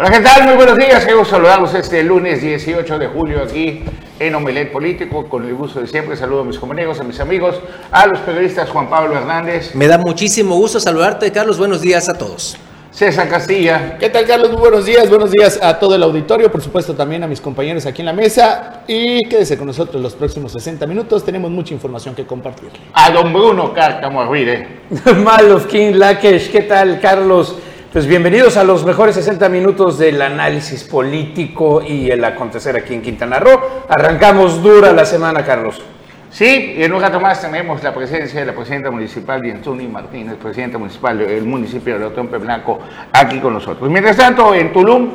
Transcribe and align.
Hola, 0.00 0.12
¿qué 0.12 0.20
tal? 0.20 0.44
Muy 0.44 0.54
buenos 0.54 0.78
días. 0.78 1.04
Quiero 1.04 1.26
saludarlos 1.26 1.74
este 1.74 2.02
lunes 2.02 2.40
18 2.40 2.98
de 2.98 3.06
julio 3.08 3.42
aquí 3.42 3.84
en 4.18 4.34
Omelet 4.34 4.72
Político. 4.72 5.28
Con 5.28 5.44
el 5.46 5.54
gusto 5.54 5.78
de 5.78 5.86
siempre 5.86 6.16
saludo 6.16 6.40
a 6.40 6.44
mis 6.44 6.58
compañeros, 6.58 6.98
a 7.00 7.04
mis 7.04 7.20
amigos, 7.20 7.60
a 7.90 8.06
los 8.06 8.18
periodistas 8.20 8.70
Juan 8.70 8.88
Pablo 8.88 9.14
Hernández. 9.14 9.74
Me 9.74 9.88
da 9.88 9.98
muchísimo 9.98 10.56
gusto 10.56 10.80
saludarte, 10.80 11.30
Carlos. 11.32 11.58
Buenos 11.58 11.82
días 11.82 12.08
a 12.08 12.14
todos. 12.14 12.56
César 12.90 13.28
Castilla. 13.28 13.98
¿Qué 13.98 14.08
tal, 14.08 14.24
Carlos? 14.24 14.52
Muy 14.52 14.60
buenos 14.60 14.86
días. 14.86 15.06
Buenos 15.10 15.32
días 15.32 15.60
a 15.62 15.78
todo 15.78 15.94
el 15.94 16.02
auditorio, 16.02 16.50
por 16.50 16.62
supuesto 16.62 16.94
también 16.94 17.22
a 17.22 17.26
mis 17.26 17.42
compañeros 17.42 17.84
aquí 17.84 18.00
en 18.00 18.06
la 18.06 18.14
mesa. 18.14 18.84
Y 18.86 19.28
quédese 19.28 19.58
con 19.58 19.66
nosotros 19.66 20.02
los 20.02 20.14
próximos 20.14 20.52
60 20.52 20.86
minutos. 20.86 21.22
Tenemos 21.26 21.50
mucha 21.50 21.74
información 21.74 22.14
que 22.14 22.24
compartir. 22.24 22.70
A 22.94 23.10
don 23.10 23.34
Bruno 23.34 23.74
Cárcamo 23.74 24.22
Arruide. 24.22 24.66
Malov 25.22 25.66
King 25.66 25.92
Lakesh, 25.96 26.50
¿qué 26.50 26.62
tal, 26.62 26.98
Carlos? 27.00 27.54
Pues 27.92 28.06
bienvenidos 28.06 28.56
a 28.56 28.62
los 28.62 28.84
mejores 28.84 29.16
60 29.16 29.48
minutos 29.48 29.98
del 29.98 30.22
análisis 30.22 30.84
político 30.84 31.82
y 31.82 32.08
el 32.08 32.24
acontecer 32.24 32.76
aquí 32.76 32.94
en 32.94 33.02
Quintana 33.02 33.40
Roo. 33.40 33.60
Arrancamos 33.88 34.62
dura 34.62 34.92
la 34.92 35.04
semana, 35.04 35.44
Carlos. 35.44 35.82
Sí, 36.30 36.74
y 36.76 36.84
en 36.84 36.92
un 36.92 37.00
rato 37.00 37.18
más 37.18 37.40
tenemos 37.40 37.82
la 37.82 37.92
presencia 37.92 38.38
de 38.38 38.46
la 38.46 38.54
presidenta 38.54 38.92
municipal, 38.92 39.42
Dientuni 39.42 39.88
Martínez, 39.88 40.36
presidenta 40.36 40.78
municipal 40.78 41.18
del 41.18 41.42
municipio 41.42 41.98
de 41.98 42.04
Otompe 42.04 42.38
Blanco, 42.38 42.78
aquí 43.12 43.40
con 43.40 43.54
nosotros. 43.54 43.90
Mientras 43.90 44.16
tanto, 44.16 44.54
en 44.54 44.72
Tulum, 44.72 45.10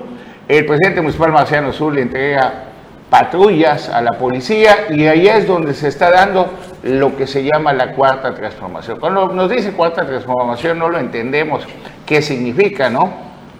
el 0.46 0.66
presidente 0.66 1.00
municipal 1.00 1.32
Marciano 1.32 1.70
Azul 1.70 1.96
le 1.96 2.02
entrega 2.02 2.66
patrullas 3.10 3.88
a 3.88 4.02
la 4.02 4.18
policía 4.18 4.88
y 4.90 5.06
ahí 5.06 5.30
es 5.30 5.48
donde 5.48 5.74
se 5.74 5.88
está 5.88 6.12
dando 6.12 6.50
lo 6.86 7.16
que 7.18 7.26
se 7.28 7.44
llama 7.44 7.74
la 7.74 7.94
cuarta 7.94 8.34
transformación. 8.34 9.00
Cuando 9.00 9.28
nos 9.30 9.50
dice 9.50 9.72
cuarta 9.74 10.06
transformación 10.06 10.78
no 10.80 10.88
lo 10.90 11.00
entendemos 11.00 11.66
qué 12.06 12.22
significa, 12.22 12.90
¿no? 12.90 13.12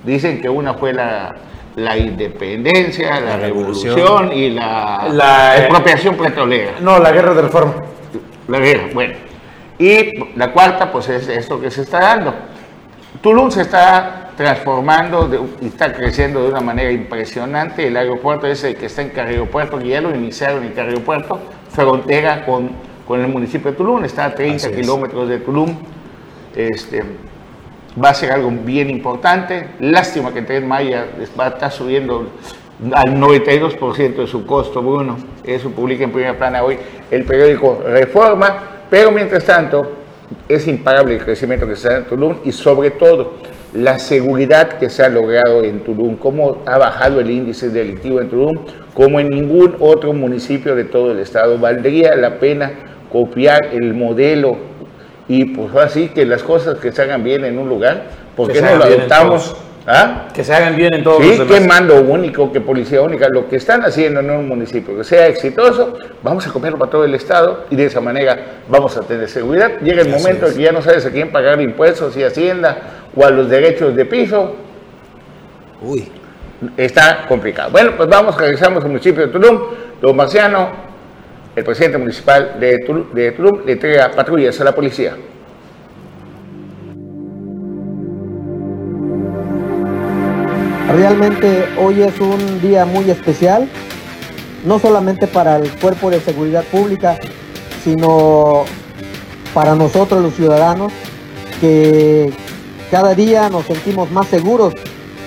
Dicen 0.04 0.40
que 0.42 0.48
una 0.48 0.76
fue 0.76 0.94
la, 0.94 1.34
la 1.76 1.98
independencia, 1.98 3.20
la, 3.20 3.32
La 3.32 3.38
revolución, 3.38 3.96
revolución. 3.96 4.32
y 4.38 4.50
la, 4.52 5.08
La- 5.12 5.58
expropiación 5.58 6.16
petrolera. 6.16 6.74
No, 6.82 7.00
la 7.00 7.12
guerra 7.12 7.34
de 7.34 7.42
reforma. 7.42 7.74
La 8.48 8.60
guerra, 8.60 8.84
bueno. 8.94 9.16
Y 9.80 10.12
la 10.38 10.52
cuarta, 10.52 10.92
pues 10.92 11.10
es 11.10 11.28
esto 11.28 11.60
que 11.60 11.72
se 11.72 11.82
está 11.82 12.00
dando. 12.00 12.34
Tulum 13.22 13.50
se 13.50 13.62
está 13.62 14.30
transformando 14.38 15.28
de- 15.28 15.40
y 15.62 15.68
está 15.68 15.92
creciendo 15.94 16.44
de 16.44 16.50
una 16.50 16.62
manera 16.62 16.92
impresionante. 16.92 17.88
El 17.88 17.98
aeropuerto 17.98 18.46
ese 18.46 18.76
que 18.76 18.86
está 18.86 19.02
en 19.02 19.10
Carrillo 19.10 19.48
Puerto, 19.48 19.80
que 19.80 19.88
ya 19.88 20.02
lo 20.02 20.14
iniciaron 20.16 20.64
en 20.64 20.74
Carrillo 20.74 21.02
Puerto, 21.04 21.40
frontera 21.72 22.46
con, 22.46 22.70
con 23.08 23.22
el 23.22 23.28
municipio 23.28 23.72
de 23.72 23.78
Tulum, 23.78 24.04
está 24.04 24.26
a 24.26 24.36
30 24.36 24.56
Así 24.56 24.68
es. 24.68 24.82
kilómetros 24.82 25.30
de 25.30 25.40
Tulum. 25.40 25.76
Este, 26.56 27.04
va 28.04 28.10
a 28.10 28.14
ser 28.14 28.32
algo 28.32 28.52
bien 28.52 28.90
importante. 28.90 29.68
Lástima 29.80 30.34
que 30.34 30.42
Tren 30.42 30.68
Maya 30.68 31.06
va 31.40 31.46
a 31.46 31.50
estar 31.50 31.72
subiendo 31.72 32.30
al 32.94 33.16
92% 33.16 34.16
de 34.16 34.28
su 34.28 34.46
costo, 34.46 34.82
Bruno. 34.82 35.18
Eso 35.44 35.70
publica 35.72 36.04
en 36.04 36.12
primera 36.12 36.38
plana 36.38 36.64
hoy 36.64 36.78
el 37.12 37.24
periódico 37.24 37.82
Reforma. 37.86 38.58
Pero 38.90 39.12
mientras 39.12 39.46
tanto, 39.46 39.92
es 40.48 40.68
imparable 40.68 41.16
el 41.16 41.24
crecimiento 41.24 41.68
que 41.68 41.76
se 41.76 41.90
da 41.90 41.98
en 41.98 42.06
Tulum 42.06 42.38
y 42.44 42.52
sobre 42.52 42.92
todo 42.92 43.34
la 43.74 44.00
seguridad 44.00 44.78
que 44.78 44.90
se 44.90 45.04
ha 45.04 45.10
logrado 45.10 45.64
en 45.64 45.82
Tulum, 45.82 46.16
cómo 46.16 46.64
ha 46.66 46.78
bajado 46.78 47.20
el 47.20 47.30
índice 47.30 47.70
delictivo 47.70 48.22
en 48.22 48.30
Tulum, 48.30 48.54
como 48.94 49.20
en 49.20 49.30
ningún 49.30 49.76
otro 49.80 50.14
municipio 50.14 50.76
de 50.76 50.86
todo 50.86 51.12
el 51.12 51.20
estado. 51.20 51.58
Valdría 51.58 52.16
la 52.16 52.40
pena 52.40 52.72
copiar 53.12 53.68
el 53.74 53.94
modelo 53.94 54.58
y 55.28 55.46
pues 55.46 55.76
así 55.76 56.10
que 56.10 56.26
las 56.26 56.44
cosas 56.44 56.78
que 56.80 56.92
se 56.92 57.02
hagan 57.02 57.24
bien 57.24 57.46
en 57.46 57.58
un 57.58 57.68
lugar, 57.70 58.04
¿por 58.36 58.52
qué 58.52 58.62
no 58.62 58.76
lo 58.76 58.84
adoptamos? 58.84 59.56
¿Ah? 59.88 60.30
Que 60.34 60.44
se 60.44 60.52
hagan 60.52 60.76
bien 60.76 60.94
en 60.96 61.04
todos 61.04 61.22
Sí, 61.24 61.38
los 61.38 61.48
qué 61.48 61.56
demás. 61.60 61.68
mando 61.82 62.02
único, 62.02 62.52
qué 62.52 62.60
policía 62.60 63.02
única, 63.04 63.30
lo 63.30 63.48
que 63.48 63.58
están 63.58 63.84
haciendo 63.84 64.20
en 64.20 64.32
un 64.32 64.48
municipio 64.48 64.98
que 64.98 65.04
sea 65.04 65.28
exitoso, 65.28 65.94
vamos 66.24 66.48
a 66.48 66.52
comerlo 66.52 66.80
para 66.80 66.90
todo 66.90 67.06
el 67.06 67.14
estado 67.14 67.66
y 67.70 67.76
de 67.76 67.86
esa 67.86 68.02
manera 68.02 68.38
vamos 68.68 68.98
a 68.98 69.02
tener 69.02 69.30
seguridad. 69.30 69.80
Llega 69.82 70.02
el 70.02 70.12
Así 70.12 70.24
momento 70.24 70.46
es. 70.48 70.52
en 70.54 70.58
que 70.58 70.64
ya 70.64 70.72
no 70.72 70.82
sabes 70.82 71.06
a 71.06 71.12
quién 71.12 71.32
pagar 71.32 71.62
impuestos, 71.62 72.16
si 72.16 72.24
Hacienda 72.24 72.78
o 73.16 73.24
a 73.24 73.30
los 73.30 73.48
derechos 73.48 73.96
de 73.96 74.06
piso, 74.06 74.56
Uy, 75.82 76.08
está 76.78 77.26
complicado. 77.28 77.70
Bueno, 77.72 77.92
pues 77.96 78.10
vamos, 78.10 78.36
regresamos 78.38 78.84
al 78.84 78.90
municipio 78.90 79.28
de 79.28 79.32
Tulum. 79.32 79.60
Don 80.02 80.16
Marciano, 80.16 80.70
el 81.56 81.64
presidente 81.64 81.98
municipal 81.98 82.58
de 82.60 82.80
Tulum, 82.80 83.14
de 83.14 83.32
Tulum 83.32 83.66
le 83.66 83.74
entrega 83.74 84.12
patrullas 84.12 84.60
a 84.60 84.64
la 84.64 84.76
policía. 84.76 85.16
Realmente 90.94 91.66
hoy 91.78 92.04
es 92.04 92.20
un 92.20 92.62
día 92.62 92.86
muy 92.86 93.10
especial, 93.10 93.68
no 94.66 94.80
solamente 94.80 95.28
para 95.28 95.58
el 95.58 95.70
Cuerpo 95.78 96.10
de 96.10 96.20
Seguridad 96.20 96.64
Pública, 96.66 97.18
sino 97.84 98.66
para 99.54 99.76
nosotros 99.76 100.22
los 100.22 100.34
ciudadanos, 100.36 100.92
que 101.60 102.32
cada 102.92 103.16
día 103.16 103.50
nos 103.50 103.66
sentimos 103.66 104.12
más 104.12 104.28
seguros 104.28 104.74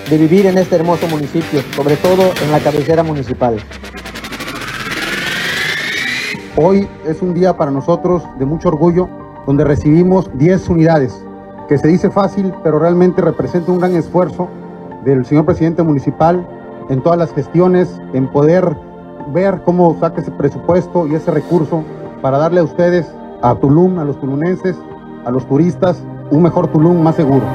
de 0.08 0.16
vivir 0.16 0.46
en 0.46 0.58
este 0.58 0.76
hermoso 0.76 1.06
municipio, 1.08 1.62
sobre 1.74 1.96
todo 1.96 2.32
en 2.42 2.50
la 2.50 2.60
cabecera 2.60 3.02
municipal. 3.02 3.56
Hoy 6.60 6.88
es 7.06 7.22
un 7.22 7.34
día 7.34 7.56
para 7.56 7.70
nosotros 7.70 8.24
de 8.36 8.44
mucho 8.44 8.70
orgullo, 8.70 9.08
donde 9.46 9.62
recibimos 9.62 10.28
10 10.34 10.70
unidades, 10.70 11.16
que 11.68 11.78
se 11.78 11.86
dice 11.86 12.10
fácil, 12.10 12.52
pero 12.64 12.80
realmente 12.80 13.22
representa 13.22 13.70
un 13.70 13.78
gran 13.78 13.94
esfuerzo 13.94 14.48
del 15.04 15.24
señor 15.24 15.44
presidente 15.46 15.84
municipal 15.84 16.44
en 16.90 17.00
todas 17.00 17.16
las 17.16 17.32
gestiones, 17.32 17.88
en 18.12 18.26
poder 18.26 18.76
ver 19.32 19.60
cómo 19.64 19.96
saca 20.00 20.20
ese 20.20 20.32
presupuesto 20.32 21.06
y 21.06 21.14
ese 21.14 21.30
recurso 21.30 21.84
para 22.22 22.38
darle 22.38 22.58
a 22.58 22.64
ustedes, 22.64 23.06
a 23.40 23.54
Tulum, 23.54 24.00
a 24.00 24.04
los 24.04 24.18
tulunenses, 24.18 24.74
a 25.24 25.30
los 25.30 25.46
turistas, 25.46 26.02
un 26.32 26.42
mejor 26.42 26.72
Tulum 26.72 27.00
más 27.00 27.14
seguro. 27.14 27.46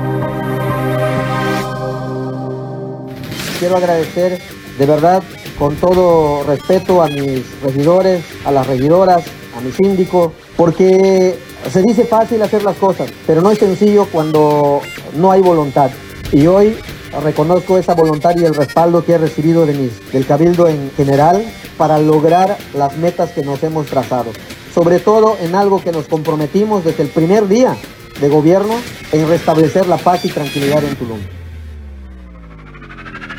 Quiero 3.60 3.76
agradecer 3.76 4.40
de 4.80 4.86
verdad 4.86 5.22
con 5.64 5.78
todo 5.78 6.44
respeto 6.44 7.02
a 7.02 7.08
mis 7.08 7.42
regidores, 7.62 8.22
a 8.44 8.52
las 8.52 8.68
regidoras, 8.68 9.24
a 9.58 9.62
mi 9.62 9.72
síndico, 9.72 10.34
porque 10.58 11.40
se 11.72 11.82
dice 11.84 12.04
fácil 12.04 12.42
hacer 12.42 12.64
las 12.64 12.76
cosas, 12.76 13.10
pero 13.26 13.40
no 13.40 13.50
es 13.50 13.60
sencillo 13.60 14.06
cuando 14.12 14.82
no 15.16 15.32
hay 15.32 15.40
voluntad. 15.40 15.90
Y 16.34 16.48
hoy 16.48 16.76
reconozco 17.24 17.78
esa 17.78 17.94
voluntad 17.94 18.36
y 18.36 18.44
el 18.44 18.54
respaldo 18.54 19.06
que 19.06 19.14
he 19.14 19.18
recibido 19.18 19.66
de 19.66 19.74
mis, 19.74 20.12
del 20.12 20.26
Cabildo 20.26 20.68
en 20.68 20.92
general 20.98 21.42
para 21.78 21.98
lograr 21.98 22.58
las 22.76 22.98
metas 22.98 23.32
que 23.32 23.44
nos 23.44 23.64
hemos 23.64 23.86
trazado. 23.86 24.32
Sobre 24.76 25.00
todo 25.00 25.38
en 25.40 25.56
algo 25.56 25.82
que 25.82 25.94
nos 25.94 26.10
comprometimos 26.10 26.84
desde 26.84 27.04
el 27.04 27.10
primer 27.10 27.48
día 27.48 27.78
de 28.20 28.28
gobierno 28.28 28.74
en 29.14 29.30
restablecer 29.30 29.88
la 29.88 29.96
paz 29.96 30.26
y 30.26 30.30
tranquilidad 30.30 30.84
en 30.84 30.98
Tulum. 30.98 31.20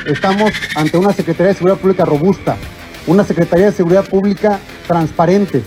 Estamos 0.06 0.52
ante 0.74 0.98
una 0.98 1.14
Secretaría 1.14 1.48
de 1.48 1.54
Seguridad 1.54 1.78
Pública 1.78 2.04
robusta, 2.04 2.56
una 3.06 3.24
Secretaría 3.24 3.66
de 3.66 3.72
Seguridad 3.72 4.04
Pública 4.04 4.60
transparente. 4.86 5.62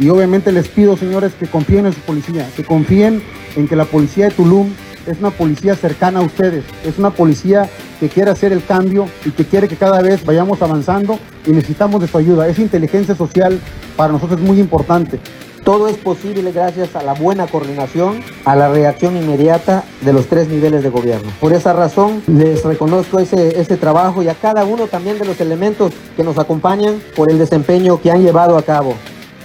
Y 0.00 0.08
obviamente 0.08 0.50
les 0.50 0.66
pido, 0.66 0.96
señores, 0.96 1.32
que 1.34 1.46
confíen 1.46 1.86
en 1.86 1.92
su 1.92 2.00
policía, 2.00 2.48
que 2.56 2.64
confíen 2.64 3.22
en 3.54 3.68
que 3.68 3.76
la 3.76 3.84
policía 3.84 4.26
de 4.26 4.30
Tulum 4.32 4.68
es 5.06 5.20
una 5.20 5.30
policía 5.30 5.76
cercana 5.76 6.18
a 6.18 6.22
ustedes, 6.22 6.64
es 6.84 6.98
una 6.98 7.10
policía 7.10 7.68
que 8.00 8.08
quiere 8.08 8.32
hacer 8.32 8.52
el 8.52 8.64
cambio 8.64 9.08
y 9.24 9.30
que 9.30 9.44
quiere 9.44 9.68
que 9.68 9.76
cada 9.76 10.02
vez 10.02 10.24
vayamos 10.24 10.60
avanzando 10.60 11.18
y 11.46 11.52
necesitamos 11.52 12.00
de 12.00 12.08
su 12.08 12.18
ayuda. 12.18 12.48
Esa 12.48 12.62
inteligencia 12.62 13.14
social 13.14 13.60
para 13.96 14.12
nosotros 14.12 14.40
es 14.40 14.46
muy 14.46 14.58
importante. 14.58 15.20
Todo 15.68 15.86
es 15.86 15.98
posible 15.98 16.50
gracias 16.50 16.96
a 16.96 17.02
la 17.02 17.12
buena 17.12 17.46
coordinación, 17.46 18.22
a 18.46 18.56
la 18.56 18.70
reacción 18.70 19.18
inmediata 19.18 19.84
de 20.00 20.14
los 20.14 20.26
tres 20.26 20.48
niveles 20.48 20.82
de 20.82 20.88
gobierno. 20.88 21.30
Por 21.42 21.52
esa 21.52 21.74
razón 21.74 22.22
les 22.26 22.64
reconozco 22.64 23.18
ese, 23.18 23.60
ese 23.60 23.76
trabajo 23.76 24.22
y 24.22 24.28
a 24.28 24.34
cada 24.34 24.64
uno 24.64 24.86
también 24.86 25.18
de 25.18 25.26
los 25.26 25.38
elementos 25.42 25.92
que 26.16 26.24
nos 26.24 26.38
acompañan 26.38 27.02
por 27.14 27.30
el 27.30 27.38
desempeño 27.38 28.00
que 28.00 28.10
han 28.10 28.22
llevado 28.22 28.56
a 28.56 28.62
cabo. 28.62 28.94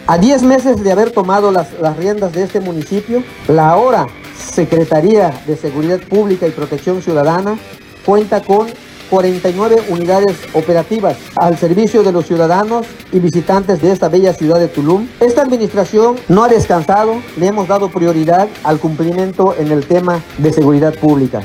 A 0.08 0.18
10 0.18 0.44
meses 0.44 0.82
de 0.82 0.94
haber 0.94 1.12
tomado 1.12 1.52
las, 1.52 1.74
las 1.82 1.98
riendas 1.98 2.32
de 2.32 2.44
este 2.44 2.62
municipio, 2.62 3.22
la 3.50 3.72
ahora 3.72 4.08
Secretaría 4.34 5.34
de 5.46 5.58
Seguridad 5.58 6.00
Pública 6.00 6.48
y 6.48 6.52
Protección 6.52 7.02
Ciudadana 7.02 7.60
cuenta 8.06 8.42
con 8.42 8.68
49 9.14 9.84
unidades 9.90 10.40
operativas 10.54 11.18
al 11.36 11.56
servicio 11.56 12.02
de 12.02 12.12
los 12.12 12.26
ciudadanos 12.26 12.88
y 13.12 13.20
visitantes 13.20 13.80
de 13.80 13.92
esta 13.92 14.10
bella 14.10 14.34
ciudad 14.34 14.60
de 14.60 14.68
Tulum. 14.68 15.08
Esta 15.20 15.44
administración 15.44 16.16
no 16.30 16.44
ha 16.44 16.48
descansado, 16.48 17.22
le 17.38 17.46
hemos 17.46 17.68
dado 17.68 17.90
prioridad 17.90 18.48
al 18.64 18.80
cumplimiento 18.80 19.54
en 19.56 19.72
el 19.72 19.86
tema 19.86 20.24
de 20.40 20.52
seguridad 20.52 20.96
pública 20.96 21.44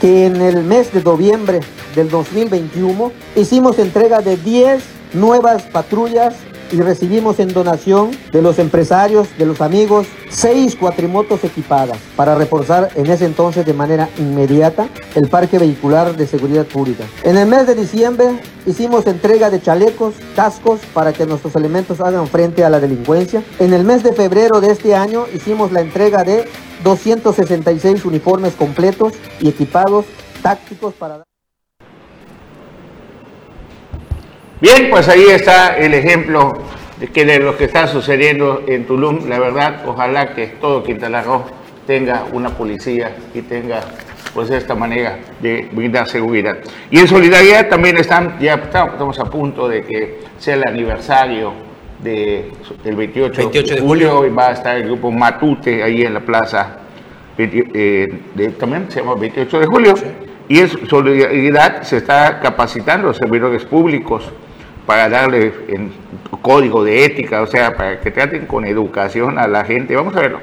que 0.00 0.24
en 0.24 0.40
el 0.40 0.64
mes 0.64 0.90
de 0.94 1.02
noviembre 1.02 1.60
del 1.94 2.08
2021 2.08 3.12
hicimos 3.36 3.78
entrega 3.78 4.20
de 4.22 4.38
10 4.38 4.82
nuevas 5.12 5.64
patrullas 5.64 6.34
y 6.72 6.80
recibimos 6.80 7.38
en 7.38 7.52
donación 7.52 8.10
de 8.32 8.42
los 8.42 8.58
empresarios, 8.58 9.28
de 9.38 9.46
los 9.46 9.60
amigos, 9.60 10.06
seis 10.30 10.74
cuatrimotos 10.74 11.44
equipadas 11.44 11.98
para 12.16 12.34
reforzar 12.34 12.90
en 12.94 13.06
ese 13.10 13.26
entonces 13.26 13.66
de 13.66 13.74
manera 13.74 14.08
inmediata 14.18 14.88
el 15.14 15.28
parque 15.28 15.58
vehicular 15.58 16.16
de 16.16 16.26
seguridad 16.26 16.66
pública. 16.66 17.04
En 17.22 17.36
el 17.36 17.46
mes 17.46 17.66
de 17.66 17.74
diciembre 17.74 18.40
hicimos 18.66 19.06
entrega 19.06 19.50
de 19.50 19.60
chalecos, 19.60 20.14
cascos 20.34 20.80
para 20.94 21.12
que 21.12 21.26
nuestros 21.26 21.54
elementos 21.56 22.00
hagan 22.00 22.26
frente 22.26 22.64
a 22.64 22.70
la 22.70 22.80
delincuencia. 22.80 23.42
En 23.58 23.72
el 23.74 23.84
mes 23.84 24.02
de 24.02 24.12
febrero 24.12 24.60
de 24.60 24.70
este 24.70 24.94
año 24.94 25.26
hicimos 25.34 25.72
la 25.72 25.80
entrega 25.80 26.24
de 26.24 26.48
266 26.82 28.04
uniformes 28.04 28.54
completos 28.54 29.12
y 29.40 29.48
equipados 29.48 30.06
tácticos 30.42 30.94
para... 30.94 31.22
Bien, 34.62 34.90
pues 34.90 35.08
ahí 35.08 35.24
está 35.28 35.76
el 35.76 35.92
ejemplo 35.92 36.52
de, 37.00 37.08
que 37.08 37.24
de 37.24 37.40
lo 37.40 37.56
que 37.56 37.64
está 37.64 37.88
sucediendo 37.88 38.62
en 38.68 38.86
Tulum. 38.86 39.28
La 39.28 39.40
verdad, 39.40 39.82
ojalá 39.86 40.34
que 40.36 40.46
todo 40.46 40.84
Quintana 40.84 41.20
Roo 41.20 41.42
tenga 41.84 42.26
una 42.32 42.50
policía 42.50 43.10
y 43.34 43.40
tenga 43.42 43.80
pues 44.32 44.50
esta 44.50 44.76
manera 44.76 45.18
de 45.40 45.68
brindar 45.72 46.06
seguridad. 46.06 46.58
Y 46.92 47.00
en 47.00 47.08
solidaridad 47.08 47.68
también 47.68 47.96
están, 47.98 48.38
ya 48.38 48.54
estamos 48.54 49.18
a 49.18 49.24
punto 49.24 49.66
de 49.68 49.82
que 49.82 50.20
sea 50.38 50.54
el 50.54 50.64
aniversario 50.64 51.52
de, 51.98 52.52
del 52.84 52.94
28, 52.94 53.36
28 53.36 53.74
de 53.74 53.80
de 53.80 53.84
julio 53.84 54.24
y 54.24 54.30
va 54.30 54.50
a 54.50 54.52
estar 54.52 54.76
el 54.76 54.84
grupo 54.84 55.10
Matute 55.10 55.82
ahí 55.82 56.02
en 56.02 56.14
la 56.14 56.20
plaza, 56.20 56.78
eh, 57.36 58.08
de- 58.36 58.48
también 58.50 58.86
se 58.92 59.00
llama 59.00 59.16
28 59.16 59.58
de 59.58 59.66
julio. 59.66 59.94
Y 60.48 60.60
en 60.60 60.88
solidaridad 60.88 61.82
se 61.82 61.96
está 61.96 62.38
capacitando 62.40 63.08
los 63.08 63.16
servidores 63.16 63.64
públicos 63.64 64.30
para 64.86 65.08
darle 65.08 65.52
en 65.68 65.92
código 66.40 66.84
de 66.84 67.04
ética, 67.04 67.42
o 67.42 67.46
sea, 67.46 67.76
para 67.76 68.00
que 68.00 68.10
traten 68.10 68.46
con 68.46 68.64
educación 68.64 69.38
a 69.38 69.46
la 69.46 69.64
gente. 69.64 69.94
Vamos 69.94 70.16
a 70.16 70.20
verlo. 70.20 70.40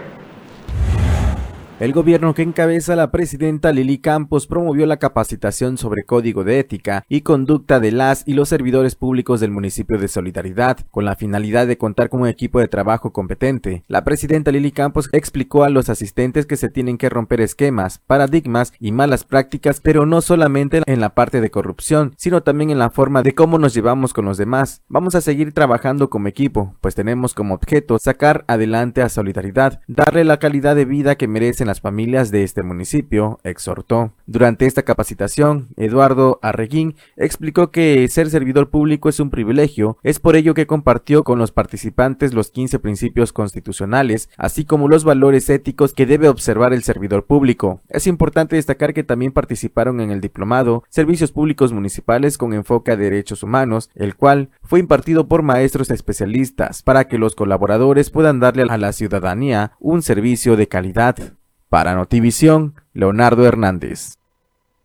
El 1.79 1.93
gobierno 1.93 2.33
que 2.33 2.41
encabeza 2.41 2.97
la 2.97 3.09
presidenta 3.09 3.71
Lili 3.71 3.99
Campos 3.99 4.47
promovió 4.47 4.85
la 4.85 4.97
capacitación 4.97 5.77
sobre 5.77 6.03
código 6.03 6.43
de 6.43 6.59
ética 6.59 7.05
y 7.07 7.21
conducta 7.21 7.79
de 7.79 7.93
las 7.93 8.27
y 8.27 8.33
los 8.33 8.49
servidores 8.49 8.95
públicos 8.95 9.39
del 9.39 9.51
municipio 9.51 9.97
de 9.97 10.09
Solidaridad, 10.09 10.79
con 10.91 11.05
la 11.05 11.15
finalidad 11.15 11.67
de 11.67 11.77
contar 11.77 12.09
con 12.09 12.23
un 12.23 12.27
equipo 12.27 12.59
de 12.59 12.67
trabajo 12.67 13.13
competente. 13.13 13.85
La 13.87 14.03
presidenta 14.03 14.51
Lili 14.51 14.73
Campos 14.73 15.07
explicó 15.13 15.63
a 15.63 15.69
los 15.69 15.87
asistentes 15.87 16.45
que 16.45 16.57
se 16.57 16.67
tienen 16.67 16.97
que 16.97 17.07
romper 17.07 17.39
esquemas, 17.39 17.99
paradigmas 17.99 18.73
y 18.81 18.91
malas 18.91 19.23
prácticas, 19.23 19.79
pero 19.79 20.05
no 20.05 20.19
solamente 20.19 20.81
en 20.85 20.99
la 20.99 21.15
parte 21.15 21.39
de 21.39 21.49
corrupción, 21.49 22.13
sino 22.17 22.43
también 22.43 22.71
en 22.71 22.79
la 22.79 22.89
forma 22.89 23.23
de 23.23 23.33
cómo 23.33 23.57
nos 23.57 23.73
llevamos 23.73 24.11
con 24.11 24.25
los 24.25 24.37
demás. 24.37 24.81
Vamos 24.89 25.15
a 25.15 25.21
seguir 25.21 25.53
trabajando 25.53 26.09
como 26.09 26.27
equipo, 26.27 26.75
pues 26.81 26.93
tenemos 26.93 27.33
como 27.33 27.53
objeto 27.53 27.99
sacar 27.99 28.43
adelante 28.49 29.01
a 29.01 29.07
Solidaridad, 29.07 29.79
darle 29.87 30.25
la 30.25 30.39
calidad 30.39 30.75
de 30.75 30.83
vida 30.83 31.15
que 31.15 31.29
merecen 31.29 31.68
las 31.69 31.81
familias 31.81 32.31
de 32.31 32.43
este 32.43 32.63
municipio, 32.63 33.39
exhortó. 33.43 34.13
Durante 34.25 34.65
esta 34.65 34.83
capacitación, 34.83 35.69
Eduardo 35.77 36.39
Arreguín 36.41 36.95
explicó 37.15 37.69
que 37.71 38.07
ser 38.07 38.29
servidor 38.29 38.69
público 38.69 39.07
es 39.07 39.19
un 39.19 39.29
privilegio, 39.29 39.97
es 40.03 40.19
por 40.19 40.35
ello 40.35 40.55
que 40.55 40.67
compartió 40.67 41.23
con 41.23 41.37
los 41.37 41.51
participantes 41.51 42.33
los 42.33 42.49
15 42.49 42.79
principios 42.79 43.33
constitucionales, 43.33 44.29
así 44.35 44.65
como 44.65 44.87
los 44.87 45.03
valores 45.03 45.49
éticos 45.49 45.93
que 45.93 46.07
debe 46.07 46.27
observar 46.27 46.73
el 46.73 46.83
servidor 46.83 47.25
público. 47.25 47.81
Es 47.87 48.07
importante 48.07 48.55
destacar 48.55 48.93
que 48.93 49.03
también 49.03 49.31
participaron 49.31 50.01
en 50.01 50.09
el 50.09 50.21
diplomado 50.21 50.83
Servicios 50.89 51.31
Públicos 51.31 51.71
Municipales 51.71 52.37
con 52.37 52.53
enfoque 52.53 52.91
a 52.91 52.97
derechos 52.97 53.43
humanos, 53.43 53.91
el 53.93 54.15
cual 54.15 54.49
fue 54.63 54.79
impartido 54.79 55.27
por 55.27 55.43
maestros 55.43 55.91
especialistas 55.91 56.81
para 56.81 57.07
que 57.07 57.19
los 57.19 57.35
colaboradores 57.35 58.09
puedan 58.09 58.39
darle 58.39 58.63
a 58.67 58.77
la 58.77 58.91
ciudadanía 58.91 59.73
un 59.79 60.01
servicio 60.01 60.55
de 60.55 60.67
calidad. 60.67 61.38
Para 61.69 61.93
Notivisión, 61.95 62.73
Leonardo 62.93 63.45
Hernández. 63.45 64.15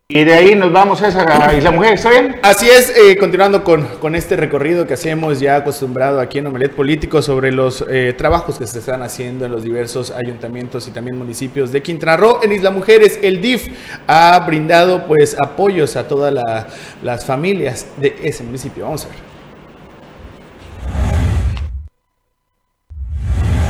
Y 0.07 0.23
de 0.23 0.35
ahí 0.35 0.53
nos 0.53 0.71
vamos 0.71 1.01
a 1.01 1.07
esa 1.07 1.51
Isla 1.57 1.71
Mujer, 1.71 1.93
¿está 1.95 2.11
bien? 2.11 2.35
Así 2.43 2.69
es, 2.69 2.95
eh, 2.95 3.17
continuando 3.17 3.63
con, 3.63 3.83
con 3.99 4.13
este 4.13 4.35
recorrido 4.35 4.85
que 4.85 4.93
hacemos 4.93 5.39
ya 5.39 5.55
acostumbrado 5.55 6.19
aquí 6.21 6.37
en 6.37 6.45
Omelet 6.45 6.73
Político 6.75 7.23
sobre 7.23 7.51
los 7.51 7.83
eh, 7.89 8.13
trabajos 8.15 8.59
que 8.59 8.67
se 8.67 8.77
están 8.77 9.01
haciendo 9.01 9.45
en 9.47 9.51
los 9.51 9.63
diversos 9.63 10.11
ayuntamientos 10.11 10.87
y 10.87 10.91
también 10.91 11.17
municipios 11.17 11.71
de 11.71 11.81
Quintana 11.81 12.17
Roo. 12.17 12.39
En 12.43 12.51
Isla 12.51 12.69
Mujeres, 12.69 13.17
el 13.23 13.41
DIF 13.41 13.67
ha 14.05 14.39
brindado 14.45 15.07
pues 15.07 15.35
apoyos 15.41 15.95
a 15.95 16.07
todas 16.07 16.31
la- 16.31 16.67
las 17.01 17.25
familias 17.25 17.87
de 17.97 18.15
ese 18.21 18.43
municipio. 18.43 18.83
Vamos 18.85 19.05
a 19.05 19.07
ver. 19.07 19.34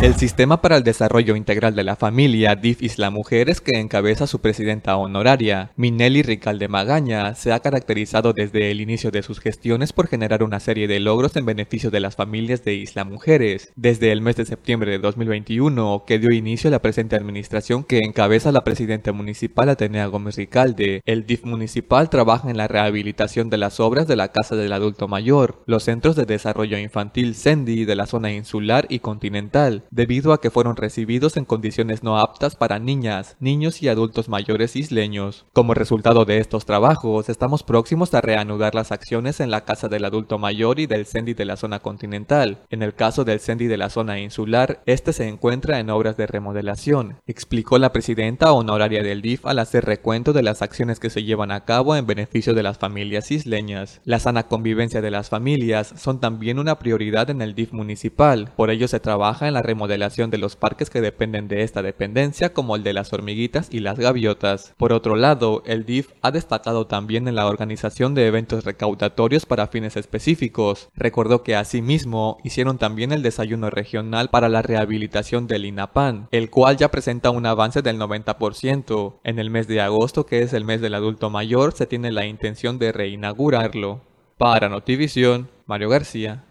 El 0.05 0.13
Sistema 0.13 0.61
para 0.61 0.77
el 0.77 0.83
Desarrollo 0.83 1.35
Integral 1.35 1.73
de 1.73 1.83
la 1.83 1.95
Familia, 1.95 2.55
DIF 2.55 2.83
Isla 2.83 3.09
Mujeres, 3.09 3.59
que 3.59 3.79
encabeza 3.79 4.27
su 4.27 4.39
presidenta 4.39 4.97
honoraria, 4.97 5.71
Minelli 5.77 6.21
Ricalde 6.21 6.67
Magaña, 6.67 7.33
se 7.33 7.51
ha 7.51 7.59
caracterizado 7.59 8.31
desde 8.31 8.69
el 8.69 8.81
inicio 8.81 9.09
de 9.09 9.23
sus 9.23 9.39
gestiones 9.39 9.93
por 9.93 10.07
generar 10.07 10.43
una 10.43 10.59
serie 10.59 10.87
de 10.87 10.99
logros 10.99 11.35
en 11.37 11.47
beneficio 11.47 11.89
de 11.89 12.01
las 12.01 12.15
familias 12.15 12.63
de 12.63 12.75
Isla 12.75 13.03
Mujeres. 13.03 13.73
Desde 13.75 14.11
el 14.11 14.21
mes 14.21 14.35
de 14.35 14.45
septiembre 14.45 14.91
de 14.91 14.99
2021, 14.99 16.03
que 16.05 16.19
dio 16.19 16.31
inicio 16.31 16.67
a 16.67 16.71
la 16.71 16.83
presente 16.83 17.15
administración 17.15 17.83
que 17.83 17.97
encabeza 17.97 18.51
la 18.51 18.63
presidenta 18.63 19.11
municipal 19.11 19.69
Atenea 19.69 20.05
Gómez 20.05 20.35
Ricalde, 20.35 21.01
el 21.05 21.25
DIF 21.25 21.45
municipal 21.45 22.11
trabaja 22.11 22.51
en 22.51 22.57
la 22.57 22.67
rehabilitación 22.67 23.49
de 23.49 23.57
las 23.57 23.79
obras 23.79 24.07
de 24.07 24.17
la 24.17 24.27
Casa 24.27 24.55
del 24.55 24.73
Adulto 24.73 25.07
Mayor, 25.07 25.63
los 25.65 25.81
centros 25.81 26.15
de 26.15 26.27
desarrollo 26.27 26.77
infantil 26.77 27.33
CENDI 27.33 27.85
de 27.85 27.95
la 27.95 28.05
zona 28.05 28.31
insular 28.31 28.85
y 28.87 28.99
continental, 28.99 29.85
debido 29.95 30.33
a 30.33 30.41
que 30.41 30.51
fueron 30.51 30.75
recibidos 30.75 31.37
en 31.37 31.45
condiciones 31.45 32.03
no 32.03 32.19
aptas 32.19 32.57
para 32.57 32.79
niñas, 32.79 33.37
niños 33.39 33.81
y 33.81 33.87
adultos 33.87 34.27
mayores 34.27 34.75
isleños. 34.75 35.45
Como 35.53 35.73
resultado 35.73 36.25
de 36.25 36.39
estos 36.39 36.65
trabajos, 36.65 37.29
estamos 37.29 37.63
próximos 37.63 38.13
a 38.13 38.19
reanudar 38.19 38.75
las 38.75 38.91
acciones 38.91 39.39
en 39.39 39.51
la 39.51 39.63
Casa 39.63 39.87
del 39.87 40.03
Adulto 40.03 40.37
Mayor 40.37 40.81
y 40.81 40.85
del 40.85 41.05
CENDI 41.05 41.33
de 41.33 41.45
la 41.45 41.55
zona 41.55 41.79
continental. 41.79 42.59
En 42.69 42.83
el 42.83 42.93
caso 42.93 43.23
del 43.23 43.39
CENDI 43.39 43.67
de 43.67 43.77
la 43.77 43.89
zona 43.89 44.19
insular, 44.19 44.81
este 44.85 45.13
se 45.13 45.29
encuentra 45.29 45.79
en 45.79 45.89
obras 45.89 46.17
de 46.17 46.27
remodelación, 46.27 47.15
explicó 47.25 47.77
la 47.77 47.93
presidenta 47.93 48.51
honoraria 48.51 49.01
del 49.01 49.21
DIF 49.21 49.45
al 49.45 49.59
hacer 49.59 49.85
recuento 49.85 50.33
de 50.33 50.43
las 50.43 50.61
acciones 50.61 50.99
que 50.99 51.09
se 51.09 51.23
llevan 51.23 51.51
a 51.51 51.63
cabo 51.63 51.95
en 51.95 52.05
beneficio 52.05 52.53
de 52.53 52.63
las 52.63 52.77
familias 52.77 53.31
isleñas. 53.31 54.01
La 54.03 54.19
sana 54.19 54.43
convivencia 54.43 55.01
de 55.01 55.11
las 55.11 55.29
familias 55.29 55.93
son 55.95 56.19
también 56.19 56.59
una 56.59 56.79
prioridad 56.79 57.29
en 57.29 57.41
el 57.41 57.55
DIF 57.55 57.71
municipal, 57.71 58.51
por 58.57 58.71
ello 58.71 58.89
se 58.89 58.99
trabaja 58.99 59.47
en 59.47 59.53
la 59.53 59.61
remodelación 59.61 59.84
de 59.87 60.37
los 60.37 60.55
parques 60.55 60.89
que 60.89 61.01
dependen 61.01 61.47
de 61.47 61.63
esta 61.63 61.81
dependencia 61.81 62.53
como 62.53 62.75
el 62.75 62.83
de 62.83 62.93
las 62.93 63.13
hormiguitas 63.13 63.67
y 63.71 63.79
las 63.79 63.99
gaviotas. 63.99 64.73
Por 64.77 64.93
otro 64.93 65.15
lado, 65.15 65.63
el 65.65 65.85
DIF 65.85 66.09
ha 66.21 66.31
destacado 66.31 66.87
también 66.87 67.27
en 67.27 67.35
la 67.35 67.47
organización 67.47 68.13
de 68.13 68.27
eventos 68.27 68.63
recaudatorios 68.63 69.45
para 69.45 69.67
fines 69.67 69.97
específicos. 69.97 70.89
Recordó 70.95 71.43
que 71.43 71.55
asimismo 71.55 72.37
hicieron 72.43 72.77
también 72.77 73.11
el 73.11 73.21
desayuno 73.21 73.69
regional 73.69 74.29
para 74.29 74.49
la 74.49 74.61
rehabilitación 74.61 75.47
del 75.47 75.65
INAPAN, 75.65 76.27
el 76.31 76.49
cual 76.49 76.77
ya 76.77 76.91
presenta 76.91 77.29
un 77.29 77.45
avance 77.45 77.81
del 77.81 77.99
90%. 77.99 79.19
En 79.23 79.39
el 79.39 79.49
mes 79.49 79.67
de 79.67 79.81
agosto, 79.81 80.25
que 80.25 80.41
es 80.41 80.53
el 80.53 80.65
mes 80.65 80.81
del 80.81 80.95
adulto 80.95 81.29
mayor, 81.29 81.73
se 81.73 81.85
tiene 81.85 82.11
la 82.11 82.25
intención 82.25 82.79
de 82.79 82.91
reinaugurarlo. 82.91 84.01
Para 84.37 84.69
Notivisión, 84.69 85.49
Mario 85.65 85.89
García. 85.89 86.43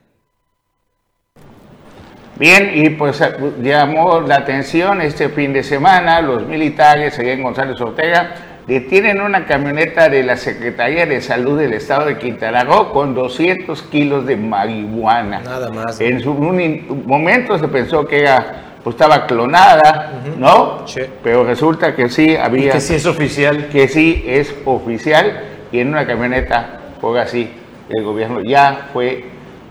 Bien, 2.37 2.73
y 2.75 2.91
pues 2.91 3.23
llamó 3.63 4.21
la 4.21 4.37
atención 4.37 5.01
este 5.01 5.29
fin 5.29 5.53
de 5.53 5.63
semana, 5.63 6.21
los 6.21 6.47
militares 6.47 7.19
allá 7.19 7.33
en 7.33 7.43
González 7.43 7.81
Ortega 7.81 8.35
detienen 8.67 9.21
una 9.21 9.45
camioneta 9.47 10.09
de 10.09 10.23
la 10.23 10.37
Secretaría 10.37 11.07
de 11.07 11.21
Salud 11.21 11.59
del 11.59 11.75
Estado 11.75 12.07
de 12.07 12.19
Quintana 12.19 12.65
Roo 12.65 12.93
con 12.93 13.15
200 13.15 13.83
kilos 13.83 14.27
de 14.27 14.37
marihuana. 14.37 15.41
Nada 15.41 15.71
más. 15.71 16.01
En 16.01 16.21
su 16.21 16.33
un 16.33 17.05
momento 17.07 17.59
se 17.59 17.69
pensó 17.69 18.07
que 18.07 18.21
era, 18.21 18.77
pues 18.83 18.95
estaba 18.95 19.27
clonada, 19.27 20.13
¿no? 20.39 20.89
Sí. 20.89 21.03
Pero 21.23 21.45
resulta 21.45 21.95
que 21.95 22.09
sí 22.09 22.37
había, 22.37 22.73
Que 22.73 22.81
sí 22.81 22.95
es 22.95 23.07
oficial. 23.07 23.69
que 23.69 23.87
sí 23.87 24.25
es 24.27 24.55
oficial 24.65 25.41
y 25.71 25.81
en 25.81 25.89
una 25.89 26.07
camioneta 26.07 26.81
fue 27.01 27.21
así. 27.21 27.51
El 27.91 28.03
gobierno 28.03 28.41
ya 28.43 28.89
fue 28.93 29.25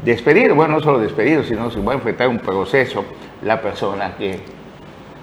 despedido, 0.04 0.56
bueno, 0.56 0.76
no 0.76 0.82
solo 0.82 1.00
despedido, 1.00 1.44
sino 1.44 1.70
se 1.72 1.80
va 1.82 1.94
a 1.94 1.96
enfrentar 1.96 2.28
un 2.28 2.40
proceso 2.40 3.04
la 3.42 3.62
persona 3.62 4.16
que 4.18 4.40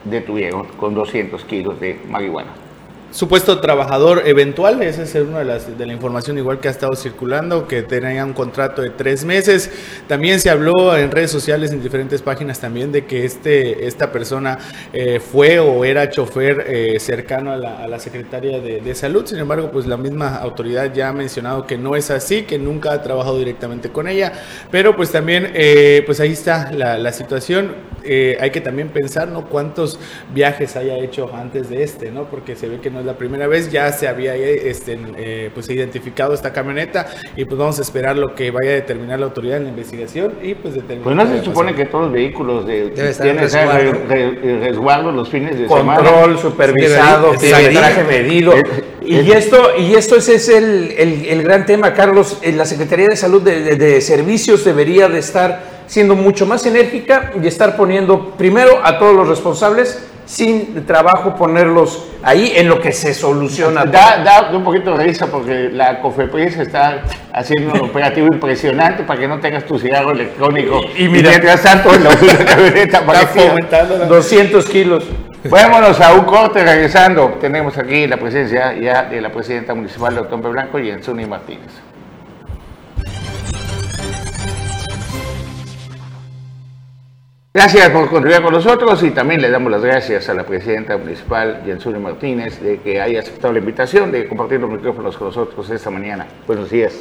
detuvieron 0.05 0.65
con 0.79 0.95
200 0.95 1.45
kilos 1.45 1.81
de 1.81 2.01
marihuana. 2.09 2.70
Supuesto 3.11 3.61
trabajador 3.61 4.23
eventual, 4.27 4.83
esa 4.83 5.03
es 5.03 5.15
una 5.15 5.41
de 5.41 5.45
las 5.45 5.79
de 5.79 5.87
la 5.87 5.93
información 5.93 6.39
igual 6.39 6.61
que 6.61 6.69
ha 6.69 6.71
estado 6.71 6.95
circulando, 6.95 7.67
que 7.67 7.83
tenía 7.83 8.25
un 8.25 8.33
contrato 8.33 8.83
de 8.83 8.91
tres 8.91 9.25
meses. 9.25 9.71
También 10.07 10.41
se 10.41 10.51
habló 10.51 10.97
en 10.97 11.11
redes 11.11 11.31
sociales, 11.31 11.73
en 11.73 11.83
diferentes 11.83 12.23
páginas 12.23 12.61
también, 12.61 12.93
de 12.93 13.07
que 13.07 13.25
este, 13.25 13.87
esta 13.87 14.13
persona 14.13 14.59
eh, 14.93 15.21
fue 15.21 15.59
o 15.59 15.85
era 15.85 16.09
chofer 16.11 16.65
eh, 16.67 17.01
cercano 17.01 17.53
a 17.53 17.57
la, 17.57 17.99
secretaria 17.99 18.61
de, 18.61 18.95
salud. 18.95 19.27
Sin 19.27 19.39
embargo, 19.39 19.71
pues 19.71 19.87
la 19.87 19.97
misma 19.97 20.37
autoridad 20.37 20.93
ya 20.93 21.09
ha 21.09 21.13
mencionado 21.13 21.67
que 21.67 21.77
no 21.77 21.97
es 21.97 22.11
así, 22.11 22.43
que 22.43 22.59
nunca 22.59 22.93
ha 22.93 23.03
trabajado 23.03 23.39
directamente 23.39 23.91
con 23.91 24.09
ella. 24.09 24.33
Pero 24.71 24.97
pues 24.97 25.11
también, 25.11 25.51
eh, 25.55 26.03
pues 26.07 26.21
ahí 26.21 26.33
está 26.33 26.73
la, 26.73 27.13
situación. 27.13 27.75
hay 28.05 28.51
que 28.51 28.61
también 28.61 28.89
pensar, 28.89 29.29
¿no? 29.29 29.47
Cuántos 29.47 29.99
viajes 30.33 30.77
haya 30.77 30.97
hecho 30.97 31.31
antes 31.35 31.69
de 31.69 31.83
este, 31.83 32.11
¿no? 32.11 32.25
Porque 32.25 32.55
se 32.55 32.69
ve 32.69 32.81
que 32.81 32.91
no 32.91 33.00
es 33.01 33.07
la 33.07 33.15
primera 33.15 33.47
vez, 33.47 33.71
ya 33.71 33.91
se 33.93 34.07
había 34.07 34.35
este, 34.37 34.99
eh, 35.17 35.51
pues 35.53 35.69
identificado 35.71 36.35
esta 36.35 36.53
camioneta 36.53 37.07
y 37.37 37.45
pues 37.45 37.59
vamos 37.59 37.79
a 37.79 37.83
esperar 37.83 38.17
lo 38.17 38.35
que 38.35 38.51
vaya 38.51 38.71
a 38.71 38.75
determinar 38.75 39.19
la 39.19 39.27
autoridad 39.27 39.57
en 39.57 39.65
la 39.65 39.69
investigación 39.71 40.35
y 40.43 40.55
pues 40.55 40.75
determinar. 40.75 41.05
Pues 41.05 41.17
no 41.17 41.27
se 41.27 41.45
supone 41.45 41.75
que 41.75 41.87
todos 41.87 42.05
los 42.05 42.13
vehículos 42.13 42.67
de, 42.67 42.91
tienen 42.91 43.39
resguardo. 43.39 43.93
resguardo 44.61 45.13
los 45.13 45.29
fines 45.29 45.59
de 45.59 45.67
Control, 45.67 45.81
semana. 45.81 46.11
Control 46.11 46.39
supervisado, 46.39 47.33
traje 47.33 48.05
medido. 48.05 48.55
y, 49.03 49.33
esto, 49.33 49.77
y 49.79 49.95
esto 49.95 50.17
ese 50.17 50.35
es 50.37 50.49
el, 50.49 50.93
el, 50.97 51.27
el, 51.27 51.43
gran 51.43 51.67
tema, 51.67 51.95
Carlos. 51.95 52.39
La 52.55 52.65
Secretaría 52.65 53.09
de 53.09 53.17
Salud 53.17 53.43
de, 53.43 53.63
de, 53.63 53.77
de 53.77 54.01
Servicios 54.01 54.65
debería 54.65 55.09
de 55.09 55.19
estar 55.19 55.81
siendo 55.87 56.15
mucho 56.15 56.47
más 56.47 56.65
enérgica 56.67 57.33
y 57.43 57.47
estar 57.47 57.77
poniendo 57.77 58.31
primero 58.37 58.81
a 58.85 58.99
todos 58.99 59.15
los 59.15 59.27
responsables 59.27 59.99
sin 60.25 60.87
trabajo 60.87 61.35
ponerlos 61.35 62.05
ahí 62.23 62.53
en 62.57 62.69
lo 62.69 62.81
que 62.81 62.93
se 62.93 63.15
soluciona. 63.15 63.85
Da, 63.85 64.19
da 64.23 64.51
un 64.53 64.65
poquito 64.65 64.97
de 64.97 65.05
risa 65.05 65.27
porque 65.27 65.71
la 65.73 66.01
COFEPRIS 66.01 66.59
está 66.59 67.03
haciendo 67.33 67.75
un 67.75 67.91
operativo 67.91 68.29
impresionante 68.33 69.03
para 69.05 69.21
que 69.21 69.29
no 69.29 69.39
tengas 69.41 69.65
tu 69.65 69.79
cigarro 69.79 70.13
electrónico. 70.13 70.81
Y, 70.97 71.05
y 71.05 71.09
mira, 71.09 71.31
mientras 71.31 71.63
tanto 71.63 71.95
en 71.95 72.05
la 72.05 72.11
camioneta 72.47 73.03
fomentando 73.03 73.99
200 74.07 74.67
kilos. 74.67 75.05
Vámonos 75.45 75.99
a 76.01 76.13
un 76.15 76.25
corte 76.25 76.63
regresando. 76.63 77.39
Tenemos 77.41 77.77
aquí 77.79 78.07
la 78.07 78.19
presencia 78.19 78.75
ya 78.79 79.05
de 79.05 79.21
la 79.21 79.31
presidenta 79.31 79.75
municipal 79.75 80.15
de 80.15 80.21
Otompe 80.21 80.49
Blanco 80.49 80.79
y 80.79 80.91
Enzuni 80.91 81.25
Martínez. 81.25 81.90
Gracias 87.53 87.91
por 87.91 88.09
continuar 88.09 88.43
con 88.45 88.53
nosotros 88.53 89.03
y 89.03 89.11
también 89.11 89.43
le 89.43 89.51
damos 89.51 89.73
las 89.73 89.83
gracias 89.83 90.29
a 90.29 90.35
la 90.35 90.47
presidenta 90.47 90.97
municipal, 90.97 91.63
Jensuni 91.67 91.99
Martínez, 91.99 92.61
de 92.61 92.79
que 92.79 93.01
haya 93.01 93.19
aceptado 93.19 93.53
la 93.53 93.59
invitación 93.59 94.13
de 94.13 94.29
compartir 94.29 94.61
los 94.61 94.71
micrófonos 94.71 95.17
con 95.17 95.27
nosotros 95.27 95.69
esta 95.69 95.91
mañana. 95.91 96.29
Buenos 96.47 96.71
días. 96.71 96.95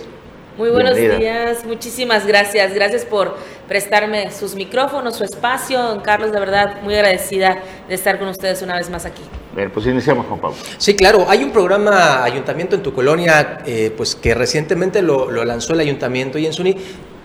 Muy 0.57 0.71
buenos 0.71 0.95
Bienvenida. 0.95 1.43
días, 1.43 1.65
muchísimas 1.65 2.25
gracias. 2.25 2.73
Gracias 2.73 3.05
por 3.05 3.37
prestarme 3.67 4.31
sus 4.31 4.55
micrófonos, 4.55 5.17
su 5.17 5.23
espacio. 5.23 5.83
Don 5.83 6.01
Carlos, 6.01 6.31
de 6.31 6.39
verdad, 6.39 6.81
muy 6.81 6.95
agradecida 6.95 7.59
de 7.87 7.93
estar 7.93 8.17
con 8.17 8.29
ustedes 8.29 8.63
una 8.63 8.75
vez 8.75 8.89
más 8.89 9.05
aquí. 9.05 9.21
Bien, 9.55 9.69
pues 9.69 9.85
iniciamos 9.85 10.25
con 10.25 10.39
Pablo. 10.39 10.57
Sí, 10.79 10.95
claro, 10.95 11.27
hay 11.29 11.43
un 11.43 11.51
programa 11.51 12.23
Ayuntamiento 12.23 12.75
en 12.75 12.81
tu 12.81 12.91
colonia, 12.91 13.59
eh, 13.67 13.93
pues 13.95 14.15
que 14.15 14.33
recientemente 14.33 15.03
lo, 15.03 15.29
lo 15.29 15.45
lanzó 15.45 15.73
el 15.73 15.81
Ayuntamiento 15.81 16.39
y 16.39 16.47
en 16.47 16.53
Suni, 16.53 16.75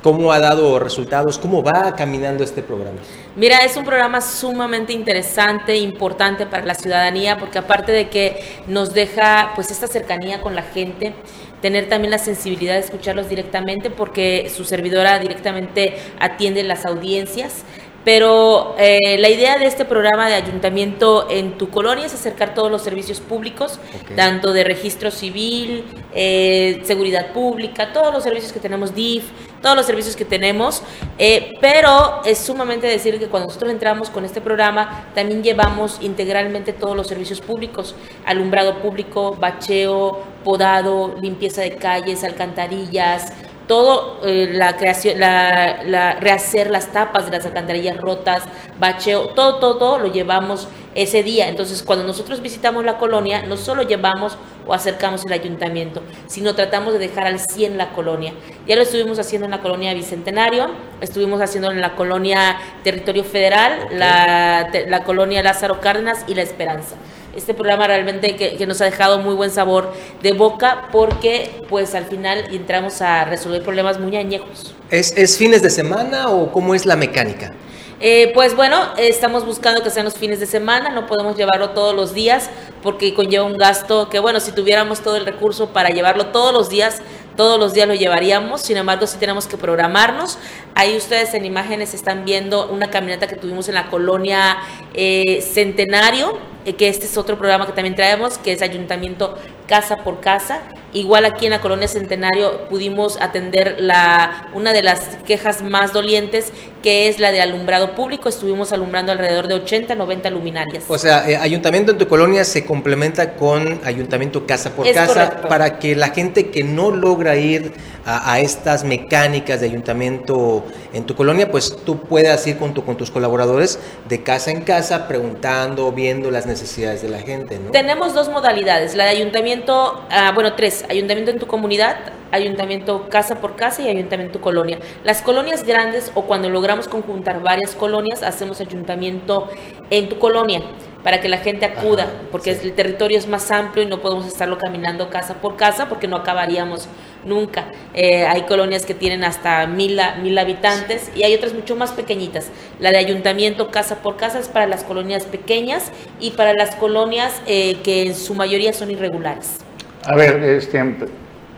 ¿Cómo 0.05 0.33
ha 0.33 0.39
dado 0.39 0.79
resultados? 0.79 1.39
¿Cómo 1.39 1.63
va 1.63 1.97
caminando 1.97 2.45
este 2.45 2.63
programa? 2.63 2.99
Mira, 3.37 3.65
es 3.65 3.75
un 3.79 3.87
programa 3.87 4.21
sumamente 4.21 4.93
interesante, 4.93 5.79
importante 5.79 6.45
para 6.45 6.63
la 6.63 6.75
ciudadanía, 6.75 7.39
porque 7.39 7.57
aparte 7.57 7.91
de 7.91 8.11
que 8.11 8.39
nos 8.67 8.93
deja 8.93 9.53
pues 9.55 9.71
esta 9.71 9.87
cercanía 9.87 10.43
con 10.43 10.55
la 10.55 10.61
gente, 10.61 11.15
tener 11.63 11.89
también 11.89 12.11
la 12.11 12.19
sensibilidad 12.19 12.75
de 12.75 12.81
escucharlos 12.81 13.31
directamente, 13.31 13.89
porque 13.89 14.53
su 14.55 14.67
servidora 14.67 15.19
directamente 15.21 15.97
atiende 16.21 16.65
las 16.65 16.85
audiencias. 16.85 17.65
Pero 18.05 18.75
eh, 18.79 19.17
la 19.19 19.31
idea 19.31 19.59
de 19.59 19.67
este 19.67 19.85
programa 19.85 20.29
de 20.29 20.35
ayuntamiento 20.35 21.27
en 21.31 21.57
tu 21.57 21.71
colonia 21.71 22.05
es 22.05 22.15
acercar 22.15 22.55
todos 22.55 22.71
los 22.71 22.83
servicios 22.83 23.21
públicos, 23.21 23.79
okay. 24.03 24.15
tanto 24.15 24.53
de 24.53 24.63
registro 24.63 25.11
civil, 25.11 25.85
eh, 26.15 26.83
seguridad 26.85 27.33
pública, 27.33 27.93
todos 27.93 28.13
los 28.13 28.23
servicios 28.23 28.53
que 28.53 28.61
tenemos, 28.61 28.95
DIF, 28.95 29.25
todos 29.63 29.77
los 29.77 29.87
servicios 29.87 30.17
que 30.17 30.27
tenemos, 30.27 30.83
eh, 31.19 31.53
pero 31.61 32.21
es 32.27 32.39
sumamente 32.39 32.87
decir 32.87 33.19
que 33.19 33.29
cuando 33.29 33.47
nosotros 33.47 33.73
entramos 33.73 34.11
con 34.11 34.27
este 34.27 34.43
programa, 34.43 35.07
también 35.15 35.43
llevamos 35.43 35.99
integralmente 36.03 36.75
todos 36.75 36.95
los 36.95 37.07
servicios 37.07 37.41
públicos, 37.41 37.95
alumbrado 38.27 38.81
público, 38.81 39.35
bacheo, 39.41 40.23
podado, 40.45 41.15
limpieza 41.23 41.63
de 41.63 41.77
calles, 41.77 42.23
alcantarillas, 42.23 43.33
todo 43.67 44.21
eh, 44.25 44.51
la 44.53 44.77
creación, 44.77 45.19
la, 45.19 45.83
la, 45.85 46.15
rehacer 46.15 46.71
las 46.71 46.93
tapas 46.93 47.27
de 47.27 47.33
las 47.33 47.47
alcantarillas 47.47 47.97
rotas, 47.97 48.43
bacheo, 48.79 49.29
todo, 49.29 49.57
todo, 49.57 49.79
todo 49.79 49.99
lo 49.99 50.13
llevamos 50.13 50.69
ese 50.95 51.23
día. 51.23 51.49
Entonces, 51.49 51.83
cuando 51.83 52.07
nosotros 52.07 52.41
visitamos 52.41 52.85
la 52.85 52.99
colonia, 52.99 53.43
no 53.43 53.57
solo 53.57 53.83
llevamos 53.83 54.37
o 54.67 54.75
acercamos 54.75 55.25
el 55.27 55.33
ayuntamiento, 55.33 56.03
sino 56.27 56.55
tratamos 56.55 56.93
de 56.93 56.99
dejar 56.99 57.27
al 57.27 57.41
100 57.41 57.77
la 57.79 57.91
colonia. 57.91 58.33
Ya 58.67 58.77
lo 58.77 58.83
estuvimos 58.83 59.19
haciendo 59.19 59.47
en 59.47 59.51
la 59.51 59.61
colonia 59.61 59.95
Bicentenario, 59.95 60.71
estuvimos 61.01 61.41
haciendo 61.41 61.71
en 61.71 61.81
la 61.81 61.97
colonia 61.97 62.59
Territorio 62.83 63.25
Federal, 63.25 63.89
la, 63.93 64.71
la 64.87 65.05
colonia 65.05 65.43
Lázaro 65.43 65.81
Cárdenas 65.81 66.25
y 66.27 66.35
La 66.35 66.43
Esperanza 66.43 66.97
este 67.37 67.55
programa 67.55 67.87
realmente 67.87 68.37
que, 68.37 68.57
que, 68.57 68.67
nos 68.67 68.81
ha 68.81 68.87
dejado 68.87 69.19
muy 69.19 69.35
buen 69.35 69.51
sabor 69.51 69.93
de 70.23 70.33
boca 70.33 70.89
porque 70.93 71.51
pues 71.69 71.95
al 71.95 72.07
final 72.07 72.47
entramos 72.51 73.01
a 73.03 73.25
resolver 73.25 73.63
problemas 73.63 73.99
muy 73.99 74.17
añejos. 74.17 74.75
¿Es, 74.91 75.17
es 75.17 75.37
fines 75.37 75.63
de 75.63 75.71
semana 75.71 76.29
o 76.31 76.51
cómo 76.53 76.75
es 76.75 76.87
la 76.87 76.97
mecánica? 76.97 77.53
Eh, 78.01 78.33
pues 78.35 78.55
bueno, 78.57 78.77
estamos 78.99 79.47
buscando 79.47 79.83
que 79.83 79.89
sean 79.89 80.05
los 80.05 80.15
fines 80.15 80.41
de 80.41 80.47
semana, 80.47 80.91
no 80.91 81.07
podemos 81.07 81.37
llevarlo 81.37 81.71
todos 81.71 81.95
los 81.95 82.13
días 82.13 82.51
porque 82.83 83.15
conlleva 83.15 83.45
un 83.45 83.57
gasto 83.57 84.11
que 84.11 84.19
bueno, 84.19 84.41
si 84.41 84.53
tuviéramos 84.53 85.01
todo 85.01 85.17
el 85.17 85.25
recurso 85.25 85.69
para 85.69 85.91
llevarlo 85.91 86.27
todos 86.27 86.53
los 86.53 86.69
días, 86.69 87.01
todos 87.37 87.59
los 87.59 87.75
días 87.75 87.89
lo 87.89 87.95
llevaríamos, 87.95 88.63
sin 88.63 88.77
embargo 88.77 89.07
sí 89.07 89.19
tenemos 89.19 89.47
que 89.47 89.57
programarnos. 89.57 90.39
Ahí 90.75 90.97
ustedes 90.97 91.35
en 91.35 91.45
imágenes 91.45 91.95
están 91.95 92.25
viendo 92.25 92.69
una 92.69 92.91
caminata 92.91 93.27
que 93.27 93.37
tuvimos 93.37 93.69
en 93.69 93.75
la 93.75 93.89
colonia 93.91 94.59
eh, 94.95 95.41
Centenario, 95.43 96.39
eh, 96.65 96.75
que 96.75 96.89
este 96.89 97.07
es 97.07 97.17
otro 97.17 97.37
programa 97.39 97.67
que 97.67 97.73
también 97.73 97.95
traemos, 97.95 98.39
que 98.39 98.53
es 98.53 98.63
Ayuntamiento 98.63 99.37
Casa 99.67 99.97
por 99.99 100.21
Casa. 100.21 100.63
Igual 100.95 101.25
aquí 101.25 101.47
en 101.47 101.51
la 101.51 101.61
colonia 101.61 101.89
Centenario 101.89 102.69
pudimos 102.69 103.21
atender 103.21 103.77
la, 103.81 104.49
una 104.55 104.73
de 104.73 104.85
las 104.85 105.01
quejas 105.27 105.61
más 105.61 105.93
dolientes, 105.93 106.53
que 106.85 107.09
es 107.09 107.19
la 107.19 107.33
de 107.33 107.41
alumbrado 107.41 107.97
público. 107.97 108.29
Estuvimos 108.29 108.73
alumbrando 108.73 109.11
alrededor 109.11 109.49
de 109.49 109.55
80, 109.55 109.97
90 109.97 110.31
luminarias. 110.31 110.85
O 110.87 110.97
sea, 110.97 111.29
eh, 111.29 111.37
Ayuntamiento 111.37 111.91
en 111.91 111.99
tu 111.99 112.07
colonia 112.07 112.45
se 112.45 112.65
complementa 112.65 113.35
con 113.35 113.81
Ayuntamiento 113.85 114.47
Casa 114.47 114.71
por 114.71 114.87
Es 114.87 114.95
Casa 114.95 115.31
correcto. 115.31 115.49
para 115.49 115.81
que 115.81 115.97
la 115.97 116.11
gente 116.11 116.51
que 116.51 116.63
no 116.63 116.93
logra 116.93 117.35
ir 117.35 117.73
a, 118.07 118.33
a, 118.33 118.39
estas 118.39 118.85
mecánicas 118.85 119.61
de 119.61 119.67
Ayuntamiento 119.67 120.65
en 120.93 121.05
tu 121.05 121.17
colonia, 121.17 121.51
pues 121.51 121.77
tú 121.85 122.03
puedas 122.03 122.47
ir 122.47 122.57
con, 122.57 122.73
tu, 122.73 122.85
con 122.85 122.97
tus 122.97 123.11
colaboradores 123.11 123.81
de 124.09 124.23
casa 124.23 124.53
en 124.53 124.61
casa 124.61 125.09
preguntando, 125.09 125.91
viendo 125.91 126.31
las 126.31 126.47
necesidades 126.47 127.03
de 127.03 127.09
la 127.09 127.19
gente, 127.19 127.59
¿no? 127.59 127.73
Tenemos 127.73 128.15
dos 128.15 128.29
modalidades, 128.29 128.95
la 128.95 129.05
de 129.05 129.11
ayuntamiento, 129.11 130.05
ah, 130.11 130.31
bueno, 130.35 130.55
tres, 130.55 130.84
ayuntamiento 130.89 131.31
en 131.31 131.39
tu 131.39 131.47
comunidad, 131.47 131.97
ayuntamiento 132.31 133.09
casa 133.09 133.41
por 133.41 133.57
casa 133.57 133.83
y 133.83 133.89
ayuntamiento 133.89 134.41
colonia. 134.41 134.79
Las 135.05 135.23
colonias 135.23 135.65
grandes 135.65 136.11
o 136.15 136.23
cuando 136.23 136.51
logramos 136.51 136.89
conjuntar 136.89 137.43
varias 137.43 137.75
colonias, 137.75 138.23
hacemos 138.23 138.61
ayuntamiento 138.61 139.49
en 139.91 140.09
tu 140.09 140.19
colonia 140.19 140.63
para 141.05 141.21
que 141.21 141.29
la 141.29 141.39
gente 141.39 141.67
acuda, 141.67 142.05
Ajá, 142.05 142.13
porque 142.33 142.55
sí. 142.55 142.67
el 142.67 142.73
territorio 142.73 143.19
es 143.19 143.29
más 143.29 143.51
amplio 143.51 143.85
y 143.85 143.87
no 143.87 144.01
podemos 144.01 144.27
estarlo 144.27 144.57
caminando 144.59 145.11
casa 145.11 145.35
por 145.35 145.57
casa 145.57 145.89
porque 145.89 146.09
no 146.09 146.17
acabaríamos 146.17 146.89
nunca. 147.25 147.67
Eh, 147.93 148.25
hay 148.27 148.43
colonias 148.43 148.87
que 148.87 148.95
tienen 148.95 149.23
hasta 149.23 149.67
mil, 149.67 150.01
mil 150.23 150.39
habitantes 150.39 151.11
y 151.15 151.23
hay 151.23 151.35
otras 151.35 151.53
mucho 151.53 151.77
más 151.77 151.93
pequeñitas. 151.93 152.51
La 152.81 152.91
de 152.91 152.99
ayuntamiento 152.99 153.71
casa 153.71 153.97
por 153.97 154.17
casa 154.17 154.39
es 154.39 154.49
para 154.49 154.67
las 154.67 154.83
colonias 154.83 155.25
pequeñas 155.25 155.93
y 156.21 156.33
para 156.33 156.55
las 156.55 156.75
colonias 156.77 157.43
eh, 157.47 157.77
que 157.85 158.07
en 158.07 158.15
su 158.15 158.35
mayoría 158.35 158.73
son 158.73 158.91
irregulares. 158.91 159.59
A 160.07 160.15
ver, 160.17 160.43
este, 160.43 160.85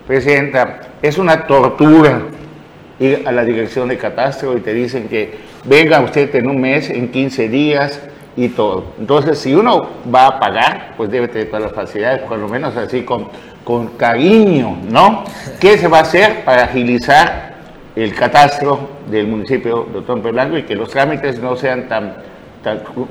Presidenta, 0.07 0.81
es 1.03 1.19
una 1.19 1.47
tortura 1.49 2.23
ir 3.01 3.25
a 3.27 3.33
la 3.33 3.45
dirección 3.45 3.89
de 3.89 3.99
catastro 3.99 4.57
y 4.57 4.61
te 4.61 4.73
dicen 4.73 5.09
que 5.09 5.35
venga 5.65 6.01
usted 6.01 6.33
en 6.37 6.49
un 6.49 6.61
mes, 6.61 6.89
en 6.89 7.11
15 7.11 7.49
días 7.49 8.01
y 8.37 8.51
todo. 8.51 8.93
Entonces, 9.01 9.39
si 9.39 9.53
uno 9.53 9.89
va 10.15 10.27
a 10.29 10.39
pagar, 10.39 10.95
pues 10.97 11.11
debe 11.11 11.27
tener 11.27 11.49
todas 11.49 11.65
las 11.65 11.73
facilidades, 11.73 12.23
por 12.23 12.39
lo 12.39 12.49
menos 12.49 12.77
así 12.77 13.03
con, 13.03 13.29
con 13.65 13.89
cariño, 13.97 14.79
¿no? 14.89 15.25
¿Qué 15.59 15.77
se 15.77 15.89
va 15.89 15.99
a 15.99 16.03
hacer 16.03 16.45
para 16.45 16.65
agilizar 16.65 17.55
el 17.97 18.15
catastro 18.15 18.91
del 19.11 19.27
municipio 19.27 19.89
de 19.93 19.99
Otompe 19.99 20.31
Blanco 20.31 20.57
y 20.57 20.63
que 20.63 20.77
los 20.77 20.91
trámites 20.91 21.41
no 21.41 21.57
sean 21.57 21.89
tan 21.89 22.15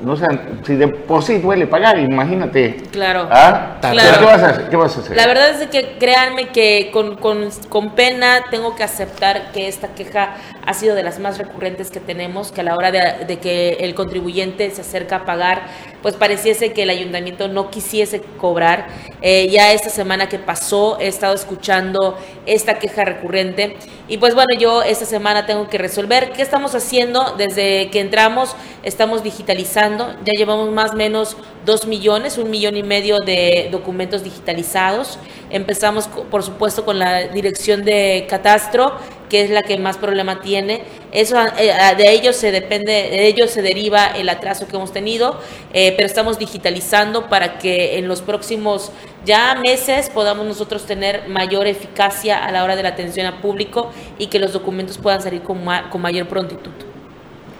no 0.02 0.16
sé, 0.16 0.26
si 0.64 0.74
de 0.76 0.88
por 0.88 1.22
sí 1.22 1.38
duele 1.38 1.66
pagar, 1.66 1.98
imagínate. 1.98 2.76
Claro. 2.92 3.28
¿Ah? 3.30 3.76
Claro. 3.80 4.18
¿Qué, 4.18 4.24
vas 4.24 4.42
a 4.42 4.48
hacer? 4.50 4.68
¿Qué 4.68 4.76
vas 4.76 4.96
a 4.96 5.00
hacer? 5.00 5.16
La 5.16 5.26
verdad 5.26 5.50
es 5.62 5.68
que 5.68 5.96
créanme 5.98 6.48
que 6.48 6.90
con, 6.92 7.16
con- 7.16 7.48
con 7.68 7.94
pena 7.94 8.44
tengo 8.50 8.76
que 8.76 8.82
aceptar 8.82 9.52
que 9.52 9.68
esta 9.68 9.88
queja 9.88 10.34
ha 10.66 10.74
sido 10.74 10.94
de 10.94 11.02
las 11.02 11.18
más 11.18 11.38
recurrentes 11.38 11.90
que 11.90 12.00
tenemos, 12.00 12.52
que 12.52 12.60
a 12.60 12.64
la 12.64 12.74
hora 12.76 12.90
de, 12.90 13.24
de 13.26 13.38
que 13.38 13.74
el 13.80 13.94
contribuyente 13.94 14.70
se 14.70 14.80
acerca 14.80 15.16
a 15.16 15.24
pagar, 15.24 15.62
pues 16.02 16.14
pareciese 16.16 16.72
que 16.72 16.82
el 16.82 16.90
ayuntamiento 16.90 17.48
no 17.48 17.70
quisiese 17.70 18.20
cobrar. 18.20 18.86
Eh, 19.22 19.48
ya 19.50 19.72
esta 19.72 19.88
semana 19.90 20.28
que 20.28 20.38
pasó 20.38 20.98
he 21.00 21.06
estado 21.08 21.34
escuchando 21.34 22.18
esta 22.44 22.78
queja 22.78 23.04
recurrente 23.04 23.76
y 24.08 24.18
pues 24.18 24.34
bueno, 24.34 24.54
yo 24.58 24.82
esta 24.82 25.04
semana 25.04 25.46
tengo 25.46 25.68
que 25.68 25.78
resolver. 25.78 26.32
¿Qué 26.32 26.42
estamos 26.42 26.74
haciendo? 26.74 27.34
Desde 27.36 27.90
que 27.90 28.00
entramos 28.00 28.54
estamos 28.82 29.22
digitalizando, 29.22 29.45
ya 29.46 30.32
llevamos 30.36 30.70
más 30.72 30.92
o 30.92 30.96
menos 30.96 31.36
dos 31.64 31.86
millones, 31.86 32.38
un 32.38 32.50
millón 32.50 32.76
y 32.76 32.82
medio 32.82 33.20
de 33.20 33.68
documentos 33.70 34.24
digitalizados. 34.24 35.18
Empezamos, 35.50 36.08
por 36.08 36.42
supuesto, 36.42 36.84
con 36.84 36.98
la 36.98 37.28
dirección 37.28 37.84
de 37.84 38.26
catastro, 38.28 38.94
que 39.28 39.42
es 39.42 39.50
la 39.50 39.62
que 39.62 39.78
más 39.78 39.98
problema 39.98 40.40
tiene. 40.40 40.82
Eso, 41.12 41.36
eh, 41.58 41.72
de 41.96 42.12
ellos 42.12 42.36
se 42.36 42.50
depende, 42.50 42.92
de 42.92 43.26
ellos 43.26 43.50
se 43.50 43.62
deriva 43.62 44.06
el 44.06 44.28
atraso 44.28 44.66
que 44.66 44.76
hemos 44.76 44.92
tenido, 44.92 45.40
eh, 45.72 45.92
pero 45.96 46.06
estamos 46.06 46.38
digitalizando 46.38 47.28
para 47.28 47.58
que 47.58 47.98
en 47.98 48.08
los 48.08 48.22
próximos 48.22 48.90
ya 49.24 49.54
meses 49.54 50.10
podamos 50.10 50.46
nosotros 50.46 50.86
tener 50.86 51.28
mayor 51.28 51.66
eficacia 51.66 52.44
a 52.44 52.50
la 52.52 52.64
hora 52.64 52.76
de 52.76 52.82
la 52.82 52.90
atención 52.90 53.26
al 53.26 53.40
público 53.40 53.90
y 54.18 54.26
que 54.26 54.38
los 54.38 54.52
documentos 54.52 54.98
puedan 54.98 55.22
salir 55.22 55.42
con, 55.42 55.64
con 55.90 56.00
mayor 56.00 56.28
prontitud. 56.28 56.95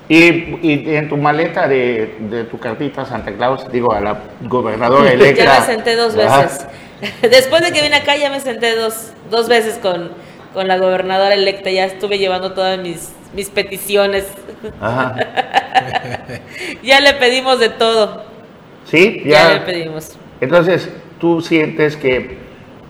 Y, 0.08 0.56
y 0.62 0.94
en 0.94 1.08
tu 1.08 1.16
maleta 1.16 1.66
de, 1.66 2.14
de 2.30 2.44
tu 2.44 2.58
cartita 2.58 3.04
Santa 3.04 3.32
Claus, 3.32 3.70
digo, 3.72 3.92
a 3.92 4.00
la 4.00 4.20
gobernadora 4.42 5.10
electa. 5.12 5.44
Ya 5.44 5.60
me 5.60 5.66
senté 5.66 5.96
dos 5.96 6.14
veces. 6.14 6.66
Después 7.22 7.62
de 7.62 7.72
que 7.72 7.82
vine 7.82 7.96
acá 7.96 8.16
ya 8.16 8.30
me 8.30 8.40
senté 8.40 8.76
dos, 8.76 9.12
dos 9.30 9.48
veces 9.48 9.78
con, 9.78 10.12
con 10.54 10.68
la 10.68 10.78
gobernadora 10.78 11.34
electa. 11.34 11.70
Ya 11.70 11.84
estuve 11.86 12.18
llevando 12.18 12.52
todas 12.52 12.78
mis, 12.78 13.10
mis 13.34 13.50
peticiones. 13.50 14.26
Ajá. 14.80 15.16
Ya 16.82 17.00
le 17.00 17.12
pedimos 17.14 17.58
de 17.60 17.68
todo. 17.68 18.24
Sí, 18.84 19.22
Ya, 19.26 19.48
ya. 19.48 19.54
le 19.54 19.60
pedimos. 19.60 20.16
Entonces, 20.40 20.88
tú 21.20 21.40
sientes 21.40 21.96
que 21.96 22.38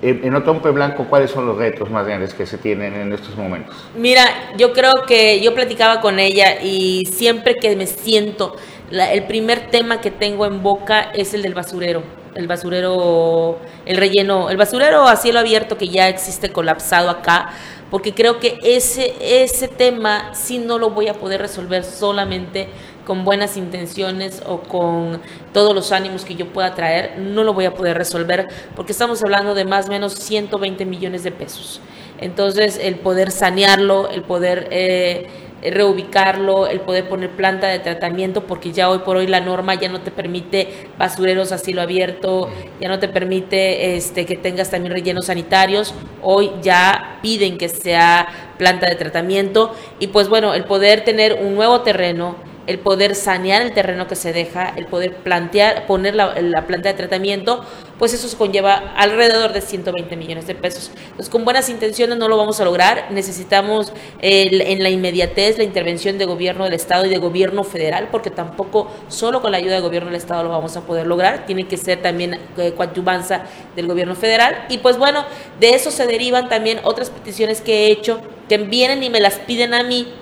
en 0.02 0.34
Otompe 0.34 0.70
Blanco, 0.70 1.06
¿cuáles 1.08 1.30
son 1.30 1.46
los 1.46 1.56
retos 1.56 1.90
más 1.90 2.06
grandes 2.06 2.34
que 2.34 2.46
se 2.46 2.58
tienen 2.58 2.94
en 2.94 3.12
estos 3.12 3.34
momentos? 3.36 3.74
Mira, 3.96 4.24
yo 4.56 4.72
creo 4.72 4.92
que 5.06 5.40
yo 5.40 5.54
platicaba 5.54 6.00
con 6.00 6.18
ella 6.18 6.60
y 6.62 7.04
siempre 7.06 7.54
que 7.54 7.74
me 7.76 7.86
siento, 7.86 8.56
la- 8.90 9.12
el 9.12 9.24
primer 9.24 9.70
tema 9.70 10.00
que 10.00 10.10
tengo 10.10 10.44
en 10.46 10.62
boca 10.62 11.10
es 11.14 11.32
el 11.34 11.42
del 11.42 11.54
basurero. 11.54 12.02
El 12.34 12.46
basurero, 12.46 13.58
el 13.86 13.96
relleno, 13.96 14.50
el 14.50 14.58
basurero 14.58 15.08
a 15.08 15.16
cielo 15.16 15.38
abierto 15.40 15.78
que 15.78 15.88
ya 15.88 16.08
existe 16.08 16.50
colapsado 16.52 17.08
acá, 17.08 17.48
porque 17.90 18.12
creo 18.12 18.38
que 18.38 18.58
ese, 18.62 19.14
ese 19.20 19.68
tema 19.68 20.34
sí 20.34 20.58
no 20.58 20.78
lo 20.78 20.90
voy 20.90 21.08
a 21.08 21.14
poder 21.14 21.40
resolver 21.40 21.82
solamente 21.82 22.68
con 23.06 23.24
buenas 23.24 23.56
intenciones 23.56 24.42
o 24.46 24.58
con 24.60 25.22
todos 25.52 25.74
los 25.74 25.92
ánimos 25.92 26.24
que 26.24 26.34
yo 26.34 26.52
pueda 26.52 26.74
traer, 26.74 27.18
no 27.18 27.44
lo 27.44 27.54
voy 27.54 27.64
a 27.64 27.72
poder 27.72 27.96
resolver 27.96 28.48
porque 28.74 28.92
estamos 28.92 29.22
hablando 29.22 29.54
de 29.54 29.64
más 29.64 29.86
o 29.86 29.90
menos 29.90 30.12
120 30.14 30.84
millones 30.84 31.22
de 31.22 31.30
pesos. 31.30 31.80
Entonces, 32.20 32.78
el 32.82 32.96
poder 32.96 33.30
sanearlo, 33.30 34.08
el 34.08 34.22
poder 34.22 34.68
eh, 34.70 35.28
reubicarlo, 35.62 36.66
el 36.66 36.80
poder 36.80 37.08
poner 37.08 37.30
planta 37.30 37.68
de 37.68 37.78
tratamiento, 37.78 38.46
porque 38.46 38.72
ya 38.72 38.90
hoy 38.90 38.98
por 39.00 39.16
hoy 39.16 39.26
la 39.26 39.40
norma 39.40 39.74
ya 39.74 39.88
no 39.88 40.00
te 40.00 40.10
permite 40.10 40.88
basureros 40.98 41.52
a 41.52 41.58
cielo 41.58 41.82
abierto, 41.82 42.50
ya 42.80 42.88
no 42.88 42.98
te 42.98 43.08
permite 43.08 43.96
este, 43.96 44.26
que 44.26 44.36
tengas 44.36 44.70
también 44.70 44.92
rellenos 44.92 45.26
sanitarios, 45.26 45.94
hoy 46.22 46.50
ya 46.62 47.18
piden 47.22 47.58
que 47.58 47.68
sea 47.68 48.54
planta 48.58 48.88
de 48.88 48.96
tratamiento 48.96 49.74
y 49.98 50.08
pues 50.08 50.28
bueno, 50.28 50.54
el 50.54 50.64
poder 50.64 51.04
tener 51.04 51.34
un 51.34 51.54
nuevo 51.54 51.82
terreno, 51.82 52.36
el 52.66 52.78
poder 52.78 53.14
sanear 53.14 53.62
el 53.62 53.72
terreno 53.72 54.06
que 54.06 54.16
se 54.16 54.32
deja, 54.32 54.72
el 54.76 54.86
poder 54.86 55.16
plantear, 55.16 55.86
poner 55.86 56.14
la, 56.14 56.40
la 56.40 56.66
planta 56.66 56.88
de 56.88 56.94
tratamiento, 56.94 57.64
pues 57.98 58.12
eso 58.12 58.28
se 58.28 58.36
conlleva 58.36 58.74
alrededor 58.96 59.52
de 59.52 59.60
120 59.60 60.16
millones 60.16 60.46
de 60.46 60.54
pesos. 60.54 60.90
Entonces, 60.96 61.30
con 61.30 61.44
buenas 61.44 61.68
intenciones 61.68 62.18
no 62.18 62.28
lo 62.28 62.36
vamos 62.36 62.60
a 62.60 62.64
lograr. 62.64 63.08
Necesitamos 63.10 63.92
en 64.20 64.82
la 64.82 64.90
inmediatez 64.90 65.58
la 65.58 65.64
intervención 65.64 66.18
de 66.18 66.24
gobierno 66.24 66.64
del 66.64 66.74
Estado 66.74 67.06
y 67.06 67.08
de 67.08 67.18
gobierno 67.18 67.64
federal, 67.64 68.08
porque 68.10 68.30
tampoco 68.30 68.90
solo 69.08 69.40
con 69.40 69.52
la 69.52 69.58
ayuda 69.58 69.74
del 69.74 69.82
gobierno 69.82 70.10
del 70.10 70.16
Estado 70.16 70.42
lo 70.42 70.50
vamos 70.50 70.76
a 70.76 70.82
poder 70.82 71.06
lograr. 71.06 71.46
Tiene 71.46 71.66
que 71.66 71.76
ser 71.76 72.02
también 72.02 72.38
eh, 72.56 72.72
coadyuvanza 72.76 73.42
del 73.74 73.86
gobierno 73.86 74.14
federal. 74.14 74.66
Y 74.68 74.78
pues 74.78 74.98
bueno, 74.98 75.24
de 75.60 75.70
eso 75.70 75.90
se 75.90 76.06
derivan 76.06 76.48
también 76.48 76.80
otras 76.84 77.10
peticiones 77.10 77.60
que 77.60 77.86
he 77.86 77.90
hecho, 77.90 78.20
que 78.48 78.58
vienen 78.58 79.02
y 79.02 79.10
me 79.10 79.20
las 79.20 79.34
piden 79.34 79.74
a 79.74 79.82
mí 79.82 80.12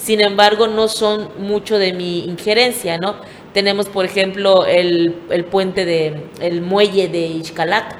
sin 0.00 0.20
embargo 0.20 0.66
no 0.66 0.88
son 0.88 1.28
mucho 1.38 1.78
de 1.78 1.92
mi 1.92 2.24
injerencia, 2.24 2.96
¿no? 2.98 3.16
Tenemos, 3.52 3.88
por 3.88 4.04
ejemplo, 4.04 4.64
el, 4.64 5.16
el 5.30 5.44
puente 5.44 5.84
de, 5.84 6.14
el 6.40 6.62
muelle 6.62 7.08
de 7.08 7.18
Ixcalac, 7.26 7.96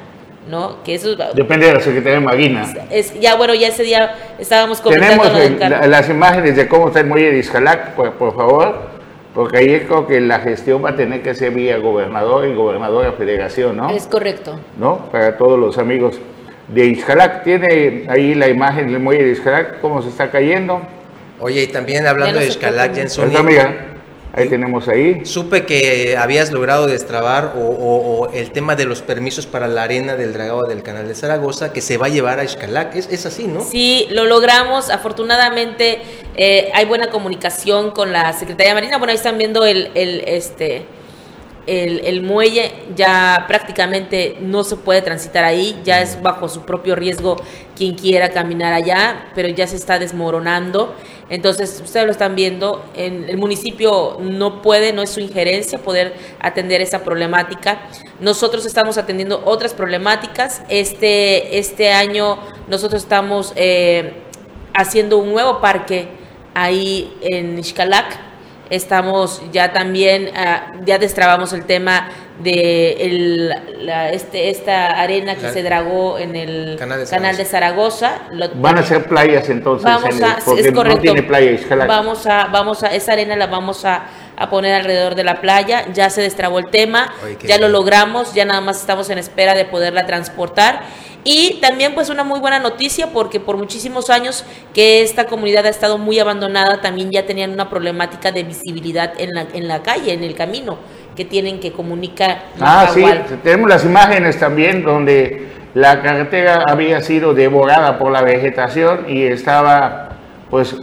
¿no? 0.48 0.76
Que 0.84 0.94
eso 0.94 1.14
Depende 1.34 1.66
de 1.66 1.74
la 1.74 1.80
Secretaría 1.80 2.14
de 2.20 2.24
Marina. 2.24 2.66
es, 2.90 3.18
ya 3.20 3.34
bueno, 3.36 3.54
ya 3.54 3.68
ese 3.68 3.82
día 3.82 4.14
estábamos 4.38 4.80
comentando 4.80 5.24
Tenemos 5.24 5.62
el- 5.62 5.70
la- 5.70 5.86
las 5.86 6.08
imágenes 6.08 6.56
de 6.56 6.68
cómo 6.68 6.88
está 6.88 7.00
el 7.00 7.06
muelle 7.06 7.32
de 7.32 7.38
Iscalac, 7.38 7.94
por, 7.94 8.12
por 8.12 8.34
favor, 8.34 8.88
porque 9.34 9.58
ahí 9.58 9.80
creo 9.80 10.06
que 10.06 10.20
la 10.20 10.38
gestión 10.40 10.84
va 10.84 10.90
a 10.90 10.96
tener 10.96 11.22
que 11.22 11.34
ser 11.34 11.52
vía 11.52 11.76
gobernador 11.78 12.46
y 12.48 12.54
gobernadora 12.54 13.12
federación, 13.12 13.76
¿no? 13.76 13.90
Es 13.90 14.06
correcto. 14.06 14.58
¿No? 14.78 15.08
Para 15.12 15.36
todos 15.36 15.58
los 15.58 15.76
amigos 15.78 16.18
de 16.68 16.86
Iscalac. 16.86 17.42
Tiene 17.44 18.06
ahí 18.08 18.34
la 18.34 18.48
imagen 18.48 18.90
del 18.90 19.00
muelle 19.00 19.24
de 19.24 19.32
Iscalac, 19.32 19.80
cómo 19.80 20.00
se 20.00 20.08
está 20.08 20.30
cayendo. 20.30 20.80
Oye, 21.40 21.62
y 21.62 21.66
también 21.68 22.06
hablando 22.06 22.34
Ya 22.38 22.40
no 22.40 22.46
de 22.46 22.52
Xcalac, 22.52 22.90
puede. 22.90 23.00
Jenson, 23.02 23.28
Esta 23.28 23.40
amiga, 23.40 23.86
ahí 24.32 24.48
tenemos 24.48 24.86
ahí. 24.88 25.24
supe 25.24 25.64
que 25.66 26.16
habías 26.16 26.52
logrado 26.52 26.86
destrabar 26.86 27.54
o, 27.56 27.60
o- 27.60 28.20
o 28.26 28.32
el 28.32 28.50
tema 28.52 28.76
de 28.76 28.84
los 28.84 29.02
permisos 29.02 29.46
para 29.46 29.66
la 29.66 29.82
arena 29.84 30.16
del 30.16 30.32
dragado 30.32 30.64
del 30.66 30.82
canal 30.82 31.08
de 31.08 31.14
Zaragoza 31.14 31.72
que 31.72 31.80
se 31.80 31.96
va 31.96 32.06
a 32.06 32.08
llevar 32.10 32.38
a 32.40 32.46
Xcalac. 32.46 32.94
Es, 32.94 33.08
es 33.10 33.26
así, 33.26 33.46
¿no? 33.46 33.62
Sí, 33.62 34.06
lo 34.10 34.24
logramos. 34.26 34.90
Afortunadamente 34.90 35.98
eh, 36.36 36.70
hay 36.74 36.84
buena 36.84 37.10
comunicación 37.10 37.90
con 37.90 38.12
la 38.12 38.32
Secretaría 38.32 38.70
de 38.70 38.74
Marina. 38.74 38.98
Bueno, 38.98 39.10
ahí 39.12 39.16
están 39.16 39.38
viendo 39.38 39.64
el, 39.64 39.90
el, 39.94 40.22
este, 40.26 40.84
el, 41.66 42.00
el 42.00 42.22
muelle. 42.22 42.72
Ya 42.96 43.44
prácticamente 43.48 44.36
no 44.40 44.64
se 44.64 44.76
puede 44.76 45.02
transitar 45.02 45.44
ahí. 45.44 45.80
Ya 45.84 46.00
es 46.00 46.20
bajo 46.22 46.48
su 46.48 46.62
propio 46.62 46.96
riesgo 46.96 47.36
quien 47.76 47.94
quiera 47.94 48.30
caminar 48.30 48.72
allá, 48.72 49.30
pero 49.34 49.48
ya 49.48 49.66
se 49.66 49.76
está 49.76 49.98
desmoronando. 49.98 50.94
Entonces, 51.30 51.80
ustedes 51.82 52.04
lo 52.06 52.12
están 52.12 52.34
viendo. 52.34 52.84
En 52.94 53.28
el 53.30 53.38
municipio 53.38 54.18
no 54.20 54.60
puede, 54.62 54.92
no 54.92 55.00
es 55.00 55.10
su 55.10 55.20
injerencia 55.20 55.78
poder 55.78 56.14
atender 56.40 56.80
esa 56.80 57.04
problemática. 57.04 57.82
Nosotros 58.20 58.66
estamos 58.66 58.98
atendiendo 58.98 59.40
otras 59.44 59.72
problemáticas. 59.72 60.62
Este, 60.68 61.58
este 61.58 61.92
año 61.92 62.38
nosotros 62.68 63.02
estamos 63.02 63.52
eh, 63.56 64.12
haciendo 64.74 65.18
un 65.18 65.30
nuevo 65.30 65.60
parque 65.60 66.08
ahí 66.54 67.16
en 67.22 67.62
Xcalac. 67.62 68.29
Estamos 68.70 69.42
ya 69.52 69.72
también, 69.72 70.30
ah, 70.36 70.72
ya 70.84 70.98
destrabamos 70.98 71.52
el 71.52 71.64
tema 71.64 72.08
de 72.38 72.92
el- 73.00 73.48
la- 73.84 74.10
este, 74.12 74.48
esta 74.48 74.98
arena 75.00 75.34
que 75.34 75.42
La- 75.42 75.52
se 75.52 75.62
dragó 75.62 76.18
en 76.18 76.36
el 76.36 76.76
Canal 76.78 77.00
de 77.00 77.06
canal 77.10 77.36
de 77.36 77.44
Zaragoza. 77.44 78.12
Lo- 78.30 78.48
Van 78.54 78.78
a 78.78 78.82
ser 78.82 79.04
playas 79.06 79.48
entonces, 79.50 79.84
Vamos 79.84 80.10
en 80.16 80.16
el- 80.18 80.24
a, 80.24 80.38
es 80.38 80.72
correcto. 80.72 80.84
no 80.84 80.98
tiene 81.00 81.22
playa. 81.24 81.58
Vamos 81.86 82.26
a, 82.26 82.46
vamos 82.46 82.82
a, 82.84 82.94
esa 82.94 83.12
arena 83.12 83.34
la 83.36 83.48
vamos 83.48 83.84
a, 83.84 84.04
a 84.36 84.48
poner 84.48 84.72
alrededor 84.74 85.16
de 85.16 85.24
la 85.24 85.40
playa. 85.40 85.86
Ya 85.92 86.08
se 86.08 86.22
destrabó 86.22 86.60
el 86.60 86.70
tema, 86.70 87.12
Oye, 87.24 87.36
ya 87.46 87.58
lo 87.58 87.68
logramos, 87.68 88.32
ya 88.34 88.44
nada 88.44 88.60
más 88.62 88.80
estamos 88.80 89.10
en 89.10 89.18
espera 89.18 89.54
de 89.54 89.64
poderla 89.66 90.06
transportar. 90.06 90.80
Y 91.24 91.58
también 91.60 91.94
pues 91.94 92.08
una 92.08 92.24
muy 92.24 92.40
buena 92.40 92.58
noticia 92.58 93.08
porque 93.08 93.40
por 93.40 93.56
muchísimos 93.56 94.08
años 94.08 94.44
que 94.72 95.02
esta 95.02 95.26
comunidad 95.26 95.66
ha 95.66 95.68
estado 95.68 95.98
muy 95.98 96.18
abandonada, 96.18 96.80
también 96.80 97.10
ya 97.10 97.26
tenían 97.26 97.50
una 97.50 97.68
problemática 97.68 98.32
de 98.32 98.42
visibilidad 98.42 99.12
en 99.18 99.30
la, 99.34 99.46
en 99.52 99.68
la 99.68 99.82
calle, 99.82 100.12
en 100.12 100.24
el 100.24 100.34
camino, 100.34 100.78
que 101.14 101.24
tienen 101.24 101.60
que 101.60 101.72
comunicar. 101.72 102.44
Ah, 102.60 102.88
sí, 102.92 103.04
tenemos 103.42 103.68
las 103.68 103.84
imágenes 103.84 104.38
también 104.38 104.82
donde 104.82 105.48
la 105.74 106.02
carretera 106.02 106.64
había 106.66 107.00
sido 107.02 107.34
devorada 107.34 107.98
por 107.98 108.10
la 108.10 108.22
vegetación 108.22 109.04
y 109.08 109.24
estaba 109.24 110.10
pues 110.50 110.74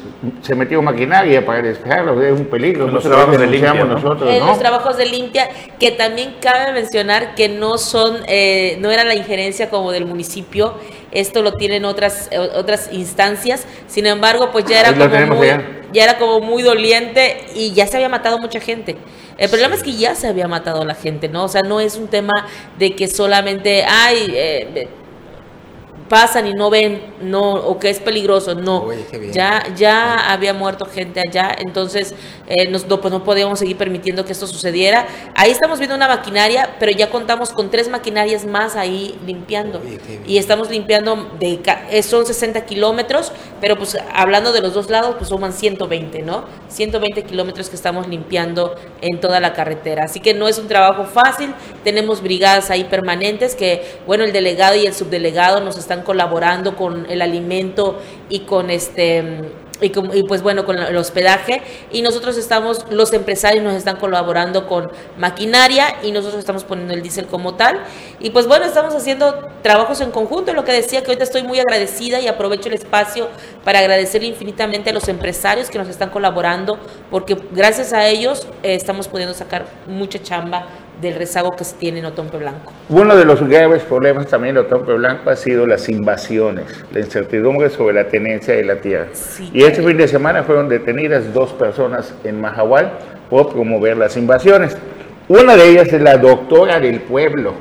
se 0.42 0.56
metió 0.56 0.82
maquinaria 0.82 1.46
para 1.46 1.62
despejarlo, 1.62 2.22
es 2.22 2.32
un 2.32 2.46
peligro. 2.46 2.86
Los 2.86 2.94
Nosotros 2.96 3.16
trabajos 3.18 3.40
de 3.40 3.48
limpia, 3.48 3.74
¿no? 3.74 3.86
nosotros, 3.86 4.30
En 4.34 4.40
¿no? 4.40 4.48
los 4.48 4.60
trabajos 4.60 4.98
de 4.98 5.06
limpia, 5.06 5.50
que 5.80 5.92
también 5.92 6.36
cabe 6.42 6.72
mencionar 6.74 7.36
que 7.36 7.50
no 7.50 7.78
son, 7.78 8.18
eh, 8.28 8.78
no 8.80 8.90
era 8.92 9.04
la 9.04 9.16
injerencia 9.16 9.70
como 9.70 9.92
del 9.92 10.06
municipio, 10.06 10.74
esto 11.12 11.42
lo 11.42 11.54
tienen 11.54 11.86
otras, 11.86 12.30
eh, 12.32 12.40
otras 12.40 12.90
instancias, 12.92 13.68
sin 13.88 14.06
embargo, 14.08 14.52
pues 14.52 14.66
ya 14.66 14.80
era 14.80 14.90
Ahí 14.90 14.96
como 15.28 15.36
muy, 15.36 15.48
ya. 15.48 15.62
ya 15.94 16.04
era 16.04 16.18
como 16.18 16.40
muy 16.42 16.64
doliente 16.64 17.46
y 17.56 17.74
ya 17.74 17.86
se 17.88 17.98
había 17.98 18.10
matado 18.10 18.40
mucha 18.40 18.60
gente. 18.60 18.98
El 19.38 19.50
problema 19.50 19.76
es 19.76 19.84
que 19.84 19.94
ya 19.96 20.16
se 20.16 20.28
había 20.28 20.48
matado 20.48 20.84
la 20.84 20.96
gente, 20.96 21.30
¿no? 21.30 21.44
O 21.44 21.48
sea, 21.48 21.62
no 21.62 21.80
es 21.80 21.96
un 21.96 22.08
tema 22.08 22.34
de 22.80 22.96
que 22.96 23.08
solamente, 23.08 23.86
ay, 23.88 24.32
eh, 24.34 24.88
pasan 26.10 26.48
y 26.48 26.54
no 26.54 26.70
ven, 26.70 27.02
no, 27.22 27.54
o 27.54 27.80
que 27.80 27.90
es 27.90 28.00
peligroso, 28.00 28.56
no. 28.56 28.84
Oye. 28.84 29.06
Ya, 29.32 29.64
ya 29.76 30.32
había 30.32 30.54
muerto 30.54 30.86
gente 30.86 31.20
allá, 31.28 31.56
entonces 31.60 32.16
eh, 32.48 32.70
nos- 32.70 32.88
no, 32.88 33.02
pues 33.02 33.12
no 33.12 33.24
podíamos 33.24 33.60
seguir 33.60 33.78
permitiendo 33.78 34.24
que 34.26 34.32
esto 34.32 34.48
sucediera. 34.48 35.06
Ahí 35.36 35.52
estamos 35.52 35.80
viendo 35.80 35.96
una 35.96 36.08
maquinaria, 36.08 36.76
pero 36.80 36.92
ya 36.92 37.10
contamos 37.10 37.52
con 37.52 37.70
tres 37.70 37.90
maquinarias 37.90 38.46
más 38.46 38.76
ahí 38.76 39.20
limpiando. 39.26 39.80
Oye. 39.80 40.00
Y 40.26 40.38
estamos 40.38 40.70
limpiando, 40.70 41.28
de, 41.40 41.60
eh, 41.92 42.04
son 42.04 42.26
60 42.26 42.66
kilómetros, 42.66 43.32
pero 43.60 43.78
pues 43.78 43.98
hablando 44.14 44.54
de 44.54 44.62
los 44.62 44.74
dos 44.74 44.90
lados, 44.90 45.16
pues 45.18 45.30
suman 45.30 45.52
120, 45.54 46.22
¿no? 46.22 46.46
120 46.70 47.24
kilómetros 47.24 47.70
que 47.70 47.76
estamos 47.76 48.08
limpiando 48.08 48.76
en 49.02 49.20
toda 49.20 49.40
la 49.40 49.54
carretera. 49.54 50.06
Así 50.06 50.20
que 50.20 50.34
no 50.34 50.48
es 50.48 50.58
un 50.58 50.68
trabajo 50.68 51.06
fácil, 51.06 51.54
tenemos 51.84 52.22
brigadas 52.22 52.70
ahí 52.70 52.86
permanentes 52.86 53.56
que, 53.56 53.98
bueno, 54.06 54.24
el 54.24 54.32
delegado 54.32 54.76
y 54.76 54.86
el 54.86 54.94
subdelegado 54.94 55.60
nos 55.62 55.78
están 55.78 55.97
colaborando 56.04 56.76
con 56.76 57.06
el 57.10 57.22
alimento 57.22 58.00
y 58.30 58.42
con 58.42 58.70
este... 58.70 59.52
Y, 59.80 59.92
con- 59.92 60.10
y, 60.18 60.24
pues 60.24 60.42
bueno, 60.42 60.66
con 60.66 60.80
el 60.80 60.98
hospedaje. 60.98 61.62
Y 61.92 62.02
nosotros 62.02 62.36
estamos, 62.36 62.84
los 62.90 63.14
empresarios 63.14 63.64
nos 63.64 63.76
están 63.76 63.98
colaborando 63.98 64.68
con 64.68 64.88
maquinaria 65.20 65.98
y 66.02 66.12
nosotros 66.12 66.40
estamos 66.40 66.64
poniendo 66.64 66.96
el 66.96 67.04
diésel 67.04 67.28
como 67.28 67.54
tal. 67.54 67.82
Y 68.20 68.32
pues 68.32 68.48
bueno, 68.48 68.66
estamos 68.66 68.96
haciendo 68.96 69.36
trabajos 69.62 70.02
en 70.02 70.10
conjunto, 70.10 70.54
lo 70.54 70.64
que 70.66 70.72
decía 70.72 71.02
que 71.02 71.12
ahorita 71.12 71.26
estoy 71.26 71.44
muy 71.44 71.60
agradecida 71.60 72.20
y 72.20 72.28
aprovecho 72.28 72.70
el 72.70 72.74
espacio 72.74 73.28
para 73.64 73.78
agradecerle 73.78 74.28
infinitamente 74.30 74.90
a 74.90 74.94
los 74.94 75.08
empresarios 75.10 75.70
que 75.70 75.78
nos 75.78 75.90
están 75.90 76.10
colaborando 76.10 76.80
porque 77.12 77.38
gracias 77.52 77.94
a 77.94 78.08
ellos 78.08 78.48
eh, 78.64 78.74
estamos 78.74 79.08
pudiendo 79.08 79.36
sacar 79.36 79.66
mucha 79.86 80.18
chamba 80.24 80.66
del 81.02 81.16
rezago 81.16 81.56
que 81.56 81.64
se 81.64 81.76
tiene 81.76 82.00
en 82.00 82.06
Otompe 82.06 82.38
Blanco. 82.38 82.72
Uno 82.90 83.16
de 83.16 83.26
los 83.26 83.48
graves 83.48 83.84
problemas 83.84 84.28
también 84.28 84.56
de 84.56 84.62
Otompe 84.62 84.94
Blanco 84.94 85.30
ha 85.30 85.36
sido 85.36 85.68
las 85.68 85.90
invasiones, 85.90 86.66
la 86.92 87.00
incertidumbre 87.00 87.70
sobre 87.70 87.94
la 87.94 88.08
tenencia 88.08 88.56
de 88.56 88.64
la 88.64 88.78
tierra. 88.78 89.08
Sí, 89.14 89.50
y 89.54 89.64
este 89.64 89.84
fin 89.84 89.98
de 89.98 90.08
semana 90.08 90.44
fueron 90.44 90.70
detenidas 90.70 91.34
dos 91.34 91.54
personas 91.54 92.14
en 92.24 92.42
Mahahual 92.42 92.92
por 93.30 93.50
promover 93.50 93.98
las 93.98 94.18
invasiones. 94.18 94.78
Una 95.28 95.56
de 95.56 95.70
ellas 95.70 95.92
es 95.92 96.02
la 96.02 96.18
doctora 96.18 96.80
del 96.80 97.02
pueblo, 97.02 97.54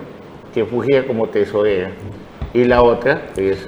que 0.55 0.65
fugía 0.65 1.07
como 1.07 1.29
tesorera. 1.29 1.91
Y 2.55 2.65
la 2.65 2.83
otra 2.83 3.23
es 3.37 3.67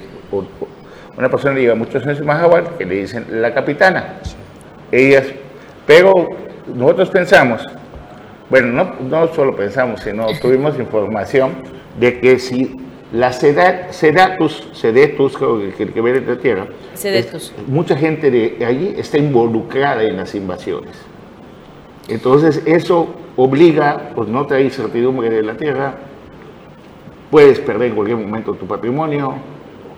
una 1.17 1.29
persona 1.29 1.53
que 1.53 1.61
lleva 1.61 1.75
muchos 1.75 2.03
años 2.05 2.19
en 2.19 2.25
Mahahual, 2.25 2.77
que 2.77 2.85
le 2.85 2.95
dicen 2.95 3.25
la 3.29 3.53
capitana. 3.53 4.19
Ellas, 4.91 5.27
pero 5.85 6.13
nosotros 6.73 7.09
pensamos, 7.09 7.61
bueno, 8.49 8.67
no, 8.73 8.95
no 9.09 9.33
solo 9.33 9.55
pensamos, 9.55 10.01
sino 10.01 10.27
tuvimos 10.41 10.77
información 10.79 11.51
de 11.99 12.19
que 12.19 12.39
si 12.39 12.75
la 13.11 13.31
seda- 13.31 13.91
Sedatus, 13.91 14.67
Sedetus, 14.73 15.35
creo 15.37 15.59
que, 15.59 15.71
que, 15.73 15.91
que 15.91 16.01
viene 16.01 16.19
de 16.21 16.35
la 16.35 16.41
tierra, 16.41 16.67
es- 16.93 17.53
mucha 17.67 17.95
gente 17.95 18.29
de 18.31 18.63
allí 18.65 18.93
está 18.97 19.17
involucrada 19.17 20.03
en 20.03 20.17
las 20.17 20.35
invasiones. 20.35 20.95
Entonces, 22.07 22.61
eso 22.65 23.07
obliga, 23.35 24.11
pues 24.15 24.27
no 24.29 24.45
trae 24.47 24.69
certidumbre 24.69 25.29
de 25.29 25.43
la 25.43 25.55
tierra, 25.55 25.95
puedes 27.31 27.59
perder 27.59 27.89
en 27.89 27.95
cualquier 27.95 28.17
momento 28.17 28.53
tu 28.53 28.65
patrimonio. 28.65 29.35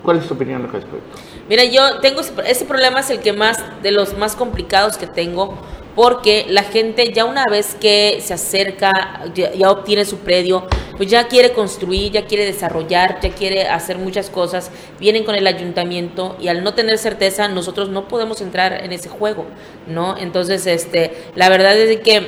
¿Cuál 0.04 0.18
es 0.18 0.28
tu 0.28 0.34
opinión 0.34 0.64
al 0.64 0.72
respecto? 0.72 1.18
Mira, 1.48 1.64
yo 1.64 2.00
tengo 2.00 2.22
ese, 2.22 2.34
ese 2.48 2.66
problema 2.66 3.02
es 3.02 3.10
el 3.12 3.20
que 3.20 3.34
más 3.34 3.64
de 3.84 3.92
los 3.92 4.18
más 4.18 4.36
complicados 4.36 4.98
que 4.98 5.06
tengo 5.06 5.56
porque 5.96 6.46
la 6.48 6.64
gente 6.64 7.12
ya 7.12 7.26
una 7.26 7.46
vez 7.46 7.76
que 7.76 8.20
se 8.22 8.34
acerca, 8.34 9.24
ya, 9.34 9.70
obtiene 9.70 10.06
su 10.06 10.20
predio, 10.20 10.66
pues 10.98 11.10
ya 11.10 11.28
quiere 11.28 11.52
construir, 11.52 12.12
ya 12.12 12.26
quiere 12.26 12.46
desarrollar, 12.46 13.20
ya 13.22 13.32
quiere 13.32 13.68
hacer 13.68 13.98
muchas 13.98 14.30
cosas, 14.30 14.72
vienen 15.00 15.24
con 15.24 15.36
el 15.36 15.48
ayuntamiento 15.48 16.38
y 16.40 16.48
al 16.48 16.64
no 16.64 16.74
tener 16.74 16.98
certeza 16.98 17.48
nosotros 17.48 17.90
no 17.90 18.08
podemos 18.08 18.42
entrar 18.42 18.74
en 18.84 18.92
ese 18.94 19.10
juego, 19.10 19.46
¿no? 19.88 20.18
Entonces, 20.18 20.66
este, 20.68 21.12
la 21.36 21.50
verdad 21.50 21.78
es 21.78 22.00
que 22.02 22.28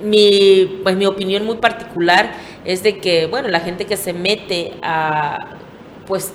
mi, 0.00 0.80
pues 0.82 0.96
mi 0.96 1.06
opinión 1.06 1.44
muy 1.44 1.56
particular 1.56 2.32
es 2.64 2.82
de 2.82 2.98
que, 2.98 3.26
bueno, 3.26 3.48
la 3.48 3.60
gente 3.60 3.84
que 3.86 3.96
se 3.96 4.12
mete 4.12 4.74
a, 4.82 5.56
pues, 6.06 6.32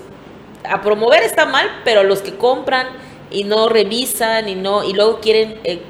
a 0.69 0.81
promover 0.81 1.23
está 1.23 1.45
mal, 1.45 1.67
pero 1.83 2.03
los 2.03 2.21
que 2.21 2.35
compran 2.35 2.87
y 3.33 3.43
no 3.43 3.67
revisan 3.67 4.47
y 4.47 4.55
no 4.55 4.83
y 4.83 4.93
luego 4.93 5.19
quieren 5.19 5.59
eh, 5.63 5.81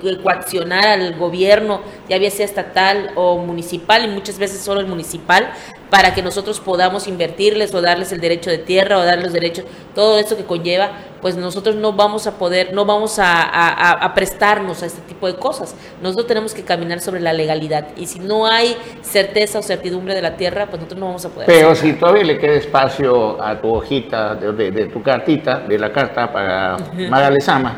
al 0.88 1.16
gobierno, 1.18 1.82
ya 2.10 2.18
sea 2.32 2.46
estatal 2.46 3.12
o 3.16 3.38
municipal 3.38 4.06
y 4.06 4.08
muchas 4.08 4.40
veces 4.40 4.62
solo 4.62 4.80
el 4.80 4.88
municipal 4.88 5.54
para 5.94 6.16
que 6.16 6.24
nosotros 6.24 6.60
podamos 6.60 7.08
invertirles 7.08 7.72
o 7.76 7.80
darles 7.80 8.12
el 8.12 8.20
derecho 8.20 8.50
de 8.50 8.58
tierra 8.58 8.98
o 8.98 9.06
darles 9.06 9.32
derechos, 9.32 9.64
todo 9.94 10.18
eso 10.18 10.36
que 10.36 10.44
conlleva, 10.44 10.90
pues 11.22 11.36
nosotros 11.38 11.76
no 11.76 11.94
vamos 11.94 12.26
a 12.26 12.32
poder, 12.40 12.74
no 12.74 12.84
vamos 12.84 13.20
a, 13.20 13.44
a- 13.44 13.70
a- 13.70 13.92
a 14.04 14.14
prestarnos 14.16 14.82
a 14.82 14.88
este 14.88 15.02
tipo 15.04 15.28
de 15.28 15.36
cosas. 15.36 15.76
Nosotros 16.02 16.26
tenemos 16.26 16.56
que 16.56 16.64
caminar 16.64 17.00
sobre 17.00 17.20
la 17.20 17.32
legalidad 17.32 17.90
y 17.96 18.08
si 18.08 18.18
no 18.18 18.48
hay 18.48 18.76
certeza 19.04 19.60
o 19.60 19.62
certidumbre 19.62 20.16
de 20.16 20.24
la 20.24 20.36
tierra, 20.36 20.66
pues 20.66 20.78
nosotros 20.78 21.00
no 21.00 21.06
vamos 21.06 21.26
a 21.26 21.30
poder. 21.30 21.46
Pero 21.46 21.70
hacer 21.70 21.92
si 21.92 22.00
todavía 22.00 22.24
le 22.24 22.40
queda 22.40 22.54
espacio 22.56 23.40
a 23.40 23.62
tu 23.62 23.72
hojita, 23.72 24.34
de, 24.34 24.52
de- 24.52 24.72
de 24.72 24.86
tu 24.88 25.04
cartita, 25.04 25.60
de 25.60 25.78
la 25.78 25.94
carta 25.94 26.34
para 26.34 26.76
Magalesama, 27.08 27.78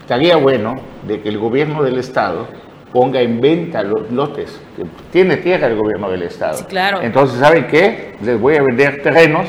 estaría 0.00 0.36
bueno 0.36 0.74
de 1.06 1.22
que 1.22 1.30
el 1.30 1.38
gobierno 1.38 1.82
del 1.82 1.96
Estado 1.96 2.46
ponga 2.92 3.20
en 3.20 3.40
venta 3.40 3.82
los 3.82 4.10
lotes. 4.10 4.60
que 4.76 4.84
Tiene 5.12 5.36
tierra 5.38 5.66
el 5.66 5.76
gobierno 5.76 6.10
del 6.10 6.22
Estado. 6.22 6.58
Sí, 6.58 6.64
claro. 6.64 7.00
Entonces, 7.02 7.38
¿saben 7.38 7.66
qué? 7.66 8.14
Les 8.22 8.40
voy 8.40 8.56
a 8.56 8.62
vender 8.62 9.02
terrenos 9.02 9.46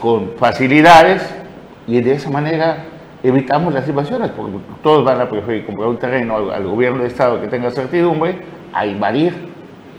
con 0.00 0.32
facilidades 0.38 1.22
y 1.86 2.00
de 2.00 2.12
esa 2.12 2.30
manera 2.30 2.84
evitamos 3.22 3.72
las 3.72 3.88
invasiones, 3.88 4.30
porque 4.30 4.58
todos 4.82 5.04
van 5.04 5.20
a 5.20 5.28
preferir 5.28 5.66
comprar 5.66 5.88
un 5.88 5.98
terreno 5.98 6.36
al, 6.36 6.50
al 6.50 6.66
gobierno 6.66 6.98
del 6.98 7.08
Estado 7.08 7.40
que 7.40 7.48
tenga 7.48 7.70
certidumbre 7.70 8.38
a 8.72 8.86
invadir. 8.86 9.55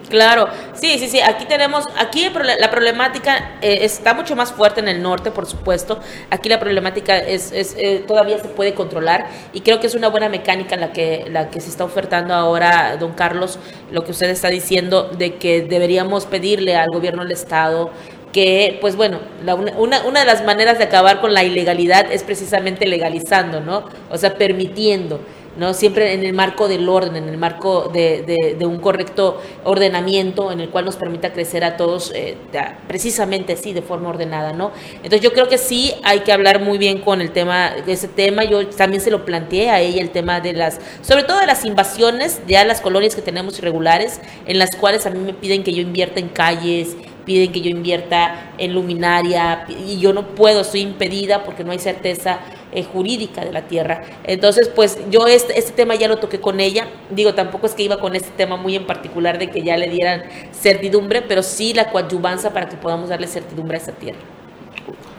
Claro, 0.09 0.47
sí, 0.73 0.97
sí, 0.99 1.09
sí. 1.09 1.19
Aquí 1.19 1.43
tenemos, 1.45 1.83
aquí 1.97 2.29
la 2.59 2.71
problemática 2.71 3.57
eh, 3.61 3.79
está 3.81 4.13
mucho 4.13 4.37
más 4.37 4.53
fuerte 4.53 4.79
en 4.79 4.87
el 4.87 5.01
norte, 5.01 5.31
por 5.31 5.45
supuesto. 5.45 5.99
Aquí 6.29 6.47
la 6.47 6.61
problemática 6.61 7.17
es, 7.17 7.51
es, 7.51 7.75
eh, 7.77 8.05
todavía 8.07 8.37
se 8.39 8.47
puede 8.47 8.73
controlar 8.73 9.27
y 9.51 9.59
creo 9.61 9.81
que 9.81 9.87
es 9.87 9.95
una 9.95 10.07
buena 10.07 10.29
mecánica 10.29 10.77
la 10.77 10.93
que 10.93 11.25
la 11.29 11.49
que 11.49 11.59
se 11.59 11.69
está 11.69 11.83
ofertando 11.83 12.33
ahora, 12.33 12.95
don 12.97 13.11
Carlos, 13.13 13.59
lo 13.91 14.05
que 14.05 14.11
usted 14.11 14.29
está 14.29 14.47
diciendo 14.47 15.09
de 15.17 15.35
que 15.35 15.63
deberíamos 15.63 16.25
pedirle 16.25 16.77
al 16.77 16.87
gobierno 16.89 17.23
del 17.23 17.33
estado 17.33 17.89
que, 18.31 18.77
pues 18.79 18.95
bueno, 18.95 19.19
la- 19.43 19.55
una, 19.55 20.01
una 20.03 20.19
de 20.21 20.25
las 20.25 20.45
maneras 20.45 20.77
de 20.77 20.85
acabar 20.85 21.19
con 21.19 21.33
la 21.33 21.43
ilegalidad 21.43 22.09
es 22.11 22.23
precisamente 22.23 22.85
legalizando, 22.85 23.59
¿no? 23.59 23.83
O 24.09 24.17
sea, 24.17 24.35
permitiendo. 24.35 25.19
¿No? 25.57 25.73
Siempre 25.73 26.13
en 26.13 26.23
el 26.23 26.33
marco 26.33 26.67
del 26.67 26.87
orden, 26.87 27.15
en 27.15 27.29
el 27.29 27.37
marco 27.37 27.89
de, 27.93 28.55
de- 28.57 28.65
un 28.67 28.79
correcto 28.79 29.41
ordenamiento 29.63 30.51
en 30.51 30.59
el 30.59 30.69
cual 30.69 30.85
nos 30.85 30.97
permita 30.97 31.31
crecer 31.31 31.63
a 31.63 31.77
todos 31.77 32.11
eh, 32.13 32.35
precisamente 32.87 33.53
así, 33.53 33.73
de 33.73 33.81
forma 33.81 34.09
ordenada, 34.09 34.53
¿no? 34.53 34.71
Entonces 34.95 35.21
yo 35.21 35.31
creo 35.31 35.47
que 35.47 35.57
sí 35.57 35.93
hay 36.03 36.19
que 36.21 36.31
hablar 36.31 36.61
muy 36.61 36.77
bien 36.77 36.99
con 36.99 37.21
el 37.21 37.31
tema, 37.31 37.71
ese 37.87 38.07
tema, 38.07 38.43
yo 38.43 38.67
también 38.67 39.01
se 39.01 39.11
lo 39.11 39.25
planteé 39.25 39.69
a 39.69 39.79
ella 39.79 40.01
el 40.01 40.09
tema 40.09 40.39
de 40.41 40.53
las, 40.53 40.79
sobre 41.01 41.23
todo 41.23 41.39
de 41.39 41.47
las 41.47 41.65
invasiones, 41.65 42.41
ya 42.47 42.63
las 42.65 42.81
colonias 42.81 43.15
que 43.15 43.21
tenemos 43.21 43.57
irregulares, 43.59 44.19
en 44.45 44.59
las 44.59 44.75
cuales 44.75 45.05
a 45.05 45.09
mí 45.09 45.19
me 45.19 45.33
piden 45.33 45.63
que 45.63 45.73
yo 45.73 45.81
invierta 45.81 46.19
en 46.19 46.29
calles, 46.29 46.95
piden 47.25 47.51
que 47.51 47.59
yo 47.61 47.69
invierta 47.69 48.51
en 48.57 48.73
luminaria 48.73 49.65
y 49.85 49.99
yo 49.99 50.13
no 50.13 50.27
puedo, 50.29 50.61
estoy 50.61 50.81
impedida 50.81 51.43
porque 51.43 51.63
no 51.65 51.71
hay 51.71 51.79
certeza 51.79 52.39
eh, 52.77 52.83
jurídica 52.83 53.43
de 53.43 53.51
la 53.51 53.63
tierra. 53.63 54.03
Entonces, 54.23 54.69
pues 54.69 54.99
yo 55.09 55.25
este, 55.27 55.57
este 55.57 55.71
tema 55.71 55.95
ya 55.95 56.07
lo 56.07 56.17
toqué 56.17 56.39
con 56.39 56.59
ella. 56.59 56.87
Digo, 57.09 57.33
tampoco 57.33 57.65
es 57.65 57.73
que 57.73 57.83
iba 57.83 57.99
con 57.99 58.15
este 58.15 58.29
tema 58.37 58.55
muy 58.55 58.75
en 58.75 58.85
particular 58.85 59.39
de 59.39 59.49
que 59.49 59.63
ya 59.63 59.75
le 59.77 59.89
dieran 59.89 60.23
certidumbre, 60.51 61.23
pero 61.23 61.41
sí 61.41 61.73
la 61.73 61.89
coadyuvanza 61.89 62.53
para 62.53 62.69
que 62.69 62.77
podamos 62.77 63.09
darle 63.09 63.27
certidumbre 63.27 63.77
a 63.77 63.81
esa 63.81 63.91
tierra. 63.93 64.19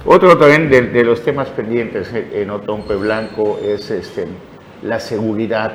Otro 0.07 0.39
también 0.39 0.71
de, 0.71 0.83
de 0.83 1.05
los 1.05 1.23
temas 1.23 1.49
pendientes 1.49 2.09
en 2.13 2.51
Otompe 2.51 2.95
Blanco 2.95 3.59
es 3.63 3.91
este, 3.91 4.27
la 4.83 5.01
seguridad 5.01 5.73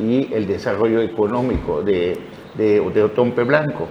y 0.00 0.32
el 0.32 0.46
desarrollo 0.46 1.02
económico 1.02 1.82
de, 1.82 2.16
de, 2.54 2.80
de 2.80 3.02
Otompe 3.02 3.44
Blanco. 3.44 3.86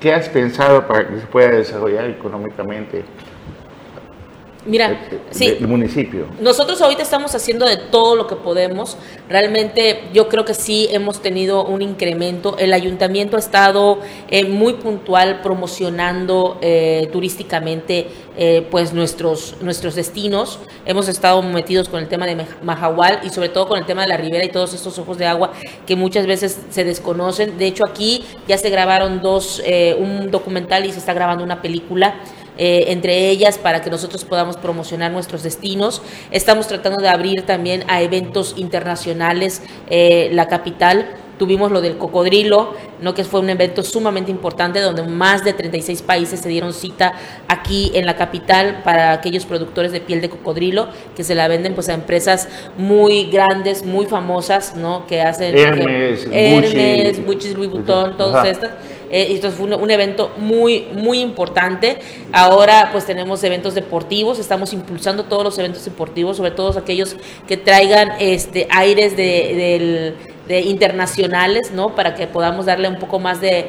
¿Qué 0.00 0.12
has 0.12 0.28
pensado 0.28 0.86
para 0.86 1.08
que 1.08 1.20
se 1.20 1.26
pueda 1.26 1.50
desarrollar 1.50 2.04
económicamente? 2.04 3.02
Mira, 4.66 5.08
eh, 5.10 5.20
sí. 5.30 5.50
del 5.52 5.68
municipio. 5.68 6.26
Nosotros 6.40 6.80
ahorita 6.80 7.02
estamos 7.02 7.34
haciendo 7.34 7.66
de 7.66 7.76
todo 7.76 8.16
lo 8.16 8.26
que 8.26 8.36
podemos. 8.36 8.96
Realmente 9.28 10.02
yo 10.12 10.28
creo 10.28 10.44
que 10.44 10.54
sí 10.54 10.88
hemos 10.90 11.22
tenido 11.22 11.64
un 11.64 11.82
incremento. 11.82 12.56
El 12.58 12.72
ayuntamiento 12.72 13.36
ha 13.36 13.40
estado 13.40 14.00
eh, 14.28 14.44
muy 14.44 14.74
puntual 14.74 15.40
promocionando 15.42 16.58
eh, 16.60 17.08
turísticamente 17.12 18.08
eh, 18.38 18.66
pues 18.70 18.92
nuestros, 18.92 19.56
nuestros 19.62 19.94
destinos. 19.94 20.58
Hemos 20.84 21.08
estado 21.08 21.40
metidos 21.42 21.88
con 21.88 22.00
el 22.00 22.08
tema 22.08 22.26
de 22.26 22.36
Mahahual 22.62 23.20
y 23.24 23.30
sobre 23.30 23.48
todo 23.48 23.66
con 23.66 23.78
el 23.78 23.86
tema 23.86 24.02
de 24.02 24.08
la 24.08 24.18
ribera 24.18 24.44
y 24.44 24.50
todos 24.50 24.74
estos 24.74 24.98
ojos 24.98 25.16
de 25.16 25.24
agua 25.24 25.52
que 25.86 25.96
muchas 25.96 26.26
veces 26.26 26.60
se 26.68 26.84
desconocen. 26.84 27.56
De 27.56 27.66
hecho 27.66 27.84
aquí 27.88 28.26
ya 28.46 28.58
se 28.58 28.68
grabaron 28.68 29.22
dos, 29.22 29.62
eh, 29.64 29.96
un 29.98 30.30
documental 30.30 30.84
y 30.84 30.92
se 30.92 30.98
está 30.98 31.14
grabando 31.14 31.44
una 31.44 31.62
película 31.62 32.16
eh, 32.58 32.86
entre 32.88 33.28
ellas 33.28 33.58
para 33.58 33.82
que 33.82 33.90
nosotros 33.90 34.24
podamos 34.24 34.56
promocionar 34.56 35.12
nuestros 35.12 35.42
destinos. 35.42 36.02
Estamos 36.30 36.66
tratando 36.66 37.02
de 37.02 37.08
abrir 37.08 37.42
también 37.42 37.84
a 37.88 38.02
eventos 38.02 38.54
internacionales 38.56 39.62
eh, 39.88 40.30
la 40.32 40.48
capital. 40.48 41.06
Tuvimos 41.38 41.70
lo 41.70 41.82
del 41.82 41.98
cocodrilo, 41.98 42.72
¿no? 43.02 43.12
que 43.12 43.22
fue 43.22 43.40
un 43.40 43.50
evento 43.50 43.82
sumamente 43.82 44.30
importante 44.30 44.80
donde 44.80 45.02
más 45.02 45.44
de 45.44 45.52
36 45.52 46.00
países 46.00 46.40
se 46.40 46.48
dieron 46.48 46.72
cita 46.72 47.12
aquí 47.46 47.90
en 47.94 48.06
la 48.06 48.16
capital 48.16 48.80
para 48.82 49.12
aquellos 49.12 49.44
productores 49.44 49.92
de 49.92 50.00
piel 50.00 50.22
de 50.22 50.30
cocodrilo 50.30 50.88
que 51.14 51.24
se 51.24 51.34
la 51.34 51.46
venden 51.46 51.74
pues 51.74 51.90
a 51.90 51.92
empresas 51.92 52.48
muy 52.78 53.24
grandes, 53.24 53.84
muy 53.84 54.06
famosas, 54.06 54.76
¿no? 54.76 55.06
que 55.06 55.20
hacen 55.20 55.58
Hermes, 55.58 56.26
Hermes, 56.32 57.26
Gucci. 57.26 57.52
Louis 57.52 57.70
Vuitton, 57.70 58.16
todas 58.16 58.46
estas. 58.46 58.70
Eh, 59.10 59.28
esto 59.30 59.50
fue 59.50 59.74
un, 59.74 59.90
evento 59.90 60.32
muy, 60.36 60.88
muy 60.92 61.20
importante. 61.20 61.98
Ahora 62.32 62.90
pues 62.92 63.06
tenemos 63.06 63.42
eventos 63.44 63.74
deportivos, 63.74 64.38
estamos 64.38 64.72
impulsando 64.72 65.24
todos 65.24 65.44
los 65.44 65.58
eventos 65.58 65.84
deportivos, 65.84 66.36
sobre 66.36 66.50
todo 66.50 66.76
aquellos 66.78 67.16
que 67.46 67.56
traigan 67.56 68.12
este 68.18 68.66
aires 68.70 69.16
de, 69.16 70.14
internacionales, 70.48 71.72
¿no? 71.72 71.94
Para 71.94 72.14
que 72.14 72.26
podamos 72.26 72.66
darle 72.66 72.88
un 72.88 72.98
poco 72.98 73.18
más 73.18 73.40
de, 73.40 73.68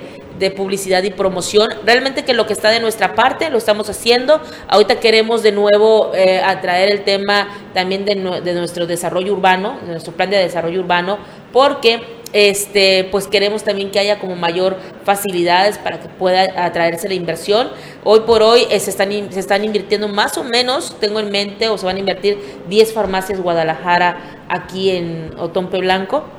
publicidad 0.55 1.01
y 1.01 1.09
promoción. 1.09 1.67
Realmente 1.83 2.23
que 2.23 2.33
lo 2.33 2.45
que 2.45 2.53
está 2.53 2.69
de 2.69 2.79
nuestra 2.79 3.15
parte 3.15 3.49
lo 3.49 3.57
estamos 3.57 3.89
haciendo. 3.89 4.39
Ahorita 4.67 4.99
queremos 4.99 5.41
de 5.41 5.51
nuevo 5.51 6.11
eh, 6.13 6.39
atraer 6.39 6.91
el 6.91 7.03
tema 7.03 7.47
también 7.73 8.05
de, 8.05 8.13
de 8.41 8.53
nuestro 8.53 8.85
desarrollo 8.85 9.33
urbano, 9.33 9.79
de 9.81 9.93
nuestro 9.93 10.13
plan 10.13 10.29
de 10.29 10.37
desarrollo 10.37 10.79
urbano, 10.79 11.17
porque 11.51 12.16
este 12.33 13.07
pues 13.11 13.27
queremos 13.27 13.63
también 13.63 13.91
que 13.91 13.99
haya 13.99 14.19
como 14.19 14.35
mayor 14.35 14.77
facilidades 15.03 15.77
para 15.77 15.99
que 15.99 16.09
pueda 16.09 16.65
atraerse 16.65 17.07
la 17.07 17.15
inversión. 17.15 17.69
Hoy 18.03 18.21
por 18.21 18.43
hoy 18.43 18.67
eh, 18.69 18.79
se, 18.79 18.89
están, 18.89 19.09
se 19.31 19.39
están 19.39 19.63
invirtiendo 19.63 20.07
más 20.07 20.37
o 20.37 20.43
menos, 20.43 20.95
tengo 20.99 21.19
en 21.19 21.31
mente, 21.31 21.69
o 21.69 21.77
se 21.77 21.85
van 21.85 21.97
a 21.97 21.99
invertir 21.99 22.37
10 22.69 22.93
farmacias 22.93 23.41
Guadalajara 23.41 24.45
aquí 24.49 24.91
en 24.91 25.31
Otompe 25.37 25.79
Blanco. 25.79 26.36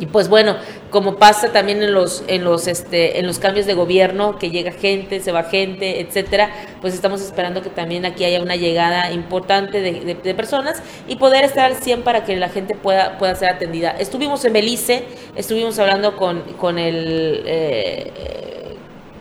Y 0.00 0.06
pues 0.06 0.28
bueno, 0.28 0.56
como 0.90 1.16
pasa 1.16 1.52
también 1.52 1.82
en 1.82 1.92
los 1.92 2.24
en 2.26 2.42
los 2.42 2.66
este 2.66 3.18
en 3.20 3.26
los 3.26 3.38
cambios 3.38 3.66
de 3.66 3.74
gobierno, 3.74 4.38
que 4.38 4.50
llega 4.50 4.72
gente, 4.72 5.20
se 5.20 5.30
va 5.30 5.44
gente, 5.44 6.00
etcétera, 6.00 6.50
pues 6.80 6.94
estamos 6.94 7.20
esperando 7.20 7.60
que 7.62 7.68
también 7.70 8.04
aquí 8.06 8.24
haya 8.24 8.40
una 8.42 8.56
llegada 8.56 9.12
importante 9.12 9.80
de, 9.80 9.92
de- 10.00 10.14
de 10.14 10.34
personas 10.34 10.82
y 11.06 11.16
poder 11.16 11.44
estar 11.44 11.66
al 11.66 11.76
100 11.76 12.02
para 12.02 12.24
que 12.24 12.34
la 12.36 12.48
gente 12.48 12.74
pueda 12.74 13.18
pueda 13.18 13.34
ser 13.34 13.50
atendida. 13.50 13.90
Estuvimos 13.98 14.44
en 14.46 14.54
Belice, 14.54 15.04
estuvimos 15.36 15.78
hablando 15.78 16.16
con 16.16 16.40
con 16.58 16.78
el 16.78 17.42
eh, 17.46 18.10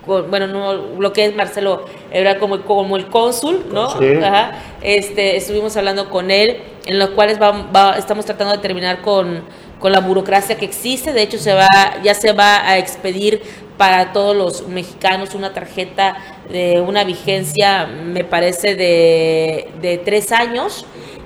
bueno, 0.05 0.47
no 0.47 0.73
lo 0.99 1.13
que 1.13 1.25
es 1.25 1.35
Marcelo 1.35 1.85
era 2.11 2.39
como, 2.39 2.61
como 2.61 2.97
el 2.97 3.07
cónsul, 3.07 3.65
¿no? 3.71 3.89
Sí. 3.99 4.05
Ajá. 4.23 4.53
Este, 4.81 5.35
estuvimos 5.35 5.77
hablando 5.77 6.09
con 6.09 6.31
él, 6.31 6.57
en 6.87 6.97
los 6.97 7.09
cuales 7.11 7.39
va- 7.39 7.67
va- 7.75 7.95
estamos 7.95 8.25
tratando 8.25 8.53
de 8.55 8.59
terminar 8.59 9.01
con, 9.01 9.43
con 9.79 9.91
la 9.91 9.99
burocracia 10.01 10.57
que 10.57 10.65
existe. 10.65 11.13
De 11.13 11.21
hecho, 11.21 11.37
se 11.37 11.53
va, 11.53 11.67
ya 12.03 12.13
se 12.13 12.33
va 12.33 12.67
a 12.67 12.77
expedir 12.77 13.41
para 13.77 14.11
todos 14.11 14.35
los 14.35 14.67
mexicanos 14.67 15.35
una 15.35 15.53
tarjeta 15.53 16.17
de 16.51 16.81
una 16.81 17.03
vigencia, 17.05 17.85
me 17.87 18.23
parece, 18.25 18.75
de, 18.75 19.69
de 19.81 19.97
tres 19.99 20.31
años, 20.33 20.85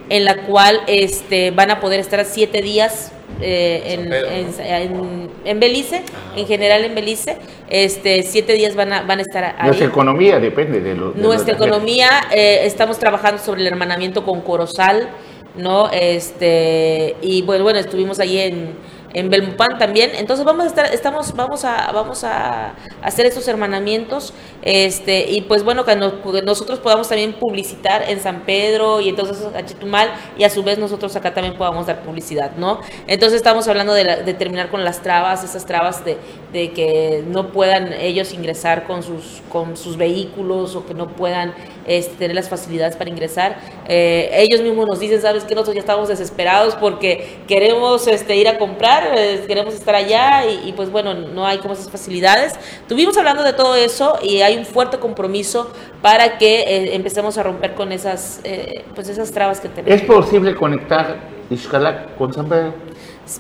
en 0.09 0.25
la 0.25 0.43
cual 0.43 0.81
este, 0.87 1.49
van 1.51 1.71
a 1.71 1.79
poder 1.79 1.99
estar 1.99 2.23
siete 2.25 2.61
días 2.61 3.11
eh, 3.41 3.81
en, 3.97 4.13
en, 4.13 4.53
en- 4.59 5.29
en 5.45 5.59
Belice, 5.59 6.03
en 6.35 6.45
general 6.45 6.85
en 6.85 6.93
Belice, 6.93 7.37
este, 7.69 8.21
siete 8.21 8.53
días 8.53 8.75
van 8.75 8.93
a, 8.93 9.01
van 9.01 9.17
a 9.19 9.21
estar 9.23 9.43
ahí. 9.43 9.65
Nuestra 9.65 9.87
economía 9.87 10.39
depende 10.39 10.79
de 10.81 10.93
lo 10.93 11.11
de 11.11 11.21
Nuestra 11.21 11.57
lo 11.57 11.65
economía, 11.65 12.09
eh, 12.31 12.61
estamos 12.65 12.99
trabajando 12.99 13.41
sobre 13.41 13.61
el 13.61 13.67
hermanamiento 13.67 14.23
con 14.23 14.41
Corozal, 14.41 15.09
¿no? 15.55 15.89
Este, 15.91 17.15
y 17.21 17.41
bueno, 17.43 17.63
bueno, 17.63 17.79
estuvimos 17.79 18.19
ahí 18.19 18.37
en, 18.39 18.75
en 19.13 19.29
Belmopán 19.29 19.77
también. 19.77 20.11
Entonces 20.15 20.45
vamos 20.45 20.65
a 20.65 20.67
estar, 20.67 20.93
estamos, 20.93 21.33
vamos 21.35 21.63
a, 21.65 21.91
vamos 21.91 22.23
a 22.23 22.73
hacer 23.01 23.25
estos 23.25 23.47
hermanamientos, 23.47 24.33
este, 24.63 25.29
y 25.29 25.41
pues 25.41 25.63
bueno, 25.63 25.85
que 25.85 25.95
nosotros 25.95 26.79
podamos 26.79 27.09
también 27.09 27.33
publicitar 27.33 28.09
en 28.09 28.19
San 28.19 28.41
Pedro 28.45 29.01
y 29.01 29.09
entonces 29.09 29.45
a 29.53 29.63
Chetumal, 29.65 30.09
y 30.37 30.43
a 30.43 30.49
su 30.49 30.63
vez 30.63 30.79
nosotros 30.79 31.15
acá 31.15 31.33
también 31.33 31.55
podamos 31.57 31.85
dar 31.85 32.01
publicidad, 32.01 32.51
¿no? 32.57 32.79
Entonces 33.07 33.37
estamos 33.37 33.67
hablando 33.67 33.93
de, 33.93 34.03
la- 34.05 34.15
de 34.17 34.33
terminar 34.33 34.69
con 34.69 34.83
las 34.83 35.01
trabas, 35.01 35.43
esas 35.43 35.65
trabas 35.65 36.03
de, 36.05 36.17
de 36.51 36.71
que 36.71 37.23
no 37.27 37.51
puedan 37.51 37.93
ellos 37.93 38.33
ingresar 38.33 38.85
con 38.85 39.03
sus, 39.03 39.41
con 39.51 39.77
sus 39.77 39.97
vehículos 39.97 40.75
o 40.75 40.85
que 40.85 40.93
no 40.93 41.09
puedan 41.09 41.53
este, 41.85 42.15
tener 42.15 42.35
las 42.35 42.49
facilidades 42.49 42.95
para 42.95 43.09
ingresar. 43.09 43.57
Eh, 43.87 44.29
ellos 44.33 44.61
mismos 44.61 44.87
nos 44.87 44.99
dicen, 44.99 45.21
sabes 45.21 45.43
que 45.43 45.55
nosotros 45.55 45.75
ya 45.75 45.81
estamos 45.81 46.07
desesperados 46.07 46.75
porque 46.75 47.37
queremos 47.47 48.07
este, 48.07 48.35
ir 48.35 48.47
a 48.47 48.57
comprar, 48.57 49.11
eh, 49.15 49.43
queremos 49.47 49.73
estar 49.73 49.95
allá 49.95 50.45
y, 50.45 50.69
y, 50.69 50.73
pues 50.73 50.91
bueno, 50.91 51.13
no 51.13 51.45
hay 51.45 51.57
como 51.59 51.73
esas 51.73 51.89
facilidades. 51.89 52.53
Tuvimos 52.87 53.17
hablando 53.17 53.43
de 53.43 53.53
todo 53.53 53.75
eso 53.75 54.17
y 54.21 54.41
hay 54.41 54.57
un 54.57 54.65
fuerte 54.65 54.99
compromiso 54.99 55.71
para 56.01 56.37
que 56.37 56.61
eh, 56.61 56.95
empecemos 56.95 57.37
a 57.37 57.43
romper 57.43 57.73
con 57.73 57.91
esas, 57.91 58.41
eh, 58.43 58.83
pues 58.93 59.07
esas 59.09 59.31
trabas 59.31 59.59
que 59.59 59.69
tenemos. 59.69 60.01
¿Es 60.01 60.05
posible 60.05 60.55
conectar 60.55 61.17
Ixcalac 61.49 62.15
con 62.17 62.33
San 62.33 62.47
Pedro? 62.47 62.73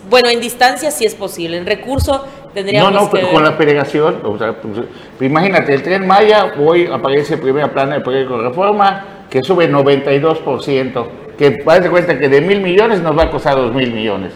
Bueno, 0.09 0.29
en 0.29 0.39
distancia 0.39 0.91
sí 0.91 1.05
es 1.05 1.13
posible, 1.13 1.57
en 1.57 1.65
recurso 1.65 2.25
No, 2.45 2.49
tendríamos 2.53 2.93
no, 2.93 3.09
pero 3.09 3.27
ver. 3.27 3.35
con 3.35 3.43
la 3.43 3.57
peregación, 3.57 4.21
o 4.23 4.37
sea, 4.37 4.55
pues, 4.61 4.85
imagínate, 5.19 5.73
el 5.73 5.83
tren 5.83 6.07
Maya, 6.07 6.53
hoy 6.57 6.87
aparece 6.87 7.37
primera 7.37 7.71
plana 7.71 7.95
del 7.95 8.03
proyecto 8.03 8.37
de 8.37 8.47
reforma, 8.47 9.05
que 9.29 9.43
sube 9.43 9.69
92%, 9.69 11.07
que 11.37 11.49
de 11.49 11.89
cuenta 11.89 12.17
que 12.17 12.29
de 12.29 12.41
mil 12.41 12.61
millones 12.61 13.01
nos 13.01 13.17
va 13.17 13.23
a 13.23 13.31
costar 13.31 13.55
dos 13.55 13.73
mil 13.73 13.91
millones, 13.91 14.33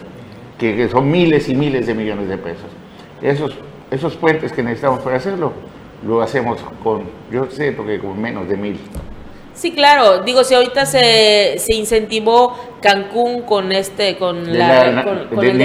que, 0.58 0.76
que 0.76 0.88
son 0.88 1.10
miles 1.10 1.48
y 1.48 1.54
miles 1.54 1.86
de 1.86 1.94
millones 1.94 2.28
de 2.28 2.36
pesos. 2.36 2.66
Esos, 3.22 3.56
esos 3.90 4.16
puentes 4.16 4.52
que 4.52 4.62
necesitamos 4.62 5.00
para 5.00 5.16
hacerlo, 5.16 5.52
lo 6.06 6.20
hacemos 6.20 6.58
con, 6.82 7.04
yo 7.32 7.46
sé, 7.50 7.72
porque 7.72 7.98
con 7.98 8.20
menos 8.20 8.48
de 8.48 8.56
mil. 8.56 8.78
Sí, 9.58 9.72
claro. 9.72 10.22
Digo, 10.22 10.44
si 10.44 10.54
ahorita 10.54 10.86
se, 10.86 11.56
se 11.58 11.74
incentivó 11.74 12.56
Cancún 12.80 13.42
con 13.42 13.72
este, 13.72 14.16
con, 14.16 14.44
De 14.44 14.56
la, 14.58 14.90
la- 14.92 15.02
con, 15.04 15.18
de 15.18 15.34
con 15.34 15.44
el 15.46 15.58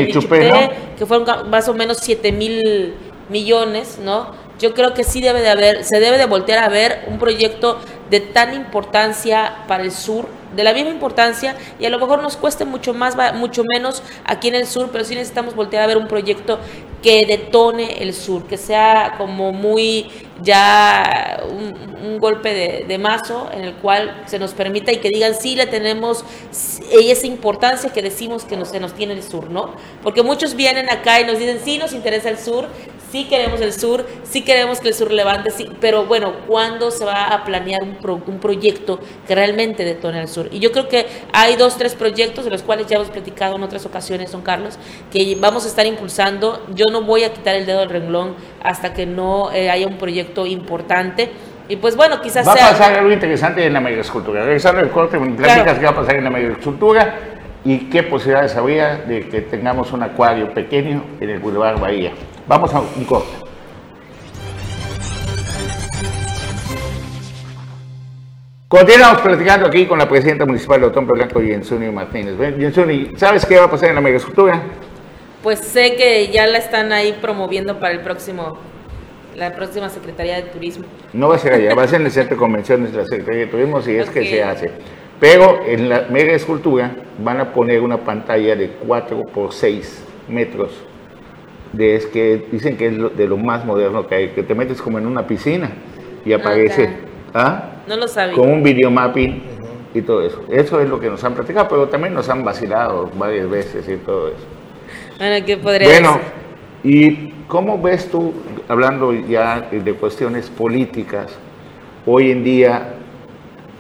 ¿no? 0.50 0.70
que 0.98 1.06
fueron 1.06 1.50
más 1.50 1.68
o 1.70 1.74
menos 1.76 2.00
7 2.02 2.32
mil 2.32 2.96
millones, 3.30 4.00
¿no? 4.04 4.32
Yo 4.60 4.74
creo 4.74 4.94
que 4.94 5.04
sí 5.04 5.22
debe 5.22 5.42
de 5.42 5.50
haber, 5.50 5.84
se 5.84 6.00
debe 6.00 6.18
de 6.18 6.26
voltear 6.26 6.64
a 6.64 6.70
ver 6.70 7.04
un 7.08 7.20
proyecto 7.20 7.78
de 8.10 8.20
tan 8.20 8.54
importancia 8.56 9.58
para 9.68 9.84
el 9.84 9.92
sur, 9.92 10.28
de 10.56 10.64
la 10.64 10.74
misma 10.74 10.90
importancia, 10.92 11.56
y 11.80 11.86
a 11.86 11.90
lo 11.90 12.00
mejor 12.00 12.22
nos 12.22 12.38
cueste 12.38 12.66
mucho 12.66 12.94
más, 12.94 13.16
mucho 13.36 13.64
menos 13.74 14.04
aquí 14.26 14.48
en 14.48 14.56
el 14.56 14.68
sur, 14.68 14.90
pero 14.92 15.04
sí 15.04 15.16
necesitamos 15.16 15.56
voltear 15.56 15.84
a 15.84 15.88
ver 15.88 15.98
un 15.98 16.08
proyecto 16.08 16.60
que 17.02 17.26
detone 17.26 18.02
el 18.02 18.14
sur, 18.14 18.46
que 18.46 18.58
sea 18.58 19.16
como 19.18 19.52
muy 19.52 20.10
ya 20.42 21.42
un, 21.50 21.94
golpe 22.20 22.84
de, 22.88 22.98
mazo 22.98 23.50
en 23.54 23.64
el 23.64 23.74
cual 23.76 24.24
se 24.28 24.38
nos 24.40 24.54
permita 24.54 24.92
y 24.92 24.98
que 24.98 25.10
digan 25.10 25.34
sí 25.36 25.56
le 25.56 25.66
tenemos 25.66 26.24
s- 26.52 26.82
esa 26.92 27.28
importancia 27.28 27.90
que 27.92 28.02
decimos 28.02 28.46
que 28.46 28.64
se 28.66 28.80
nos 28.80 28.94
tiene 28.94 29.14
el 29.14 29.24
sur, 29.24 29.50
¿no? 29.50 29.72
Porque 30.02 30.22
muchos 30.24 30.56
vienen 30.56 30.90
acá 30.90 31.20
y 31.20 31.26
nos 31.26 31.40
dicen 31.40 31.60
sí 31.64 31.78
nos 31.78 31.92
interesa 31.94 32.30
el 32.30 32.38
sur, 32.38 32.68
sí 33.14 33.26
queremos 33.26 33.62
el 33.62 33.74
sur, 33.74 34.08
sí 34.24 34.42
queremos 34.44 34.80
que 34.80 34.88
el 34.88 34.96
sur 34.96 35.12
levante, 35.12 35.52
sí, 35.52 35.70
pero 35.80 36.06
bueno, 36.06 36.34
¿cuándo 36.48 36.90
se 36.90 37.06
va 37.06 37.28
a 37.28 37.44
planear 37.46 37.84
un, 37.84 37.98
pro- 37.98 38.20
un 38.26 38.40
proyecto 38.40 39.00
que 39.28 39.36
realmente 39.36 39.86
detone 39.86 40.20
el 40.20 40.28
sur? 40.28 40.48
Y 40.52 40.58
yo 40.58 40.72
creo 40.72 40.88
que 40.88 41.06
hay 41.32 41.56
dos, 41.56 41.78
tres 41.78 41.94
proyectos 41.94 42.44
de 42.44 42.50
los 42.50 42.64
cuales 42.64 42.88
ya 42.88 42.96
hemos 42.96 43.12
platicado 43.12 43.56
en 43.56 43.62
otras 43.62 43.86
ocasiones, 43.86 44.32
don 44.32 44.42
Carlos, 44.42 44.80
que 45.12 45.38
vamos 45.40 45.64
a 45.66 45.68
estar 45.68 45.86
impulsando. 45.86 46.66
Yo 46.74 46.86
no 46.92 47.04
voy 47.04 47.24
a 47.24 47.32
quitar 47.32 47.54
el 47.54 47.68
dedo 47.68 47.82
del 47.82 47.90
renglón 47.90 48.34
hasta 48.64 48.96
que 48.96 49.06
no 49.06 49.52
eh, 49.52 49.70
haya 49.70 49.86
un 49.86 49.98
proyecto 50.00 50.48
importante. 50.48 51.30
Y 51.70 51.76
pues 51.76 51.96
bueno, 51.96 52.20
quizás 52.20 52.48
Va 52.48 52.54
a 52.54 52.56
pasar 52.56 52.94
algo 52.98 53.12
interesante 53.12 53.64
en 53.64 53.74
la 53.74 53.80
megaescultura. 53.80 54.44
Regresando 54.44 54.82
al 54.82 54.90
corte, 54.90 55.20
me 55.20 55.30
platicas 55.36 55.78
qué 55.78 55.86
va 55.86 55.92
a 55.92 55.96
pasar 55.96 56.16
en 56.16 56.24
la 56.24 56.32
megaescultura 56.32 57.16
y 57.64 57.78
qué 57.92 58.02
posibilidades 58.02 58.56
habría 58.56 58.96
de 58.96 59.30
que 59.30 59.42
tengamos 59.42 59.92
un 59.92 60.02
acuario 60.02 60.52
pequeño 60.52 61.04
en 61.22 61.30
el 61.30 61.38
Boulevard 61.40 61.80
Bahía. 61.80 62.12
Vamos 62.48 62.74
a 62.74 62.82
un 62.82 63.06
corte. 63.06 63.44
Continuamos 68.68 69.22
platicando 69.22 69.68
aquí 69.68 69.86
con 69.86 70.00
la 70.00 70.10
presidenta 70.10 70.46
municipal 70.46 70.82
de 70.82 70.88
Otón 70.88 71.06
Blanco, 71.06 71.40
Jensuni 71.40 71.92
Martínez. 71.92 72.38
Ven, 72.38 72.60
Jensuni, 72.60 73.12
¿sabes 73.16 73.46
qué 73.46 73.60
va 73.60 73.66
a 73.66 73.70
pasar 73.70 73.90
en 73.90 73.96
la 73.96 74.02
megaescultura? 74.02 74.62
Pues 75.44 75.60
sé 75.60 75.96
que 75.96 76.30
ya 76.32 76.48
la 76.48 76.58
están 76.58 76.92
ahí 76.92 77.18
promoviendo 77.22 77.80
para 77.80 77.94
el 77.94 78.02
próximo, 78.02 78.58
la 79.36 79.56
próxima 79.56 79.90
Secretaría 79.90 80.38
de 80.38 80.44
Turismo. 80.44 80.86
No 81.14 81.30
va 81.30 81.36
a 81.36 81.40
ser 81.40 81.54
allá, 81.54 81.76
va 81.76 81.84
a 81.84 81.88
ser 81.88 82.02
en 82.02 82.08
el 82.08 82.12
Centro 82.12 82.36
de 82.36 82.40
Convenciones 82.40 82.92
de 82.92 82.98
la 82.98 83.06
Secretaría 83.06 83.42
de 83.42 83.48
Turismo, 83.48 83.82
si 83.82 83.96
es 83.96 84.10
que 84.10 84.28
se 84.28 84.44
hace. 84.44 84.72
Pero 85.20 85.62
en 85.66 85.88
la 85.88 86.08
mega 86.10 86.34
escultura 86.34 86.96
van 87.20 87.40
a 87.40 87.54
poner 87.54 87.80
una 87.80 87.98
pantalla 87.98 88.56
de 88.56 88.70
4 88.70 89.22
por 89.34 89.54
6 89.54 90.04
metros. 90.28 90.72
De, 91.74 91.96
es 91.96 92.06
que 92.06 92.46
dicen 92.52 92.78
que 92.78 92.88
es 92.88 92.94
lo- 92.98 93.10
de 93.10 93.28
lo 93.28 93.36
más 93.38 93.66
moderno 93.66 94.06
que 94.08 94.16
hay, 94.16 94.28
que 94.30 94.44
te 94.44 94.54
metes 94.56 94.82
como 94.82 95.00
en 95.00 95.08
una 95.08 95.26
piscina 95.28 95.72
y 96.24 96.32
aparece 96.34 96.90
¿ah? 97.34 97.72
No 97.88 97.98
lo 97.98 98.08
sabía. 98.08 98.36
con 98.36 98.50
un 98.52 98.62
videomapping 98.64 99.42
y 99.96 100.02
todo 100.04 100.22
eso. 100.26 100.44
Eso 100.50 100.80
es 100.80 100.88
lo 100.90 101.00
que 101.00 101.10
nos 101.10 101.24
han 101.24 101.34
platicado, 101.34 101.68
pero 101.68 101.88
también 101.90 102.14
nos 102.14 102.30
han 102.30 102.44
vacilado 102.44 103.10
varias 103.18 103.50
veces 103.50 103.88
y 103.90 103.96
todo 103.98 104.28
eso. 104.30 104.38
Bueno, 105.18 105.46
¿qué 105.46 105.58
podría 105.58 105.88
Bueno? 105.88 106.20
¿y 106.84 107.30
cómo 107.48 107.82
ves 107.82 108.10
tú, 108.10 108.34
hablando 108.68 109.12
ya 109.14 109.62
de 109.72 109.94
cuestiones 109.94 110.50
políticas, 110.50 111.36
hoy 112.06 112.32
en 112.32 112.44
día 112.44 112.94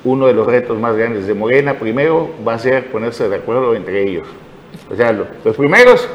uno 0.03 0.27
de 0.27 0.33
los 0.33 0.45
retos 0.47 0.79
más 0.79 0.95
grandes 0.95 1.27
de 1.27 1.33
Morena, 1.33 1.75
primero 1.75 2.29
va 2.45 2.55
a 2.55 2.59
ser 2.59 2.91
ponerse 2.91 3.29
de 3.29 3.35
acuerdo 3.37 3.73
entre 3.75 4.03
ellos. 4.03 4.27
O 4.91 4.95
sea, 4.95 5.11
lo- 5.13 5.27
los 5.45 5.55
primeros 5.55 6.09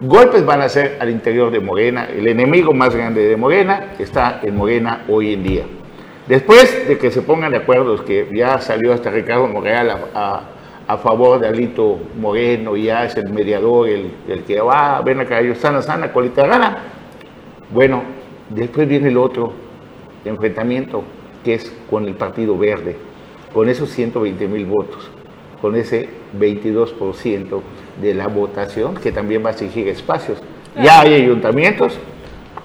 golpes 0.00 0.44
van 0.44 0.62
a 0.62 0.68
ser 0.68 0.96
al 1.00 1.10
interior 1.10 1.50
de 1.50 1.60
Morena. 1.60 2.06
El 2.06 2.26
enemigo 2.28 2.72
más 2.72 2.94
grande 2.94 3.26
de 3.28 3.36
Morena 3.36 3.92
está 3.98 4.40
en 4.42 4.56
Morena 4.56 5.04
hoy 5.08 5.34
en 5.34 5.42
día. 5.42 5.64
Después 6.26 6.86
de 6.88 6.96
que 6.98 7.10
se 7.10 7.22
pongan 7.22 7.50
de 7.52 7.58
acuerdo, 7.58 8.04
que 8.04 8.28
ya 8.32 8.58
salió 8.60 8.92
hasta 8.92 9.10
Ricardo 9.10 9.46
Morreal 9.48 9.90
a, 9.90 9.98
a- 10.14 10.42
a 10.86 10.96
favor 10.98 11.38
de 11.38 11.46
Alito 11.46 12.00
Moreno, 12.18 12.76
ya 12.76 13.04
es 13.04 13.16
el 13.16 13.30
mediador, 13.32 13.88
el, 13.88 14.10
el 14.26 14.42
que 14.42 14.60
va, 14.60 15.00
ven 15.02 15.20
acá, 15.20 15.40
yo 15.40 15.54
sana, 15.54 15.82
sana, 15.82 16.12
colita 16.12 16.44
gana. 16.48 16.78
Bueno, 17.72 18.02
después 18.48 18.88
viene 18.88 19.08
el 19.08 19.16
otro 19.16 19.52
enfrentamiento, 20.24 21.04
que 21.44 21.54
es 21.54 21.72
con 21.88 22.06
el 22.06 22.14
Partido 22.14 22.58
Verde, 22.58 22.96
con 23.52 23.68
esos 23.68 23.88
120 23.90 24.48
mil 24.48 24.66
votos, 24.66 25.08
con 25.60 25.76
ese 25.76 26.08
22% 26.38 27.60
de 28.00 28.14
la 28.14 28.28
votación, 28.28 28.94
que 28.94 29.12
también 29.12 29.44
va 29.44 29.50
a 29.50 29.52
exigir 29.52 29.88
espacios. 29.88 30.42
Ya 30.76 31.00
hay 31.00 31.14
ayuntamientos 31.14 31.98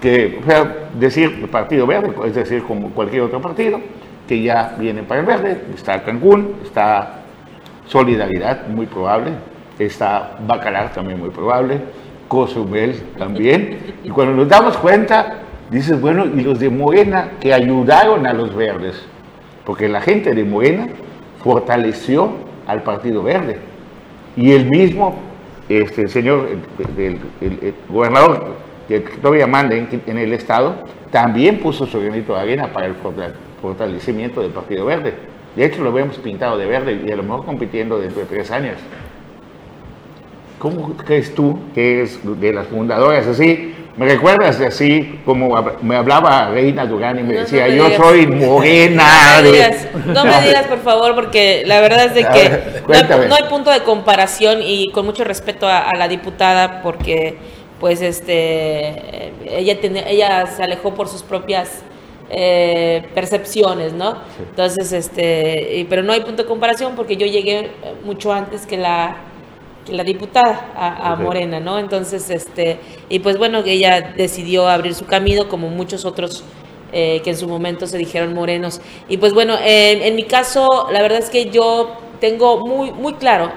que, 0.00 0.38
o 0.42 0.46
sea, 0.46 0.88
decir 0.98 1.38
el 1.42 1.48
Partido 1.48 1.86
Verde, 1.86 2.14
es 2.24 2.34
decir, 2.34 2.62
como 2.62 2.90
cualquier 2.90 3.22
otro 3.22 3.40
partido, 3.40 3.80
que 4.26 4.42
ya 4.42 4.74
vienen 4.78 5.04
para 5.04 5.20
el 5.20 5.26
verde, 5.26 5.60
está 5.74 6.02
Cancún, 6.02 6.56
está 6.64 7.22
Solidaridad, 7.86 8.66
muy 8.68 8.86
probable, 8.86 9.32
está 9.78 10.36
Bacalar 10.46 10.92
también 10.92 11.20
muy 11.20 11.30
probable, 11.30 11.80
Cozumel 12.28 12.94
también, 13.16 13.94
y 14.02 14.08
cuando 14.10 14.34
nos 14.34 14.48
damos 14.48 14.76
cuenta, 14.78 15.38
dices, 15.70 16.00
bueno, 16.00 16.24
y 16.26 16.40
los 16.40 16.58
de 16.58 16.68
Morena 16.70 17.32
que 17.40 17.54
ayudaron 17.54 18.26
a 18.26 18.32
los 18.32 18.54
verdes, 18.54 19.00
porque 19.64 19.88
la 19.88 20.00
gente 20.00 20.34
de 20.34 20.44
Morena 20.44 20.88
fortaleció 21.42 22.45
al 22.66 22.82
Partido 22.82 23.22
Verde, 23.22 23.58
y 24.36 24.52
el 24.52 24.66
mismo, 24.68 25.16
este, 25.68 26.08
señor, 26.08 26.48
el, 26.98 27.18
el- 27.40 27.74
gobernador 27.88 28.54
que 28.88 29.00
todavía 29.00 29.46
manda 29.46 29.74
en, 29.74 29.88
en 30.06 30.18
el 30.18 30.32
Estado, 30.32 30.76
también 31.10 31.58
puso 31.58 31.86
su 31.86 32.00
granito 32.00 32.34
de 32.34 32.40
arena 32.40 32.72
para 32.72 32.86
el 32.86 32.94
forta- 32.94 33.32
fortalecimiento 33.62 34.42
del 34.42 34.50
Partido 34.52 34.84
Verde. 34.84 35.14
De 35.56 35.64
hecho, 35.64 35.82
lo 35.82 35.92
vemos 35.92 36.18
pintado 36.18 36.58
de 36.58 36.66
verde 36.66 37.00
y 37.06 37.10
a 37.10 37.16
lo 37.16 37.22
mejor 37.22 37.46
compitiendo 37.46 37.98
dentro 37.98 38.20
de 38.20 38.26
tres 38.26 38.50
años. 38.50 38.76
¿Cómo 40.58 40.94
crees 40.96 41.34
tú 41.34 41.58
que 41.74 42.02
es 42.02 42.18
de 42.40 42.52
las 42.52 42.66
fundadoras 42.66 43.26
así? 43.26 43.74
¿Me 43.96 44.04
recuerdas 44.06 44.60
así 44.60 45.20
como 45.24 45.56
me 45.80 45.96
hablaba 45.96 46.50
Reina 46.50 46.84
Durán 46.84 47.18
y 47.18 47.22
me 47.22 47.28
No, 47.28 47.34
no 47.34 47.40
decía, 47.40 47.64
me 47.66 47.76
yo 47.76 47.84
digas. 47.84 48.00
soy 48.02 48.26
morena? 48.46 49.04
No 49.36 49.42
me 49.42 49.48
de-". 49.48 49.52
digas, 49.52 49.86
no 50.06 50.24
me 50.24 50.42
digas, 50.42 50.66
por 50.66 50.80
favor, 50.82 51.14
porque 51.14 51.62
la 51.64 51.80
verdad 51.80 52.04
es 52.06 52.14
de 52.14 52.24
que 52.24 52.48
ver, 52.48 52.66
no 52.72 52.76
hay, 52.76 52.82
cuéntame. 52.82 53.26
no 53.28 53.34
hay 53.36 53.44
punto 53.44 53.70
de 53.70 53.80
comparación 53.80 54.58
y 54.62 54.90
con 54.90 55.06
mucho 55.06 55.24
respeto 55.24 55.66
a, 55.66 55.78
a 55.88 55.96
la 55.96 56.08
diputada 56.08 56.82
porque 56.82 57.38
pues 57.80 58.00
este 58.02 59.32
ella 59.48 59.80
tiene- 59.80 60.04
ella 60.10 60.46
se 60.46 60.62
alejó 60.62 60.94
por 60.94 61.08
sus 61.08 61.22
propias 61.22 61.82
eh, 62.28 63.04
percepciones, 63.14 63.92
¿no? 63.92 64.18
Entonces 64.40 64.92
este, 64.92 65.76
y- 65.78 65.84
pero 65.84 66.02
no 66.02 66.12
hay 66.12 66.20
punto 66.20 66.42
de 66.42 66.48
comparación 66.48 66.94
porque 66.96 67.16
yo 67.16 67.26
llegué 67.26 67.58
eh, 67.60 67.70
mucho 68.04 68.32
antes 68.32 68.66
que 68.66 68.76
la 68.76 69.16
la 69.88 70.04
diputada 70.04 70.72
a. 70.74 71.16
Morena, 71.16 71.60
¿no? 71.60 71.78
Entonces, 71.78 72.30
este, 72.30 72.78
y 73.08 73.20
pues 73.20 73.38
bueno, 73.38 73.64
que 73.64 73.72
ella 73.72 74.12
decidió 74.16 74.68
abrir 74.68 74.94
su 74.94 75.06
camino 75.06 75.48
como 75.48 75.68
muchos 75.68 76.04
otros 76.04 76.44
eh, 76.92 77.20
que 77.24 77.30
en 77.30 77.36
su 77.36 77.48
momento 77.48 77.86
se 77.86 77.98
dijeron 77.98 78.34
morenos. 78.34 78.80
Y 79.08 79.16
pues 79.16 79.32
bueno, 79.32 79.56
eh, 79.62 80.06
en 80.06 80.14
mi 80.14 80.24
caso, 80.24 80.88
la 80.92 81.02
verdad 81.02 81.18
es 81.18 81.30
que 81.30 81.50
yo 81.50 81.96
tengo 82.20 82.60
muy, 82.66 82.92
muy 82.92 83.14
claro, 83.14 83.50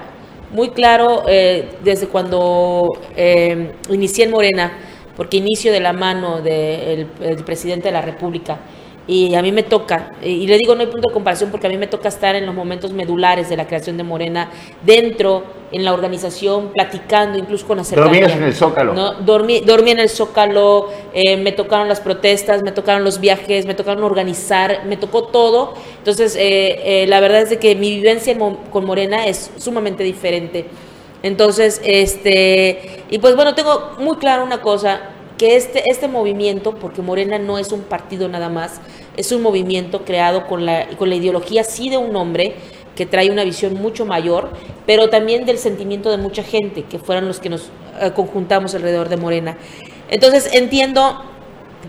muy 0.52 0.70
claro 0.70 1.24
eh, 1.28 1.68
desde 1.82 2.08
cuando 2.08 2.88
eh, 3.16 3.72
inicié 3.88 4.24
en 4.24 4.30
Morena, 4.30 4.72
porque 5.16 5.36
inicio 5.36 5.72
de 5.72 5.80
la 5.80 5.92
mano 5.92 6.40
del 6.40 7.06
el 7.20 7.44
presidente 7.44 7.88
de 7.88 7.92
la 7.92 8.02
República. 8.02 8.58
Y 9.06 9.34
a 9.34 9.42
mí 9.42 9.50
me 9.50 9.62
toca, 9.64 10.10
y 10.22 10.28
y 10.28 10.46
le 10.46 10.56
digo 10.56 10.74
no 10.74 10.82
hay 10.82 10.86
punto 10.86 11.08
de 11.08 11.14
comparación 11.14 11.50
porque 11.50 11.66
a 11.66 11.70
mí 11.70 11.76
me 11.76 11.88
toca 11.88 12.08
estar 12.08 12.36
en 12.36 12.46
los 12.46 12.54
momentos 12.54 12.92
medulares 12.92 13.48
de 13.48 13.56
la 13.56 13.66
creación 13.66 13.96
de 13.96 14.04
Morena, 14.04 14.50
dentro, 14.84 15.42
en 15.72 15.84
la 15.84 15.92
organización, 15.92 16.70
platicando, 16.72 17.38
incluso 17.38 17.66
con 17.66 17.78
la 17.78 17.84
cercanía. 17.84 18.20
Dormías 18.20 18.36
en 18.36 18.42
el 18.44 18.54
Zócalo. 18.54 18.94
¿no? 18.94 19.14
Dormí, 19.14 19.60
dormí 19.60 19.92
en 19.92 20.00
el 20.00 20.08
Zócalo, 20.08 20.88
eh, 21.12 21.36
me 21.36 21.52
tocaron 21.52 21.88
las 21.88 22.00
protestas, 22.00 22.62
me 22.62 22.72
tocaron 22.72 23.04
los 23.04 23.20
viajes, 23.20 23.66
me 23.66 23.74
tocaron 23.74 24.02
organizar, 24.02 24.84
me 24.86 24.96
tocó 24.96 25.24
todo. 25.24 25.74
Entonces, 25.98 26.36
eh, 26.36 27.02
eh, 27.02 27.06
la 27.06 27.20
verdad 27.20 27.42
es 27.42 27.50
de 27.50 27.58
que 27.58 27.74
mi 27.74 27.94
vivencia 27.94 28.36
con 28.70 28.84
Morena 28.84 29.26
es 29.26 29.50
sumamente 29.58 30.02
diferente. 30.02 30.66
Entonces, 31.22 31.80
este, 31.84 33.04
y 33.10 33.18
pues 33.18 33.36
bueno, 33.36 33.54
tengo 33.54 33.92
muy 33.98 34.16
claro 34.16 34.42
una 34.42 34.62
cosa, 34.62 35.00
que 35.40 35.56
este, 35.56 35.82
este 35.90 36.06
movimiento, 36.06 36.74
porque 36.74 37.00
Morena 37.00 37.38
no 37.38 37.56
es 37.56 37.72
un 37.72 37.80
partido 37.80 38.28
nada 38.28 38.50
más, 38.50 38.78
es 39.16 39.32
un 39.32 39.40
movimiento 39.40 40.04
creado 40.04 40.46
con 40.46 40.66
la, 40.66 40.86
con 40.98 41.08
la 41.08 41.14
ideología 41.14 41.64
sí 41.64 41.88
de 41.88 41.96
un 41.96 42.14
hombre, 42.14 42.56
que 43.00 43.06
trae 43.06 43.30
una 43.30 43.44
visión 43.44 43.72
mucho 43.80 44.04
mayor, 44.04 44.50
pero 44.84 45.08
también 45.08 45.46
del 45.46 45.56
sentimiento 45.56 46.10
de 46.10 46.18
mucha 46.18 46.42
gente, 46.42 46.82
que 46.82 46.98
fueron 46.98 47.28
los 47.28 47.40
que 47.40 47.48
nos 47.48 47.70
eh, 47.98 48.10
conjuntamos 48.14 48.74
alrededor 48.74 49.08
de 49.08 49.16
Morena. 49.16 49.56
Entonces 50.10 50.50
entiendo 50.52 51.24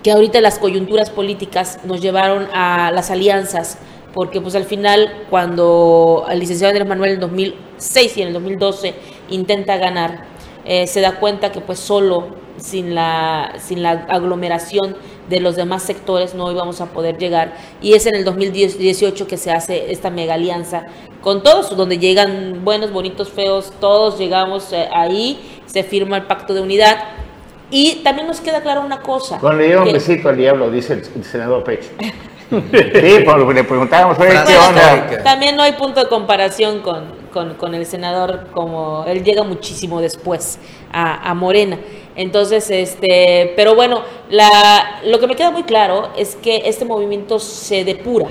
que 0.04 0.14
ahorita 0.14 0.40
las 0.40 0.58
coyunturas 0.58 1.10
políticas 1.10 1.80
nos 1.84 2.00
llevaron 2.00 2.48
a 2.54 2.92
las 2.94 3.12
alianzas, 3.12 3.78
porque 4.14 4.40
pues 4.40 4.56
al 4.56 4.64
final 4.64 5.26
cuando 5.30 6.26
el 6.30 6.40
licenciado 6.40 6.70
Andrés 6.70 6.88
Manuel 6.88 7.10
en 7.10 7.16
el 7.16 7.20
2006 7.20 8.16
y 8.16 8.22
en 8.22 8.28
el 8.30 8.34
2012 8.34 8.94
intenta 9.32 9.76
ganar, 9.76 10.28
eh, 10.64 10.88
se 10.88 11.02
da 11.02 11.20
cuenta 11.20 11.52
que 11.52 11.60
pues 11.60 11.80
solo 11.80 12.38
sin 12.56 12.96
la, 12.96 13.56
sin 13.60 13.84
la 13.84 14.06
aglomeración 14.08 14.96
de 15.32 15.40
los 15.40 15.56
demás 15.56 15.82
sectores 15.82 16.36
no 16.36 16.52
íbamos 16.52 16.80
a 16.82 16.86
poder 16.88 17.18
llegar. 17.18 17.54
Y 17.82 17.94
es 17.94 18.06
en 18.06 18.14
el 18.16 18.24
2018 18.24 19.26
que 19.26 19.38
se 19.38 19.52
hace 19.52 19.92
esta 19.92 20.12
mega 20.12 20.36
alianza 20.36 20.86
con 21.22 21.42
todos, 21.42 21.76
donde 21.76 21.98
llegan 21.98 22.64
buenos, 22.64 22.92
bonitos, 22.92 23.30
feos, 23.32 23.74
todos 23.80 24.20
llegamos 24.20 24.72
eh, 24.74 24.88
ahí, 24.94 25.40
se 25.66 25.84
firma 25.84 26.18
el 26.18 26.24
pacto 26.24 26.54
de 26.54 26.62
unidad. 26.62 26.98
Y 27.72 28.02
también 28.04 28.28
nos 28.28 28.42
queda 28.42 28.62
clara 28.62 28.82
una 28.82 29.02
cosa. 29.02 29.40
Cuando 29.40 29.60
le 29.60 29.68
dieron 29.68 29.88
un 29.88 29.94
besito 29.94 30.30
al 30.30 30.38
diablo, 30.38 30.70
dice 30.70 30.94
el, 30.94 31.04
el 31.16 31.24
senador 31.24 31.64
Pech. 31.64 31.84
sí, 32.52 32.58
que 32.62 33.54
le 33.54 33.64
preguntábamos, 33.64 34.18
¿qué 34.18 34.24
onda? 34.24 34.44
histórica. 34.98 35.24
También 35.24 35.56
no 35.56 35.64
hay 35.64 35.72
punto 35.74 36.02
de 36.02 36.10
comparación 36.10 36.80
con, 36.82 37.06
con- 37.32 37.54
con 37.56 37.74
el 37.74 37.86
senador, 37.86 38.48
como 38.52 39.06
él 39.08 39.24
llega 39.24 39.44
muchísimo 39.44 40.02
después 40.02 40.60
a, 40.92 41.30
a 41.30 41.34
Morena. 41.34 41.78
Entonces, 42.16 42.70
este, 42.70 43.54
pero 43.56 43.76
bueno, 43.76 44.04
la, 44.30 45.02
lo 45.06 45.20
que 45.20 45.28
me 45.28 45.36
queda 45.36 45.52
muy 45.52 45.64
claro 45.64 46.10
es 46.18 46.36
que 46.36 46.64
este 46.66 46.86
movimiento 46.86 47.40
se 47.40 47.84
depura, 47.86 48.28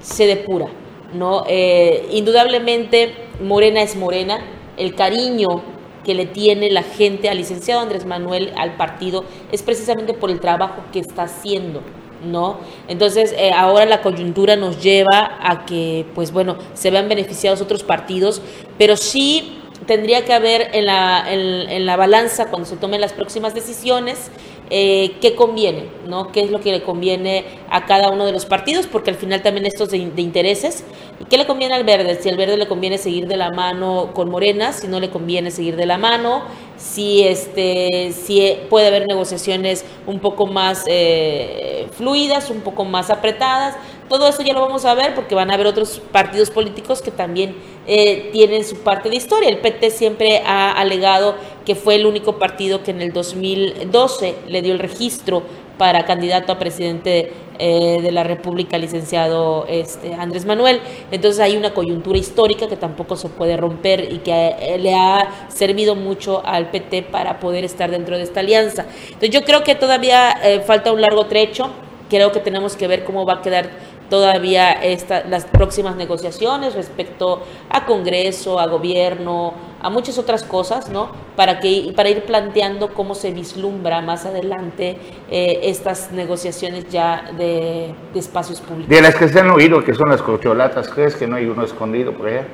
se 0.00 0.26
depura, 0.26 0.66
¿no? 1.14 1.44
Eh, 1.48 2.08
indudablemente, 2.12 3.14
Morena 3.40 3.82
es 3.82 3.96
Morena, 3.96 4.38
el 4.76 4.94
cariño 4.94 5.62
que 6.04 6.14
le 6.14 6.26
tiene 6.26 6.70
la 6.70 6.82
gente 6.82 7.28
al 7.28 7.38
licenciado 7.38 7.80
Andrés 7.80 8.06
Manuel 8.06 8.52
al 8.56 8.76
partido 8.76 9.24
es 9.50 9.62
precisamente 9.62 10.14
por 10.14 10.30
el 10.30 10.38
trabajo 10.38 10.84
que 10.92 11.00
está 11.00 11.24
haciendo. 11.24 11.82
¿no? 12.24 12.58
Entonces, 12.88 13.34
eh, 13.36 13.50
ahora 13.52 13.84
la 13.84 14.00
coyuntura 14.00 14.56
nos 14.56 14.82
lleva 14.82 15.38
a 15.42 15.66
que, 15.66 16.06
pues 16.14 16.32
bueno, 16.32 16.56
se 16.74 16.90
vean 16.90 17.08
beneficiados 17.08 17.60
otros 17.60 17.82
partidos, 17.82 18.40
pero 18.78 18.96
sí 18.96 19.58
tendría 19.86 20.24
que 20.24 20.32
haber 20.32 20.70
en 20.72 20.86
la, 20.86 21.24
en, 21.28 21.68
en 21.70 21.86
la 21.86 21.96
balanza, 21.96 22.46
cuando 22.46 22.66
se 22.68 22.76
tomen 22.76 23.00
las 23.00 23.12
próximas 23.12 23.54
decisiones, 23.54 24.30
eh, 24.68 25.16
qué 25.20 25.36
conviene, 25.36 25.84
¿no? 26.08 26.32
qué 26.32 26.40
es 26.40 26.50
lo 26.50 26.60
que 26.60 26.72
le 26.72 26.82
conviene 26.82 27.44
a 27.70 27.86
cada 27.86 28.10
uno 28.10 28.26
de 28.26 28.32
los 28.32 28.46
partidos, 28.46 28.88
porque 28.88 29.10
al 29.10 29.16
final 29.16 29.40
también 29.40 29.64
esto 29.64 29.84
es 29.84 29.90
de, 29.90 30.10
de 30.10 30.22
intereses. 30.22 30.84
¿Y 31.20 31.24
qué 31.26 31.38
le 31.38 31.46
conviene 31.46 31.74
al 31.74 31.84
verde? 31.84 32.18
Si 32.20 32.28
al 32.28 32.36
verde 32.36 32.56
le 32.56 32.66
conviene 32.66 32.98
seguir 32.98 33.28
de 33.28 33.36
la 33.36 33.50
mano 33.52 34.10
con 34.12 34.28
Morena, 34.28 34.72
si 34.72 34.88
no 34.88 34.98
le 34.98 35.10
conviene 35.10 35.52
seguir 35.52 35.76
de 35.76 35.86
la 35.86 35.98
mano, 35.98 36.42
si, 36.76 37.22
este, 37.22 38.12
si 38.12 38.56
puede 38.68 38.88
haber 38.88 39.06
negociaciones 39.06 39.84
un 40.06 40.18
poco 40.18 40.46
más 40.46 40.84
eh, 40.88 41.86
fluidas, 41.92 42.50
un 42.50 42.60
poco 42.60 42.84
más 42.84 43.10
apretadas. 43.10 43.76
Todo 44.08 44.28
eso 44.28 44.42
ya 44.42 44.52
lo 44.52 44.60
vamos 44.60 44.84
a 44.84 44.94
ver 44.94 45.14
porque 45.14 45.34
van 45.34 45.50
a 45.50 45.54
haber 45.54 45.66
otros 45.66 46.00
partidos 46.12 46.50
políticos 46.50 47.02
que 47.02 47.10
también 47.10 47.56
eh, 47.86 48.30
tienen 48.32 48.64
su 48.64 48.76
parte 48.78 49.10
de 49.10 49.16
historia. 49.16 49.48
El 49.48 49.58
PT 49.58 49.90
siempre 49.90 50.42
ha 50.46 50.72
alegado 50.72 51.34
que 51.64 51.74
fue 51.74 51.96
el 51.96 52.06
único 52.06 52.38
partido 52.38 52.82
que 52.82 52.92
en 52.92 53.02
el 53.02 53.12
2012 53.12 54.36
le 54.48 54.62
dio 54.62 54.72
el 54.72 54.78
registro 54.78 55.42
para 55.78 56.04
candidato 56.04 56.52
a 56.52 56.58
presidente 56.58 57.32
eh, 57.58 58.00
de 58.02 58.12
la 58.12 58.22
República, 58.22 58.78
licenciado 58.78 59.66
este, 59.68 60.14
Andrés 60.14 60.44
Manuel. 60.44 60.80
Entonces 61.10 61.40
hay 61.40 61.56
una 61.56 61.72
coyuntura 61.74 62.18
histórica 62.18 62.68
que 62.68 62.76
tampoco 62.76 63.16
se 63.16 63.28
puede 63.28 63.56
romper 63.56 64.12
y 64.12 64.18
que 64.18 64.54
eh, 64.60 64.78
le 64.78 64.94
ha 64.94 65.48
servido 65.48 65.94
mucho 65.94 66.42
al 66.44 66.70
PT 66.70 67.02
para 67.04 67.40
poder 67.40 67.64
estar 67.64 67.90
dentro 67.90 68.16
de 68.16 68.24
esta 68.24 68.40
alianza. 68.40 68.86
Entonces 69.06 69.30
yo 69.30 69.42
creo 69.44 69.64
que 69.64 69.74
todavía 69.74 70.32
eh, 70.42 70.60
falta 70.60 70.92
un 70.92 71.00
largo 71.00 71.26
trecho. 71.26 71.70
Creo 72.08 72.30
que 72.30 72.40
tenemos 72.40 72.76
que 72.76 72.86
ver 72.86 73.04
cómo 73.04 73.24
va 73.26 73.34
a 73.34 73.42
quedar 73.42 73.70
todavía 74.08 74.72
esta, 74.72 75.24
las 75.24 75.44
próximas 75.44 75.96
negociaciones 75.96 76.74
respecto 76.74 77.42
a 77.70 77.86
Congreso, 77.86 78.60
a 78.60 78.66
gobierno, 78.66 79.54
a 79.80 79.90
muchas 79.90 80.18
otras 80.18 80.42
cosas, 80.42 80.88
¿no? 80.88 81.10
Para, 81.36 81.60
que, 81.60 81.92
para 81.94 82.08
ir 82.08 82.24
planteando 82.24 82.94
cómo 82.94 83.14
se 83.14 83.30
vislumbra 83.30 84.00
más 84.00 84.26
adelante 84.26 84.98
eh, 85.30 85.60
estas 85.64 86.12
negociaciones 86.12 86.88
ya 86.88 87.30
de, 87.36 87.94
espacios 88.14 88.60
públicos. 88.60 88.88
De 88.88 89.00
las 89.00 89.14
que 89.14 89.28
se 89.28 89.38
han 89.38 89.50
oído, 89.50 89.84
que 89.84 89.94
son 89.94 90.08
las 90.08 90.22
corcholatas, 90.22 90.88
¿crees 90.88 91.14
que 91.14 91.26
no 91.26 91.36
hay 91.36 91.46
uno 91.46 91.64
escondido 91.64 92.12
por 92.12 92.28
allá? 92.28 92.46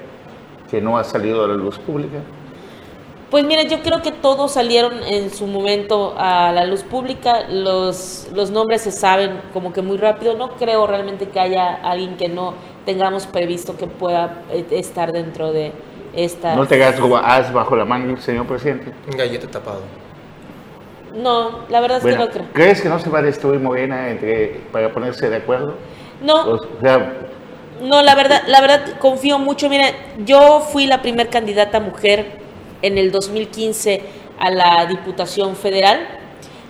Que 0.70 0.80
no 0.80 0.98
ha 0.98 1.04
salido 1.04 1.44
a 1.44 1.48
la 1.48 1.54
luz 1.54 1.78
pública. 1.78 2.18
Pues 3.32 3.46
mira, 3.46 3.62
yo 3.62 3.80
creo 3.80 4.02
que 4.02 4.12
todos 4.12 4.52
salieron 4.52 5.02
en 5.04 5.30
su 5.30 5.46
momento 5.46 6.14
a 6.18 6.52
la 6.52 6.66
luz 6.66 6.82
pública, 6.82 7.48
los, 7.48 8.28
los 8.34 8.50
nombres 8.50 8.82
se 8.82 8.92
saben 8.92 9.40
como 9.54 9.72
que 9.72 9.80
muy 9.80 9.96
rápido, 9.96 10.36
no 10.36 10.50
creo 10.56 10.86
realmente 10.86 11.26
que 11.30 11.40
haya 11.40 11.76
alguien 11.76 12.18
que 12.18 12.28
no 12.28 12.52
tengamos 12.84 13.26
previsto 13.26 13.74
que 13.78 13.86
pueda 13.86 14.42
eh, 14.50 14.66
estar 14.72 15.12
dentro 15.12 15.50
de 15.50 15.72
esta... 16.12 16.54
¿No 16.54 16.66
te 16.66 16.84
has 16.84 17.52
bajo 17.54 17.74
la 17.74 17.86
mano, 17.86 18.20
señor 18.20 18.46
presidente? 18.46 18.92
Un 19.10 19.16
gallete 19.16 19.46
tapado. 19.46 19.80
No, 21.14 21.60
la 21.70 21.80
verdad 21.80 21.96
es 21.96 22.02
bueno, 22.02 22.18
que 22.18 22.24
no 22.26 22.30
creo. 22.32 22.46
¿Crees 22.52 22.82
que 22.82 22.90
no 22.90 22.98
se 22.98 23.08
va 23.08 23.20
a 23.20 23.22
destruir 23.22 23.60
Morena 23.60 24.10
entre, 24.10 24.60
para 24.70 24.92
ponerse 24.92 25.30
de 25.30 25.36
acuerdo? 25.36 25.76
No. 26.22 26.50
O 26.50 26.58
sea, 26.82 27.30
no, 27.80 28.02
la 28.02 28.14
verdad, 28.14 28.42
la 28.46 28.60
verdad 28.60 28.98
confío 28.98 29.38
mucho. 29.38 29.70
Mira, 29.70 29.86
yo 30.18 30.60
fui 30.60 30.84
la 30.84 31.00
primer 31.00 31.30
candidata 31.30 31.80
mujer 31.80 32.41
en 32.82 32.98
el 32.98 33.10
2015 33.10 34.02
a 34.38 34.50
la 34.50 34.86
Diputación 34.86 35.56
Federal. 35.56 36.06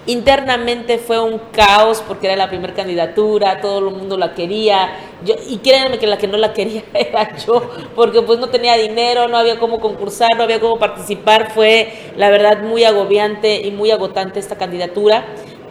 Internamente 0.04 0.98
fue 0.98 1.20
un 1.20 1.38
caos 1.52 2.02
porque 2.06 2.26
era 2.26 2.34
la 2.34 2.48
primera 2.48 2.74
candidatura, 2.74 3.60
todo 3.60 3.88
el 3.88 3.94
mundo 3.94 4.16
la 4.16 4.34
quería. 4.34 4.90
Yo, 5.24 5.36
y 5.48 5.58
créanme 5.58 5.98
que 5.98 6.08
la 6.08 6.18
que 6.18 6.26
no 6.26 6.36
la 6.38 6.52
quería 6.52 6.82
era 6.94 7.36
yo, 7.36 7.70
porque 7.94 8.20
pues 8.22 8.40
no 8.40 8.48
tenía 8.48 8.76
dinero, 8.76 9.28
no 9.28 9.36
había 9.36 9.60
cómo 9.60 9.80
concursar, 9.80 10.30
no 10.36 10.42
había 10.42 10.58
cómo 10.58 10.78
participar. 10.78 11.52
Fue 11.52 11.92
la 12.16 12.30
verdad 12.30 12.62
muy 12.62 12.82
agobiante 12.82 13.60
y 13.64 13.70
muy 13.70 13.92
agotante 13.92 14.40
esta 14.40 14.56
candidatura. 14.56 15.24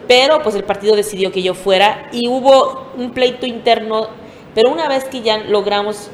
Pero 0.08 0.42
pues 0.42 0.56
el 0.56 0.64
partido 0.64 0.96
decidió 0.96 1.32
que 1.32 1.42
yo 1.42 1.54
fuera 1.54 2.10
y 2.14 2.28
hubo 2.30 2.88
un 2.98 3.12
pleito 3.12 3.46
interno. 3.46 4.08
Pero 4.56 4.70
una 4.72 4.88
vez 4.88 5.06
que 5.06 5.22
ya 5.22 5.40
logramos 5.40 6.10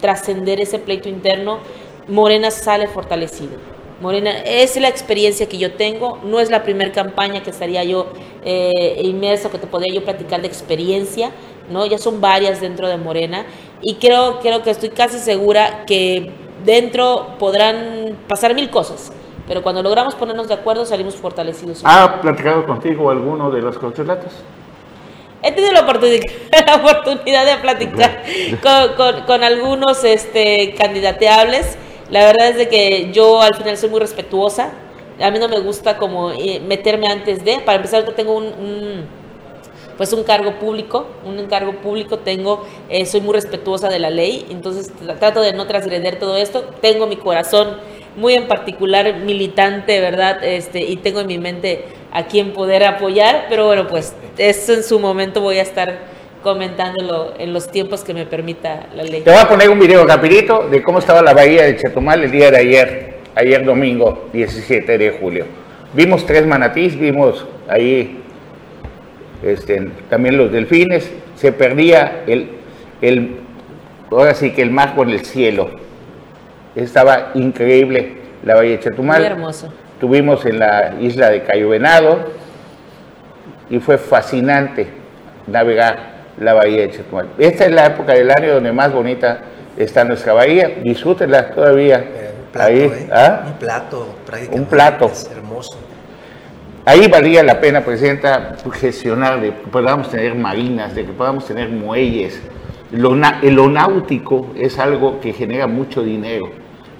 trascender 0.00 0.60
ese 0.60 0.78
pleito 0.78 1.08
interno, 1.08 1.60
Morena 2.08 2.50
sale 2.50 2.88
fortalecido. 2.88 3.74
Morena 4.00 4.30
es 4.44 4.78
la 4.80 4.88
experiencia 4.88 5.48
que 5.48 5.56
yo 5.56 5.72
tengo, 5.74 6.18
no 6.24 6.40
es 6.40 6.50
la 6.50 6.62
primera 6.62 6.92
campaña 6.92 7.42
que 7.42 7.50
estaría 7.50 7.84
yo 7.84 8.08
eh, 8.44 9.00
inmerso, 9.02 9.50
que 9.50 9.58
te 9.58 9.66
podría 9.66 9.94
yo 9.94 10.04
platicar 10.04 10.42
de 10.42 10.48
experiencia, 10.48 11.30
¿no? 11.70 11.86
Ya 11.86 11.96
son 11.96 12.20
varias 12.20 12.60
dentro 12.60 12.88
de 12.88 12.96
Morena 12.96 13.46
y 13.80 13.94
creo, 13.94 14.40
creo 14.40 14.62
que 14.62 14.70
estoy 14.70 14.90
casi 14.90 15.18
segura 15.18 15.84
que 15.86 16.30
dentro 16.64 17.36
podrán 17.38 18.18
pasar 18.28 18.54
mil 18.54 18.68
cosas, 18.68 19.12
pero 19.46 19.62
cuando 19.62 19.82
logramos 19.82 20.14
ponernos 20.16 20.48
de 20.48 20.54
acuerdo 20.54 20.84
salimos 20.84 21.14
fortalecidos. 21.14 21.80
¿Ha 21.84 22.20
platicado 22.20 22.66
contigo 22.66 23.10
alguno 23.10 23.50
de 23.50 23.62
los 23.62 23.78
corcholatas? 23.78 24.32
He 25.42 25.52
tenido 25.52 25.72
la 25.72 25.82
oportunidad, 25.82 26.22
la 26.66 26.74
oportunidad 26.76 27.46
de 27.46 27.56
platicar 27.58 28.22
con, 28.60 28.96
con, 28.96 29.22
con 29.22 29.44
algunos 29.44 30.02
este, 30.02 30.74
candidateables. 30.74 31.78
La 32.10 32.26
verdad 32.26 32.50
es 32.50 32.56
de 32.56 32.68
que 32.68 33.10
yo 33.12 33.40
al 33.40 33.54
final 33.54 33.76
soy 33.76 33.88
muy 33.88 34.00
respetuosa. 34.00 34.72
A 35.20 35.30
mí 35.30 35.38
no 35.38 35.48
me 35.48 35.60
gusta 35.60 35.96
como 35.96 36.32
eh, 36.32 36.60
meterme 36.60 37.06
antes 37.06 37.44
de. 37.44 37.60
Para 37.60 37.76
empezar, 37.76 38.04
yo 38.04 38.12
tengo 38.12 38.36
un, 38.36 39.06
pues 39.96 40.12
un 40.12 40.24
cargo 40.24 40.58
público, 40.58 41.06
un 41.24 41.38
encargo 41.38 41.72
público 41.76 42.18
tengo, 42.18 42.64
eh, 42.88 43.06
soy 43.06 43.20
muy 43.20 43.34
respetuosa 43.34 43.88
de 43.88 43.98
la 43.98 44.10
ley, 44.10 44.46
entonces 44.50 44.92
trato 45.18 45.40
de 45.40 45.52
no 45.52 45.66
trasgreder 45.66 46.18
todo 46.18 46.36
esto. 46.36 46.62
Tengo 46.80 47.06
mi 47.06 47.16
corazón 47.16 47.78
muy 48.16 48.34
en 48.34 48.48
particular 48.48 49.16
militante, 49.18 50.00
¿verdad? 50.00 50.44
Este, 50.44 50.80
y 50.80 50.96
tengo 50.96 51.20
en 51.20 51.26
mi 51.26 51.38
mente 51.38 51.84
a 52.12 52.26
quien 52.26 52.52
poder 52.52 52.84
apoyar, 52.84 53.46
pero 53.48 53.66
bueno, 53.66 53.88
pues 53.88 54.14
eso 54.38 54.72
en 54.72 54.84
su 54.84 55.00
momento 55.00 55.40
voy 55.40 55.58
a 55.58 55.62
estar 55.62 55.98
comentándolo 56.44 57.32
en 57.38 57.52
los 57.52 57.68
tiempos 57.68 58.04
que 58.04 58.14
me 58.14 58.26
permita 58.26 58.86
la 58.94 59.02
ley. 59.02 59.22
Te 59.22 59.30
voy 59.30 59.40
a 59.40 59.48
poner 59.48 59.70
un 59.70 59.80
video 59.80 60.06
rapidito 60.06 60.68
de 60.68 60.82
cómo 60.82 61.00
estaba 61.00 61.22
la 61.22 61.32
bahía 61.32 61.64
de 61.64 61.76
Chetumal 61.76 62.22
el 62.22 62.30
día 62.30 62.50
de 62.52 62.58
ayer, 62.58 63.14
ayer 63.34 63.64
domingo 63.64 64.28
17 64.32 64.98
de 64.98 65.10
julio. 65.18 65.46
Vimos 65.94 66.26
tres 66.26 66.46
manatís, 66.46 66.96
vimos 66.96 67.46
ahí 67.66 68.20
este, 69.42 69.90
también 70.10 70.36
los 70.36 70.52
delfines, 70.52 71.10
se 71.34 71.50
perdía 71.50 72.22
el, 72.26 72.50
el, 73.00 73.36
ahora 74.10 74.34
sí 74.34 74.52
que 74.52 74.62
el 74.62 74.70
mar 74.70 74.94
con 74.94 75.10
el 75.10 75.24
cielo. 75.24 75.70
Estaba 76.76 77.30
increíble 77.34 78.18
la 78.44 78.56
bahía 78.56 78.72
de 78.72 78.80
Chetumal. 78.80 79.18
Muy 79.18 79.26
hermoso. 79.26 79.72
Estuvimos 79.94 80.44
en 80.44 80.58
la 80.58 80.94
isla 81.00 81.30
de 81.30 81.42
Cayo 81.42 81.70
Venado 81.70 82.18
y 83.70 83.78
fue 83.78 83.96
fascinante 83.96 84.88
navegar 85.46 86.13
la 86.38 86.54
bahía 86.54 86.82
de 86.82 86.90
Chetumal. 86.90 87.28
Esta 87.38 87.66
es 87.66 87.72
la 87.72 87.86
época 87.86 88.14
del 88.14 88.30
año 88.30 88.54
donde 88.54 88.72
más 88.72 88.92
bonita 88.92 89.40
está 89.76 90.04
nuestra 90.04 90.32
bahía. 90.32 90.70
Disfrútenla 90.82 91.50
todavía. 91.50 91.98
Eh, 91.98 92.30
un 92.38 92.52
plato, 92.52 92.68
Ahí, 92.68 92.80
¿eh? 92.80 93.08
¿ah? 93.12 93.42
Un 93.46 93.58
plato, 93.58 94.06
prácticamente. 94.26 94.60
Un 94.60 94.66
plato. 94.66 95.06
Es 95.06 95.30
hermoso. 95.30 95.78
Ahí 96.86 97.08
valía 97.08 97.42
la 97.42 97.60
pena, 97.60 97.82
Presidenta, 97.82 98.56
gestionar 98.72 99.40
de 99.40 99.54
que 99.54 99.66
podamos 99.68 100.10
tener 100.10 100.34
marinas, 100.34 100.94
de 100.94 101.06
que 101.06 101.12
podamos 101.12 101.46
tener 101.46 101.70
muelles. 101.70 102.42
Lo, 102.92 103.14
náutico 103.16 104.48
es 104.54 104.78
algo 104.78 105.18
que 105.18 105.32
genera 105.32 105.66
mucho 105.66 106.02
dinero. 106.02 106.50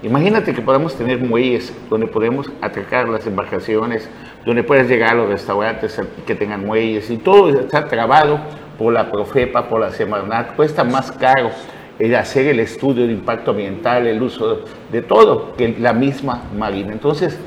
Imagínate 0.03 0.55
que 0.55 0.62
podamos 0.62 0.97
tener 0.97 1.18
muelles 1.18 1.70
donde 1.91 2.07
podemos 2.07 2.51
atracar 2.62 3.11
las 3.11 3.26
embarcaciones, 3.26 4.09
donde 4.47 4.62
puedas 4.62 4.89
llegar 4.89 5.11
a 5.11 5.14
los 5.14 5.28
restaurantes 5.28 6.01
que 6.26 6.35
tengan 6.35 6.64
muelles 6.64 7.11
y 7.11 7.18
todo 7.18 7.61
está 7.61 7.87
trabado 7.87 8.41
por 8.79 8.93
la 8.93 9.11
Profepa, 9.11 9.68
por 9.68 9.81
la 9.81 9.91
Semarnat. 9.91 10.55
Cuesta 10.57 10.85
más 10.85 11.12
caro 11.12 11.51
el 11.99 12.14
hacer 12.16 12.47
el 12.49 12.61
estudio 12.61 13.07
de 13.07 13.12
impacto 13.12 13.53
ambiental, 13.53 14.07
el 14.07 14.20
uso 14.22 14.61
de 14.91 15.03
todo, 15.03 15.55
que 15.57 15.77
la 15.79 15.93
misma 15.93 16.43
marina. 16.57 16.93
Entonces, 16.93 17.39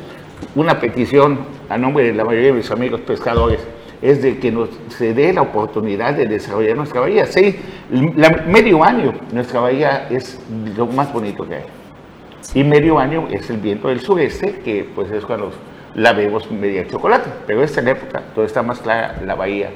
una 0.55 0.79
petición 0.79 1.39
a 1.69 1.77
nombre 1.77 2.05
de 2.05 2.13
la 2.13 2.23
mayoría 2.23 2.47
de 2.47 2.53
mis 2.53 2.71
amigos 2.71 3.01
pescadores 3.01 3.59
es 4.01 4.21
de 4.21 4.37
que 4.37 4.51
nos 4.51 4.69
se 4.89 5.13
dé 5.13 5.33
la 5.33 5.41
oportunidad 5.41 6.13
de 6.13 6.27
desarrollar 6.27 6.77
nuestra 6.77 7.01
bahía. 7.01 7.25
La- 8.15 8.29
medio 8.47 8.83
año 8.83 9.13
nuestra 9.33 9.59
bahía 9.59 10.07
es 10.09 10.39
lo 10.77 10.85
más 10.85 11.11
bonito 11.11 11.47
que 11.47 11.55
hay. 11.55 11.63
Y 12.53 12.63
medio 12.63 12.99
año 12.99 13.27
es 13.31 13.49
el 13.49 13.57
viento 13.57 13.87
del 13.89 13.99
sureste, 13.99 14.59
que 14.63 14.87
pues 14.95 15.11
es 15.11 15.25
cuando 15.25 15.51
la 15.95 16.13
vemos 16.13 16.49
media 16.51 16.87
chocolate. 16.87 17.29
Pero 17.47 17.63
esta 17.63 17.79
es 17.81 17.85
la 17.85 17.91
época, 17.91 18.23
donde 18.35 18.45
está 18.47 18.61
más 18.63 18.79
clara 18.79 19.19
la 19.25 19.35
bahía 19.35 19.71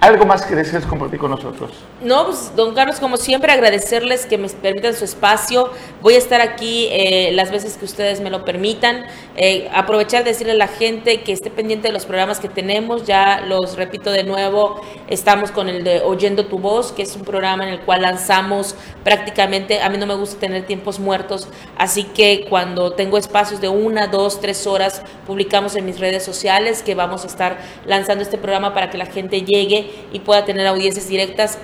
¿Algo 0.00 0.26
más 0.26 0.44
que 0.44 0.54
desees 0.54 0.84
compartir 0.84 1.18
con 1.18 1.30
nosotros? 1.30 1.70
No, 2.02 2.26
pues 2.26 2.52
don 2.54 2.74
Carlos, 2.74 3.00
como 3.00 3.16
siempre, 3.16 3.50
agradecerles 3.50 4.26
que 4.26 4.36
me 4.36 4.48
permitan 4.48 4.94
su 4.94 5.04
espacio. 5.04 5.70
Voy 6.02 6.14
a 6.14 6.18
estar 6.18 6.40
aquí 6.40 6.88
eh, 6.90 7.30
las 7.32 7.50
veces 7.50 7.76
que 7.76 7.86
ustedes 7.86 8.20
me 8.20 8.30
lo 8.30 8.44
permitan. 8.44 9.06
Eh, 9.36 9.68
aprovechar 9.72 10.24
de 10.24 10.30
decirle 10.30 10.52
a 10.52 10.56
la 10.56 10.68
gente 10.68 11.22
que 11.22 11.32
esté 11.32 11.50
pendiente 11.50 11.88
de 11.88 11.94
los 11.94 12.04
programas 12.04 12.40
que 12.40 12.48
tenemos. 12.48 13.06
Ya 13.06 13.40
los 13.40 13.76
repito 13.76 14.10
de 14.10 14.24
nuevo, 14.24 14.80
estamos 15.08 15.50
con 15.50 15.68
el 15.68 15.82
de 15.82 16.00
Oyendo 16.00 16.46
tu 16.46 16.58
Voz, 16.58 16.92
que 16.92 17.02
es 17.02 17.16
un 17.16 17.22
programa 17.22 17.64
en 17.64 17.70
el 17.70 17.80
cual 17.80 18.02
lanzamos 18.02 18.74
prácticamente, 19.02 19.80
a 19.82 19.88
mí 19.88 19.98
no 19.98 20.06
me 20.06 20.14
gusta 20.14 20.38
tener 20.40 20.66
tiempos 20.66 20.98
muertos, 20.98 21.48
así 21.78 22.04
que 22.04 22.46
cuando 22.48 22.92
tengo 22.92 23.18
espacios 23.18 23.60
de 23.60 23.68
una, 23.68 24.08
dos, 24.08 24.40
tres 24.40 24.66
horas, 24.66 25.02
publicamos 25.26 25.76
en 25.76 25.86
mis 25.86 26.00
redes 26.00 26.24
sociales 26.24 26.82
que 26.82 26.94
vamos 26.94 27.24
a 27.24 27.28
estar 27.28 27.58
lanzando 27.84 28.22
este 28.22 28.38
programa 28.38 28.74
para 28.74 28.90
que 28.90 28.98
la 28.98 29.05
gente 29.06 29.42
llegue 29.42 29.90
y 30.12 30.20
pueda 30.20 30.44
tener 30.44 30.66
audiencias 30.66 31.08
directas 31.08 31.58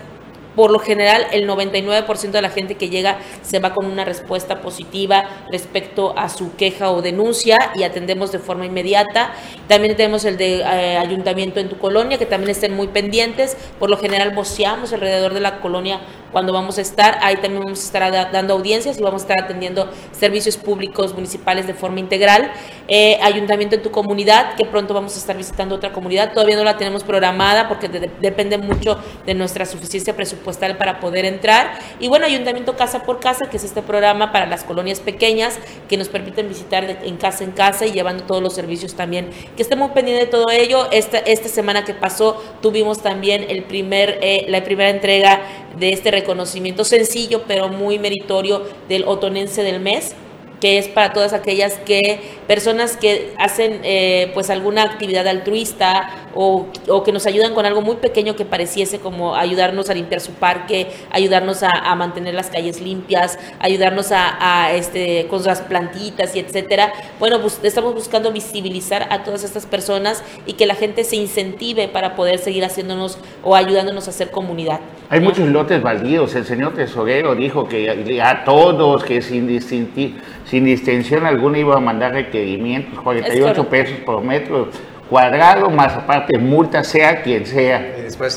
por 0.54 0.70
lo 0.70 0.78
general 0.78 1.26
el 1.32 1.48
99% 1.48 2.30
de 2.30 2.42
la 2.42 2.50
gente 2.50 2.74
que 2.74 2.90
llega 2.90 3.18
se 3.42 3.58
va 3.58 3.72
con 3.72 3.86
una 3.86 4.04
respuesta 4.04 4.60
positiva 4.60 5.24
respecto 5.50 6.14
a 6.16 6.28
su 6.28 6.54
queja 6.56 6.90
o 6.90 7.02
denuncia 7.02 7.58
y 7.74 7.84
atendemos 7.84 8.32
de 8.32 8.38
forma 8.38 8.66
inmediata. 8.66 9.32
También 9.68 9.96
tenemos 9.96 10.24
el 10.24 10.36
de 10.36 10.60
eh, 10.60 10.98
ayuntamiento 10.98 11.60
en 11.60 11.68
tu 11.68 11.78
colonia, 11.78 12.18
que 12.18 12.26
también 12.26 12.50
estén 12.50 12.74
muy 12.74 12.88
pendientes. 12.88 13.56
Por 13.78 13.90
lo 13.90 13.96
general 13.96 14.32
voceamos 14.32 14.92
alrededor 14.92 15.34
de 15.34 15.40
la 15.40 15.60
colonia 15.60 16.00
cuando 16.32 16.52
vamos 16.52 16.78
a 16.78 16.82
estar. 16.82 17.18
Ahí 17.22 17.36
también 17.36 17.62
vamos 17.62 17.80
a 17.80 17.84
estar 17.84 18.32
dando 18.32 18.54
audiencias 18.54 18.98
y 18.98 19.02
vamos 19.02 19.22
a 19.22 19.24
estar 19.24 19.44
atendiendo 19.44 19.90
servicios 20.12 20.56
públicos 20.56 21.14
municipales 21.14 21.66
de 21.66 21.74
forma 21.74 22.00
integral. 22.00 22.52
Eh, 22.88 23.18
ayuntamiento 23.22 23.76
en 23.76 23.82
tu 23.82 23.90
comunidad, 23.90 24.54
que 24.56 24.64
pronto 24.64 24.92
vamos 24.92 25.14
a 25.14 25.18
estar 25.18 25.36
visitando 25.36 25.74
otra 25.76 25.92
comunidad. 25.92 26.32
Todavía 26.32 26.56
no 26.56 26.64
la 26.64 26.76
tenemos 26.76 27.04
programada 27.04 27.68
porque 27.68 27.88
depende 27.88 28.58
mucho 28.58 28.98
de 29.24 29.34
nuestra 29.34 29.66
suficiencia 29.66 30.14
presupuestal 30.16 30.76
para 30.76 31.00
poder 31.00 31.24
entrar. 31.24 31.78
Y 32.00 32.08
bueno, 32.08 32.26
ayuntamiento 32.26 32.76
casa 32.76 33.02
por 33.02 33.20
casa, 33.20 33.48
que 33.48 33.56
es 33.56 33.64
este 33.64 33.82
programa 33.82 34.32
para 34.32 34.46
las 34.46 34.64
colonias 34.64 35.00
pequeñas 35.00 35.58
que 35.88 35.96
nos 35.96 36.08
permiten 36.08 36.48
visitar 36.48 36.84
en 37.02 37.16
casa 37.16 37.44
en 37.44 37.52
casa 37.52 37.86
y 37.86 37.92
llevando 37.92 38.24
todos 38.24 38.42
los 38.42 38.54
servicios 38.54 38.94
también. 38.94 39.30
Que 39.56 39.62
estemos 39.62 39.92
pendientes 39.92 40.26
de 40.26 40.30
todo 40.30 40.50
ello. 40.50 40.90
Esta, 40.90 41.18
esta 41.18 41.48
semana 41.48 41.84
que 41.84 41.94
pasó 41.94 42.42
tuvimos 42.60 43.02
también 43.02 43.46
el 43.48 43.64
primer, 43.64 44.18
eh, 44.22 44.46
la 44.48 44.64
primera 44.64 44.90
entrega 44.90 45.40
de 45.78 45.92
este 45.92 46.10
reconocimiento 46.10 46.84
sencillo 46.84 47.42
pero 47.46 47.68
muy 47.68 47.98
meritorio 47.98 48.62
del 48.88 49.04
otonense 49.04 49.62
del 49.62 49.80
mes 49.80 50.14
que 50.62 50.78
es 50.78 50.86
para 50.86 51.12
todas 51.12 51.32
aquellas 51.32 51.74
que 51.78 52.20
personas 52.46 52.96
que 52.96 53.34
hacen 53.36 53.80
eh, 53.82 54.30
pues 54.32 54.48
alguna 54.48 54.84
actividad 54.84 55.26
altruista 55.26 56.28
o, 56.36 56.66
o, 56.88 57.02
que 57.02 57.10
nos 57.10 57.26
ayudan 57.26 57.52
con 57.52 57.66
algo 57.66 57.82
muy 57.82 57.96
pequeño 57.96 58.36
que 58.36 58.44
pareciese 58.44 59.00
como 59.00 59.34
ayudarnos 59.34 59.90
a 59.90 59.94
limpiar 59.94 60.20
su 60.20 60.30
parque, 60.34 60.86
ayudarnos 61.10 61.64
a, 61.64 61.92
mantener 61.96 62.34
las 62.34 62.48
calles 62.48 62.80
limpias, 62.80 63.40
ayudarnos 63.58 64.12
a, 64.12 64.36
a, 64.38 64.72
este 64.72 65.26
con 65.28 65.42
las 65.42 65.62
plantitas 65.62 66.36
y 66.36 66.38
etcétera. 66.38 66.92
Bueno, 67.18 67.40
pues 67.40 67.58
estamos 67.64 67.92
buscando 67.92 68.30
visibilizar 68.30 69.08
a 69.10 69.24
todas 69.24 69.42
estas 69.42 69.66
personas 69.66 70.22
y 70.46 70.52
que 70.52 70.66
la 70.66 70.76
gente 70.76 71.02
se 71.02 71.16
incentive 71.16 71.88
para 71.88 72.14
poder 72.14 72.38
seguir 72.38 72.64
haciéndonos 72.64 73.18
o 73.42 73.56
ayudándonos 73.56 74.06
a 74.06 74.10
hacer 74.10 74.30
comunidad. 74.30 74.78
Hay 75.10 75.18
muchos 75.18 75.48
lotes 75.48 75.82
baldíos. 75.82 76.34
El 76.36 76.44
señor 76.44 76.72
tesorero 76.74 77.34
dijo 77.34 77.68
que 77.68 78.22
a 78.22 78.44
todos 78.44 79.02
que 79.02 79.20
sin 79.20 79.48
distintir 79.48 80.22
sin 80.44 80.64
distinción 80.64 81.26
alguna 81.26 81.58
iba 81.58 81.76
a 81.76 81.80
mandar 81.80 82.12
requerimientos, 82.12 83.00
48 83.00 83.68
pesos 83.68 83.96
por 84.04 84.22
metro 84.22 84.68
cuadrado, 85.12 85.68
más 85.68 85.92
aparte 85.92 86.38
multa, 86.38 86.82
sea 86.82 87.20
quien 87.20 87.44
sea. 87.44 87.96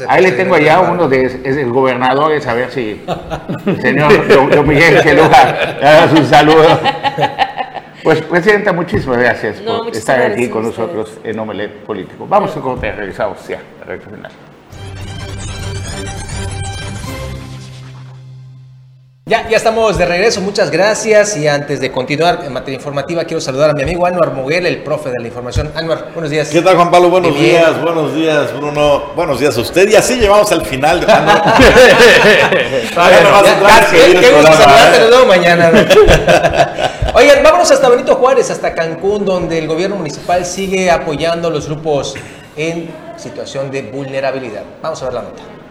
Ahí 0.10 0.24
le 0.24 0.34
tengo 0.34 0.56
allá 0.56 0.82
uno 0.82 1.08
de 1.08 1.26
es 1.26 1.58
el 1.58 1.70
gobernador, 1.70 2.34
a 2.46 2.54
ver 2.54 2.70
si 2.70 3.02
el 3.66 3.82
señor 3.82 4.28
don, 4.28 4.68
Miguel 4.68 5.02
Celuja 5.02 5.78
da 5.82 6.10
su 6.10 6.26
saludo. 6.26 6.80
Pues, 8.04 8.22
Presidenta, 8.22 8.74
muchísimas 8.74 9.18
gracias 9.18 9.62
por 9.62 9.88
estar 9.96 10.22
aquí 10.22 10.50
con 10.50 10.64
nosotros 10.64 11.18
en 11.24 11.40
Omelet 11.40 11.72
Político. 11.86 12.28
Vamos 12.28 12.56
a 12.56 12.60
corte, 12.60 12.92
regresamos 12.92 13.48
ya, 13.48 13.60
a 13.82 13.86
recta 13.86 14.10
final. 14.10 14.32
Ya, 19.28 19.50
ya 19.50 19.58
estamos 19.58 19.98
de 19.98 20.06
regreso, 20.06 20.40
muchas 20.40 20.70
gracias. 20.70 21.36
Y 21.36 21.48
antes 21.48 21.80
de 21.80 21.92
continuar 21.92 22.42
en 22.46 22.54
materia 22.54 22.76
informativa, 22.76 23.24
quiero 23.24 23.42
saludar 23.42 23.72
a 23.72 23.74
mi 23.74 23.82
amigo 23.82 24.06
Anuar 24.06 24.34
Moguel, 24.34 24.68
el 24.68 24.84
profe 24.84 25.10
de 25.10 25.16
la 25.20 25.26
información. 25.26 25.72
Anuar, 25.74 26.12
buenos 26.14 26.30
días. 26.30 26.50
¿Qué 26.50 26.62
tal, 26.62 26.76
Juan 26.76 26.92
Pablo? 26.92 27.10
Buenos 27.10 27.34
días, 27.36 27.82
buenos 27.82 28.14
días, 28.14 28.56
Bruno. 28.56 29.14
Buenos 29.16 29.40
días 29.40 29.58
a 29.58 29.62
usted. 29.62 29.90
Y 29.90 29.96
así 29.96 30.20
llevamos 30.20 30.52
al 30.52 30.64
final. 30.64 31.00
De... 31.00 31.08
Qué 33.88 34.32
gusto 34.32 34.54
saludarte, 34.54 35.00
nos 35.00 35.10
vemos 35.10 35.28
mañana. 35.28 35.72
Oigan, 37.16 37.42
vámonos 37.42 37.72
hasta 37.72 37.90
Benito 37.90 38.14
Juárez, 38.18 38.52
hasta 38.52 38.76
Cancún, 38.76 39.26
donde 39.26 39.58
el 39.58 39.68
gobierno 39.68 39.96
municipal 39.96 40.46
sigue 40.46 40.92
apoyando 40.92 41.48
a 41.48 41.52
los 41.52 41.66
grupos 41.66 42.14
en 42.56 42.94
situación 43.18 43.72
de 43.72 43.82
vulnerabilidad. 43.82 44.62
Vamos 44.84 45.02
a 45.02 45.06
ver 45.06 45.16
la 45.16 45.22
nota. 45.24 45.65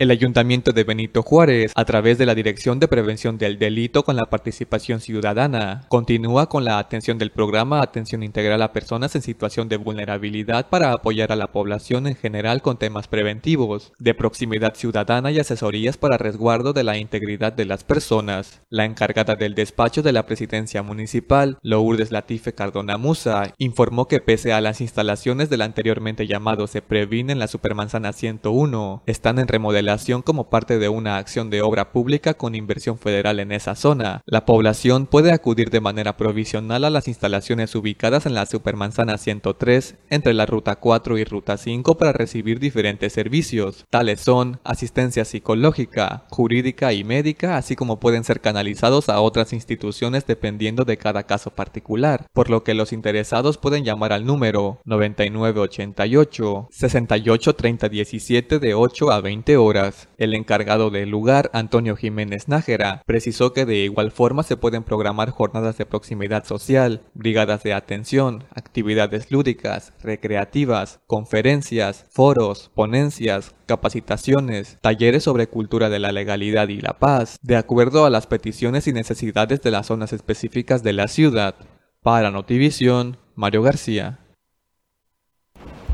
El 0.00 0.10
Ayuntamiento 0.10 0.72
de 0.72 0.82
Benito 0.82 1.22
Juárez, 1.22 1.70
a 1.76 1.84
través 1.84 2.18
de 2.18 2.26
la 2.26 2.34
Dirección 2.34 2.80
de 2.80 2.88
Prevención 2.88 3.38
del 3.38 3.60
Delito 3.60 4.02
con 4.02 4.16
la 4.16 4.24
Participación 4.24 4.98
Ciudadana, 4.98 5.84
continúa 5.86 6.48
con 6.48 6.64
la 6.64 6.80
atención 6.80 7.16
del 7.16 7.30
programa 7.30 7.80
Atención 7.80 8.24
Integral 8.24 8.60
a 8.62 8.72
Personas 8.72 9.14
en 9.14 9.22
Situación 9.22 9.68
de 9.68 9.76
Vulnerabilidad 9.76 10.68
para 10.68 10.92
apoyar 10.92 11.30
a 11.30 11.36
la 11.36 11.52
población 11.52 12.08
en 12.08 12.16
general 12.16 12.60
con 12.60 12.76
temas 12.76 13.06
preventivos, 13.06 13.92
de 14.00 14.14
proximidad 14.14 14.74
ciudadana 14.74 15.30
y 15.30 15.38
asesorías 15.38 15.96
para 15.96 16.18
resguardo 16.18 16.72
de 16.72 16.82
la 16.82 16.98
integridad 16.98 17.52
de 17.52 17.64
las 17.64 17.84
personas. 17.84 18.62
La 18.70 18.86
encargada 18.86 19.36
del 19.36 19.54
despacho 19.54 20.02
de 20.02 20.10
la 20.10 20.26
Presidencia 20.26 20.82
Municipal, 20.82 21.56
Lourdes 21.62 22.10
Latife 22.10 22.52
Cardona 22.52 22.98
Musa, 22.98 23.54
informó 23.58 24.08
que 24.08 24.18
pese 24.18 24.52
a 24.52 24.60
las 24.60 24.80
instalaciones 24.80 25.50
del 25.50 25.62
anteriormente 25.62 26.26
llamado 26.26 26.66
Se 26.66 26.82
Previne 26.82 27.32
en 27.32 27.38
la 27.38 27.46
Supermanzana 27.46 28.12
101, 28.12 29.04
están 29.06 29.38
en 29.38 29.46
remodelación 29.46 29.83
como 30.24 30.50
parte 30.50 30.78
de 30.78 30.88
una 30.88 31.18
acción 31.18 31.50
de 31.50 31.62
obra 31.62 31.92
pública 31.92 32.34
con 32.34 32.54
inversión 32.54 32.98
federal 32.98 33.38
en 33.38 33.52
esa 33.52 33.74
zona. 33.74 34.22
La 34.26 34.44
población 34.44 35.06
puede 35.06 35.32
acudir 35.32 35.70
de 35.70 35.80
manera 35.80 36.16
provisional 36.16 36.84
a 36.84 36.90
las 36.90 37.06
instalaciones 37.06 37.74
ubicadas 37.74 38.26
en 38.26 38.34
la 38.34 38.46
Supermanzana 38.46 39.18
103 39.18 39.96
entre 40.10 40.34
la 40.34 40.46
Ruta 40.46 40.76
4 40.76 41.18
y 41.18 41.24
Ruta 41.24 41.56
5 41.56 41.96
para 41.96 42.12
recibir 42.12 42.60
diferentes 42.60 43.12
servicios. 43.12 43.84
Tales 43.90 44.20
son 44.20 44.58
asistencia 44.64 45.24
psicológica, 45.24 46.24
jurídica 46.30 46.92
y 46.92 47.04
médica, 47.04 47.56
así 47.56 47.76
como 47.76 48.00
pueden 48.00 48.24
ser 48.24 48.40
canalizados 48.40 49.08
a 49.08 49.20
otras 49.20 49.52
instituciones 49.52 50.26
dependiendo 50.26 50.84
de 50.84 50.96
cada 50.96 51.24
caso 51.24 51.50
particular, 51.50 52.26
por 52.32 52.50
lo 52.50 52.64
que 52.64 52.74
los 52.74 52.92
interesados 52.92 53.58
pueden 53.58 53.84
llamar 53.84 54.12
al 54.12 54.24
número 54.24 54.80
9988 54.84 56.68
683017 56.70 58.58
de 58.58 58.74
8 58.74 59.12
a 59.12 59.20
20 59.20 59.56
horas 59.56 59.73
el 60.18 60.34
encargado 60.34 60.90
del 60.90 61.10
lugar, 61.10 61.50
Antonio 61.52 61.96
Jiménez 61.96 62.48
Nájera, 62.48 63.02
precisó 63.06 63.52
que 63.52 63.66
de 63.66 63.76
igual 63.76 64.10
forma 64.10 64.42
se 64.42 64.56
pueden 64.56 64.84
programar 64.84 65.30
jornadas 65.30 65.76
de 65.78 65.86
proximidad 65.86 66.44
social, 66.44 67.02
brigadas 67.14 67.62
de 67.62 67.74
atención, 67.74 68.44
actividades 68.54 69.30
lúdicas, 69.30 69.92
recreativas, 70.02 71.00
conferencias, 71.06 72.06
foros, 72.10 72.70
ponencias, 72.74 73.54
capacitaciones, 73.66 74.78
talleres 74.80 75.24
sobre 75.24 75.48
cultura 75.48 75.88
de 75.88 75.98
la 75.98 76.12
legalidad 76.12 76.68
y 76.68 76.80
la 76.80 76.98
paz, 76.98 77.38
de 77.42 77.56
acuerdo 77.56 78.04
a 78.04 78.10
las 78.10 78.26
peticiones 78.26 78.86
y 78.86 78.92
necesidades 78.92 79.62
de 79.62 79.70
las 79.70 79.86
zonas 79.86 80.12
específicas 80.12 80.82
de 80.82 80.92
la 80.92 81.08
ciudad. 81.08 81.54
Para 82.02 82.30
Notivisión, 82.30 83.16
Mario 83.34 83.62
García. 83.62 84.23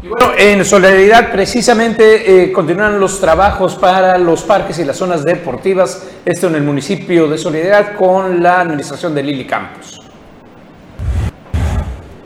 Y 0.03 0.09
bueno, 0.09 0.32
en 0.38 0.64
solidaridad 0.64 1.30
precisamente 1.30 2.44
eh, 2.44 2.53
continúan 2.53 2.98
los 2.98 3.20
trabajos 3.20 3.74
para 3.74 4.16
los 4.16 4.42
parques 4.42 4.78
y 4.78 4.84
las 4.84 4.96
zonas 4.96 5.24
deportivas, 5.24 6.09
esto 6.24 6.46
en 6.46 6.55
el 6.55 6.62
municipio 6.62 7.28
de 7.28 7.36
Solidaridad 7.36 7.96
con 7.96 8.42
la 8.42 8.62
administración 8.62 9.14
de 9.14 9.22
Lili 9.22 9.46
Campos. 9.46 9.89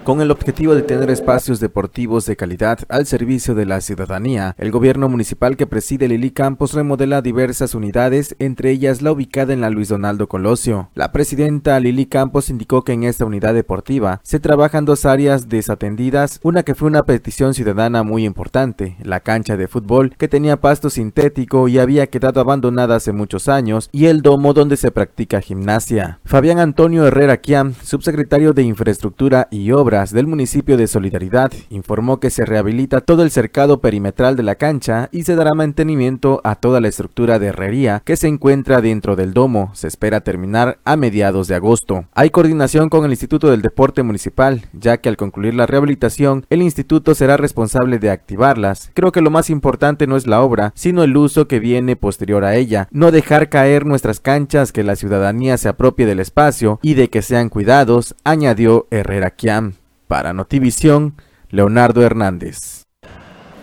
Con 0.05 0.21
el 0.21 0.31
objetivo 0.31 0.75
de 0.75 0.83
tener 0.83 1.09
espacios 1.09 1.61
deportivos 1.61 2.27
de 2.27 2.37
calidad 2.37 2.81
al 2.91 3.07
servicio 3.07 3.55
de 3.55 3.65
la 3.65 3.81
ciudadanía, 3.81 4.55
el 4.59 4.71
gobierno 4.71 5.09
municipal 5.09 5.57
que 5.57 5.67
preside 5.67 6.09
Lili 6.09 6.31
Campos 6.31 6.75
remodela 6.75 7.23
diversas 7.23 7.75
unidades, 7.75 8.37
entre 8.39 8.71
ellas 8.71 9.01
la 9.01 9.13
ubicada 9.13 9.55
en 9.55 9.63
la 9.63 9.71
Luis 9.71 9.89
Donaldo 9.89 10.29
Colosio. 10.29 10.91
La 10.95 11.11
presidenta 11.11 11.81
Lili 11.81 12.05
Campos 12.05 12.51
indicó 12.51 12.85
que 12.85 12.93
en 12.93 13.05
esta 13.05 13.25
unidad 13.25 13.55
deportiva 13.55 14.21
se 14.23 14.41
trabajan 14.41 14.85
dos 14.85 15.07
áreas 15.07 15.49
desatendidas, 15.49 16.39
una 16.43 16.65
que 16.65 16.75
fue 16.75 16.89
una 16.89 17.05
petición 17.05 17.55
ciudadana 17.55 18.03
muy 18.03 18.27
importante, 18.27 18.99
la 19.03 19.21
cancha 19.21 19.57
de 19.57 19.69
fútbol 19.69 20.15
que 20.19 20.29
tenía 20.29 20.61
pasto 20.61 20.91
sintético 20.91 21.67
y 21.67 21.79
había 21.79 22.09
quedado 22.09 22.43
abandonada 22.43 22.97
hace 22.97 23.13
muchos 23.13 23.49
años, 23.49 23.89
y 23.91 24.05
el 24.05 24.21
domo 24.21 24.53
donde 24.53 24.77
se 24.77 24.91
practica 24.91 25.41
gimnasia. 25.41 26.21
Fabián 26.27 26.59
Antonio 26.59 27.07
Herrera 27.07 27.39
Quiam, 27.39 27.73
subsecretario 27.83 28.53
de 28.53 28.65
Infraestructura 28.65 29.49
y 29.51 29.71
Obras, 29.73 29.94
Del 29.95 30.27
municipio 30.27 30.77
de 30.77 30.89
Solidaridad 30.89 31.53
informó 31.71 32.19
que 32.19 32.31
se 32.31 32.45
rehabilita 32.45 33.01
todo 33.01 33.23
el 33.23 33.31
cercado 33.31 33.81
perimetral 33.81 34.35
de 34.35 34.43
la 34.43 34.57
cancha 34.57 35.09
y 35.13 35.23
se 35.23 35.37
dará 35.37 35.55
mantenimiento 35.55 36.41
a 36.43 36.57
toda 36.57 36.81
la 36.81 36.89
estructura 36.89 37.39
de 37.39 37.47
herrería 37.47 38.03
que 38.05 38.17
se 38.17 38.27
encuentra 38.27 38.81
dentro 38.81 39.15
del 39.15 39.33
domo. 39.33 39.71
Se 39.75 39.87
espera 39.87 40.21
terminar 40.21 40.79
a 40.85 40.97
mediados 40.97 41.47
de 41.47 41.55
agosto. 41.55 42.07
Hay 42.13 42.31
coordinación 42.31 42.89
con 42.89 43.05
el 43.05 43.13
Instituto 43.13 43.53
del 43.53 43.63
Deporte 43.63 44.03
Municipal, 44.03 44.63
ya 44.73 44.97
que 44.97 45.09
al 45.09 45.17
concluir 45.17 45.55
la 45.55 45.67
rehabilitación, 45.67 46.45
el 46.51 46.63
instituto 46.63 47.15
será 47.15 47.37
responsable 47.37 48.01
de 48.01 48.11
activarlas. 48.11 48.91
Creo 48.95 49.13
que 49.13 49.23
lo 49.23 49.31
más 49.31 49.49
importante 49.49 50.09
no 50.09 50.17
es 50.17 50.27
la 50.27 50.43
obra, 50.43 50.73
sino 50.75 51.05
el 51.05 51.17
uso 51.17 51.47
que 51.47 51.61
viene 51.61 51.95
posterior 51.95 52.45
a 52.45 52.57
ella. 52.57 52.89
No 52.91 53.13
dejar 53.13 53.49
caer 53.49 53.87
nuestras 53.87 54.19
canchas, 54.19 54.73
que 54.73 54.83
la 54.83 54.97
ciudadanía 54.97 55.57
se 55.57 55.69
apropie 55.69 56.05
del 56.05 56.19
espacio 56.19 56.81
y 56.83 56.95
de 56.95 57.11
que 57.11 57.23
sean 57.23 57.49
cuidados, 57.49 58.17
añadió 58.25 58.89
Herrera 58.91 59.31
Kiam. 59.31 59.75
Para 60.09 60.33
Notivisión, 60.33 61.17
Leonardo 61.51 62.03
Hernández. 62.03 62.85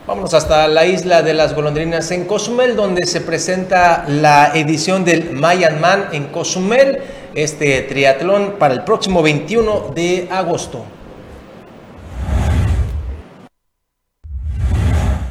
Vámonos 0.07 0.33
hasta 0.33 0.67
la 0.67 0.85
isla 0.85 1.21
de 1.21 1.33
las 1.33 1.53
golondrinas 1.53 2.11
en 2.11 2.25
Cozumel, 2.25 2.75
donde 2.75 3.05
se 3.05 3.21
presenta 3.21 4.05
la 4.07 4.51
edición 4.55 5.05
del 5.05 5.31
Mayan 5.31 5.79
Man 5.79 6.05
en 6.11 6.25
Cozumel, 6.25 6.99
este 7.35 7.81
triatlón 7.83 8.55
para 8.59 8.73
el 8.73 8.83
próximo 8.83 9.21
21 9.21 9.91
de 9.95 10.27
agosto. 10.31 10.83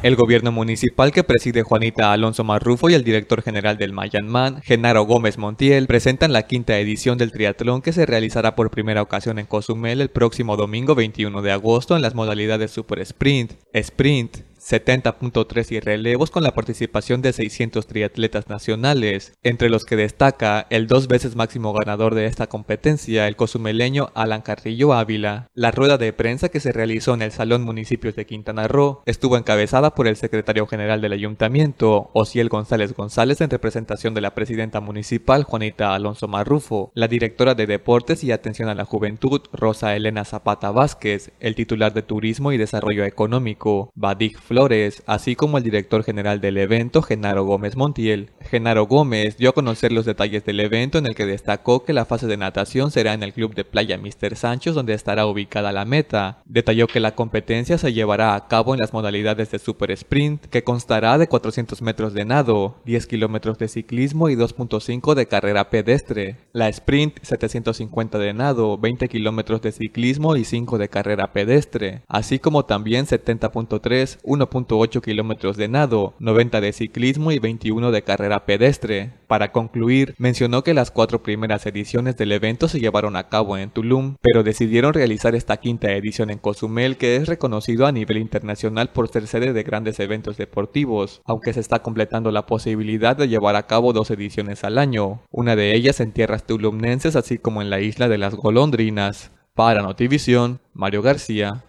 El 0.03 0.15
gobierno 0.15 0.51
municipal 0.51 1.11
que 1.11 1.23
preside 1.23 1.61
Juanita 1.61 2.11
Alonso 2.11 2.43
Marrufo 2.43 2.89
y 2.89 2.95
el 2.95 3.03
director 3.03 3.43
general 3.43 3.77
del 3.77 3.93
Mayanman, 3.93 4.59
Genaro 4.63 5.03
Gómez 5.03 5.37
Montiel, 5.37 5.85
presentan 5.85 6.33
la 6.33 6.47
quinta 6.47 6.79
edición 6.79 7.19
del 7.19 7.31
triatlón 7.31 7.83
que 7.83 7.93
se 7.93 8.07
realizará 8.07 8.55
por 8.55 8.71
primera 8.71 9.03
ocasión 9.03 9.37
en 9.37 9.45
Cozumel 9.45 10.01
el 10.01 10.09
próximo 10.09 10.57
domingo 10.57 10.95
21 10.95 11.43
de 11.43 11.51
agosto 11.51 11.95
en 11.95 12.01
las 12.01 12.15
modalidades 12.15 12.71
Super 12.71 12.97
Sprint, 12.97 13.53
Sprint, 13.73 14.37
70.3 14.71 15.71
y 15.73 15.79
relevos 15.81 16.31
con 16.31 16.43
la 16.43 16.53
participación 16.53 17.21
de 17.21 17.33
600 17.33 17.85
triatletas 17.87 18.47
nacionales, 18.47 19.33
entre 19.43 19.69
los 19.69 19.83
que 19.83 19.97
destaca 19.97 20.65
el 20.69 20.87
dos 20.87 21.09
veces 21.09 21.35
máximo 21.35 21.73
ganador 21.73 22.15
de 22.15 22.25
esta 22.25 22.47
competencia, 22.47 23.27
el 23.27 23.35
cozumeleño 23.35 24.11
Alan 24.15 24.41
Carrillo 24.41 24.93
Ávila. 24.93 25.49
La 25.53 25.71
rueda 25.71 25.97
de 25.97 26.13
prensa 26.13 26.47
que 26.47 26.61
se 26.61 26.71
realizó 26.71 27.13
en 27.13 27.21
el 27.21 27.33
Salón 27.33 27.63
Municipios 27.63 28.15
de 28.15 28.25
Quintana 28.25 28.69
Roo 28.69 29.01
estuvo 29.05 29.35
encabezada 29.35 29.93
por 29.93 30.07
el 30.07 30.15
secretario 30.15 30.65
general 30.67 31.01
del 31.01 31.11
ayuntamiento, 31.11 32.09
Ociel 32.13 32.47
González 32.47 32.93
González, 32.93 33.41
en 33.41 33.49
representación 33.49 34.13
de 34.13 34.21
la 34.21 34.33
presidenta 34.33 34.79
municipal 34.79 35.43
Juanita 35.43 35.93
Alonso 35.93 36.29
Marrufo, 36.29 36.91
la 36.95 37.09
directora 37.09 37.55
de 37.55 37.67
Deportes 37.67 38.23
y 38.23 38.31
Atención 38.31 38.69
a 38.69 38.75
la 38.75 38.85
Juventud 38.85 39.41
Rosa 39.51 39.97
Elena 39.97 40.23
Zapata 40.23 40.71
Vázquez, 40.71 41.33
el 41.41 41.55
titular 41.55 41.93
de 41.93 42.03
Turismo 42.03 42.53
y 42.53 42.57
Desarrollo 42.57 43.03
Económico, 43.03 43.91
Badig 43.95 44.39
Flores, 44.39 44.60
así 45.07 45.35
como 45.35 45.57
el 45.57 45.63
director 45.63 46.03
general 46.03 46.39
del 46.39 46.57
evento, 46.57 47.01
Genaro 47.01 47.45
Gómez 47.45 47.75
Montiel. 47.75 48.29
Genaro 48.41 48.85
Gómez 48.85 49.37
dio 49.37 49.49
a 49.49 49.53
conocer 49.53 49.91
los 49.91 50.05
detalles 50.05 50.45
del 50.45 50.59
evento 50.59 50.97
en 50.97 51.07
el 51.07 51.15
que 51.15 51.25
destacó 51.25 51.83
que 51.83 51.93
la 51.93 52.05
fase 52.05 52.27
de 52.27 52.37
natación 52.37 52.91
será 52.91 53.13
en 53.13 53.23
el 53.23 53.33
club 53.33 53.55
de 53.55 53.65
playa 53.65 53.97
Mr. 53.97 54.35
Sanchos 54.35 54.75
donde 54.75 54.93
estará 54.93 55.25
ubicada 55.25 55.71
la 55.71 55.85
meta. 55.85 56.43
Detalló 56.45 56.87
que 56.87 56.99
la 56.99 57.15
competencia 57.15 57.77
se 57.77 57.93
llevará 57.93 58.35
a 58.35 58.47
cabo 58.47 58.73
en 58.73 58.79
las 58.81 58.93
modalidades 58.93 59.49
de 59.49 59.59
Super 59.59 59.89
Sprint, 59.91 60.45
que 60.45 60.63
constará 60.63 61.17
de 61.17 61.27
400 61.27 61.81
metros 61.81 62.13
de 62.13 62.25
nado, 62.25 62.75
10 62.85 63.07
kilómetros 63.07 63.57
de 63.57 63.67
ciclismo 63.67 64.29
y 64.29 64.35
2.5 64.35 65.15
de 65.15 65.27
carrera 65.27 65.69
pedestre. 65.69 66.37
La 66.53 66.69
Sprint 66.69 67.17
750 67.23 68.19
de 68.19 68.33
nado, 68.33 68.77
20 68.77 69.07
kilómetros 69.09 69.61
de 69.61 69.71
ciclismo 69.71 70.35
y 70.35 70.45
5 70.45 70.77
de 70.77 70.89
carrera 70.89 71.33
pedestre, 71.33 72.03
así 72.07 72.39
como 72.39 72.65
también 72.65 73.05
70.3, 73.05 74.19
1.8 74.49 75.01
kilómetros 75.01 75.57
de 75.57 75.67
nado, 75.67 76.13
90 76.19 76.61
de 76.61 76.73
ciclismo 76.73 77.31
y 77.31 77.39
21 77.39 77.91
de 77.91 78.01
carrera 78.01 78.45
pedestre. 78.45 79.11
Para 79.27 79.51
concluir, 79.51 80.15
mencionó 80.17 80.63
que 80.63 80.73
las 80.73 80.91
cuatro 80.91 81.23
primeras 81.23 81.65
ediciones 81.65 82.17
del 82.17 82.31
evento 82.31 82.67
se 82.67 82.79
llevaron 82.79 83.15
a 83.15 83.29
cabo 83.29 83.57
en 83.57 83.69
Tulum, 83.69 84.15
pero 84.21 84.43
decidieron 84.43 84.93
realizar 84.93 85.35
esta 85.35 85.57
quinta 85.57 85.91
edición 85.91 86.29
en 86.29 86.37
Cozumel 86.37 86.97
que 86.97 87.15
es 87.15 87.27
reconocido 87.27 87.85
a 87.85 87.91
nivel 87.91 88.17
internacional 88.17 88.89
por 88.89 89.07
ser 89.07 89.27
sede 89.27 89.53
de 89.53 89.63
grandes 89.63 89.99
eventos 89.99 90.37
deportivos, 90.37 91.21
aunque 91.25 91.53
se 91.53 91.59
está 91.59 91.79
completando 91.79 92.31
la 92.31 92.45
posibilidad 92.45 93.15
de 93.15 93.27
llevar 93.27 93.55
a 93.55 93.67
cabo 93.67 93.93
dos 93.93 94.11
ediciones 94.11 94.63
al 94.63 94.77
año, 94.77 95.21
una 95.29 95.55
de 95.55 95.75
ellas 95.75 95.99
en 95.99 96.11
tierras 96.11 96.45
tulumnenses 96.45 97.15
así 97.15 97.37
como 97.37 97.61
en 97.61 97.69
la 97.69 97.79
isla 97.79 98.09
de 98.09 98.17
las 98.17 98.35
golondrinas. 98.35 99.31
Para 99.53 99.81
Notivisión, 99.81 100.59
Mario 100.73 101.01
García. 101.01 101.63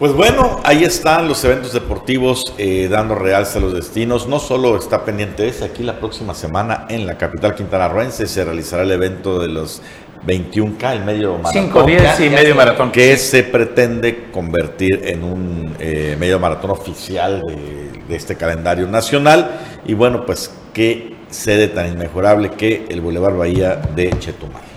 Pues 0.00 0.14
bueno, 0.14 0.60
ahí 0.64 0.82
están 0.82 1.28
los 1.28 1.44
eventos 1.44 1.74
deportivos 1.74 2.54
eh, 2.56 2.88
dando 2.90 3.14
realce 3.14 3.58
a 3.58 3.60
los 3.60 3.74
destinos. 3.74 4.26
No 4.26 4.38
solo 4.38 4.78
está 4.78 5.04
pendiente 5.04 5.46
ese, 5.46 5.66
aquí 5.66 5.82
la 5.82 6.00
próxima 6.00 6.32
semana 6.32 6.86
en 6.88 7.06
la 7.06 7.18
capital 7.18 7.54
quintanarroense 7.54 8.26
se 8.26 8.42
realizará 8.42 8.82
el 8.84 8.92
evento 8.92 9.38
de 9.38 9.48
los 9.48 9.82
21K, 10.26 10.92
el 10.94 11.04
medio 11.04 11.36
maratón. 11.36 11.64
5, 11.64 11.82
10 11.82 12.20
y 12.20 12.30
medio 12.30 12.54
maratón. 12.54 12.90
Que 12.92 13.14
se 13.18 13.42
pretende 13.42 14.30
convertir 14.32 15.02
en 15.04 15.22
un 15.22 15.76
eh, 15.78 16.16
medio 16.18 16.38
maratón 16.40 16.70
oficial 16.70 17.42
de, 17.46 18.02
de 18.08 18.16
este 18.16 18.36
calendario 18.36 18.86
nacional. 18.86 19.50
Y 19.84 19.92
bueno, 19.92 20.24
pues 20.24 20.50
qué 20.72 21.14
sede 21.28 21.68
tan 21.68 21.92
inmejorable 21.92 22.52
que 22.52 22.86
el 22.88 23.02
Boulevard 23.02 23.36
Bahía 23.36 23.76
de 23.76 24.18
Chetumal. 24.18 24.69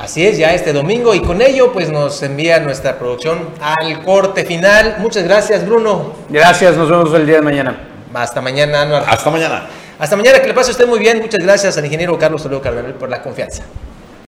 Así 0.00 0.26
es, 0.26 0.38
ya 0.38 0.54
este 0.54 0.72
domingo 0.72 1.14
y 1.14 1.20
con 1.20 1.42
ello 1.42 1.74
pues 1.74 1.90
nos 1.90 2.22
envía 2.22 2.58
nuestra 2.58 2.98
producción 2.98 3.50
al 3.60 4.02
corte 4.02 4.44
final. 4.46 4.96
Muchas 4.98 5.24
gracias 5.24 5.66
Bruno. 5.66 6.14
Gracias, 6.30 6.74
nos 6.74 6.88
vemos 6.88 7.12
el 7.12 7.26
día 7.26 7.36
de 7.36 7.42
mañana. 7.42 7.78
Hasta 8.14 8.40
mañana, 8.40 8.80
Anuar. 8.80 9.04
Hasta 9.06 9.30
mañana. 9.30 9.66
Hasta 9.98 10.16
mañana, 10.16 10.40
que 10.40 10.48
le 10.48 10.54
pase 10.54 10.70
a 10.70 10.72
usted 10.72 10.86
muy 10.86 10.98
bien. 10.98 11.20
Muchas 11.20 11.40
gracias 11.44 11.76
al 11.76 11.84
ingeniero 11.84 12.18
Carlos 12.18 12.42
Toledo 12.42 12.62
Cardenal 12.62 12.94
por 12.94 13.10
la 13.10 13.20
confianza. 13.20 13.62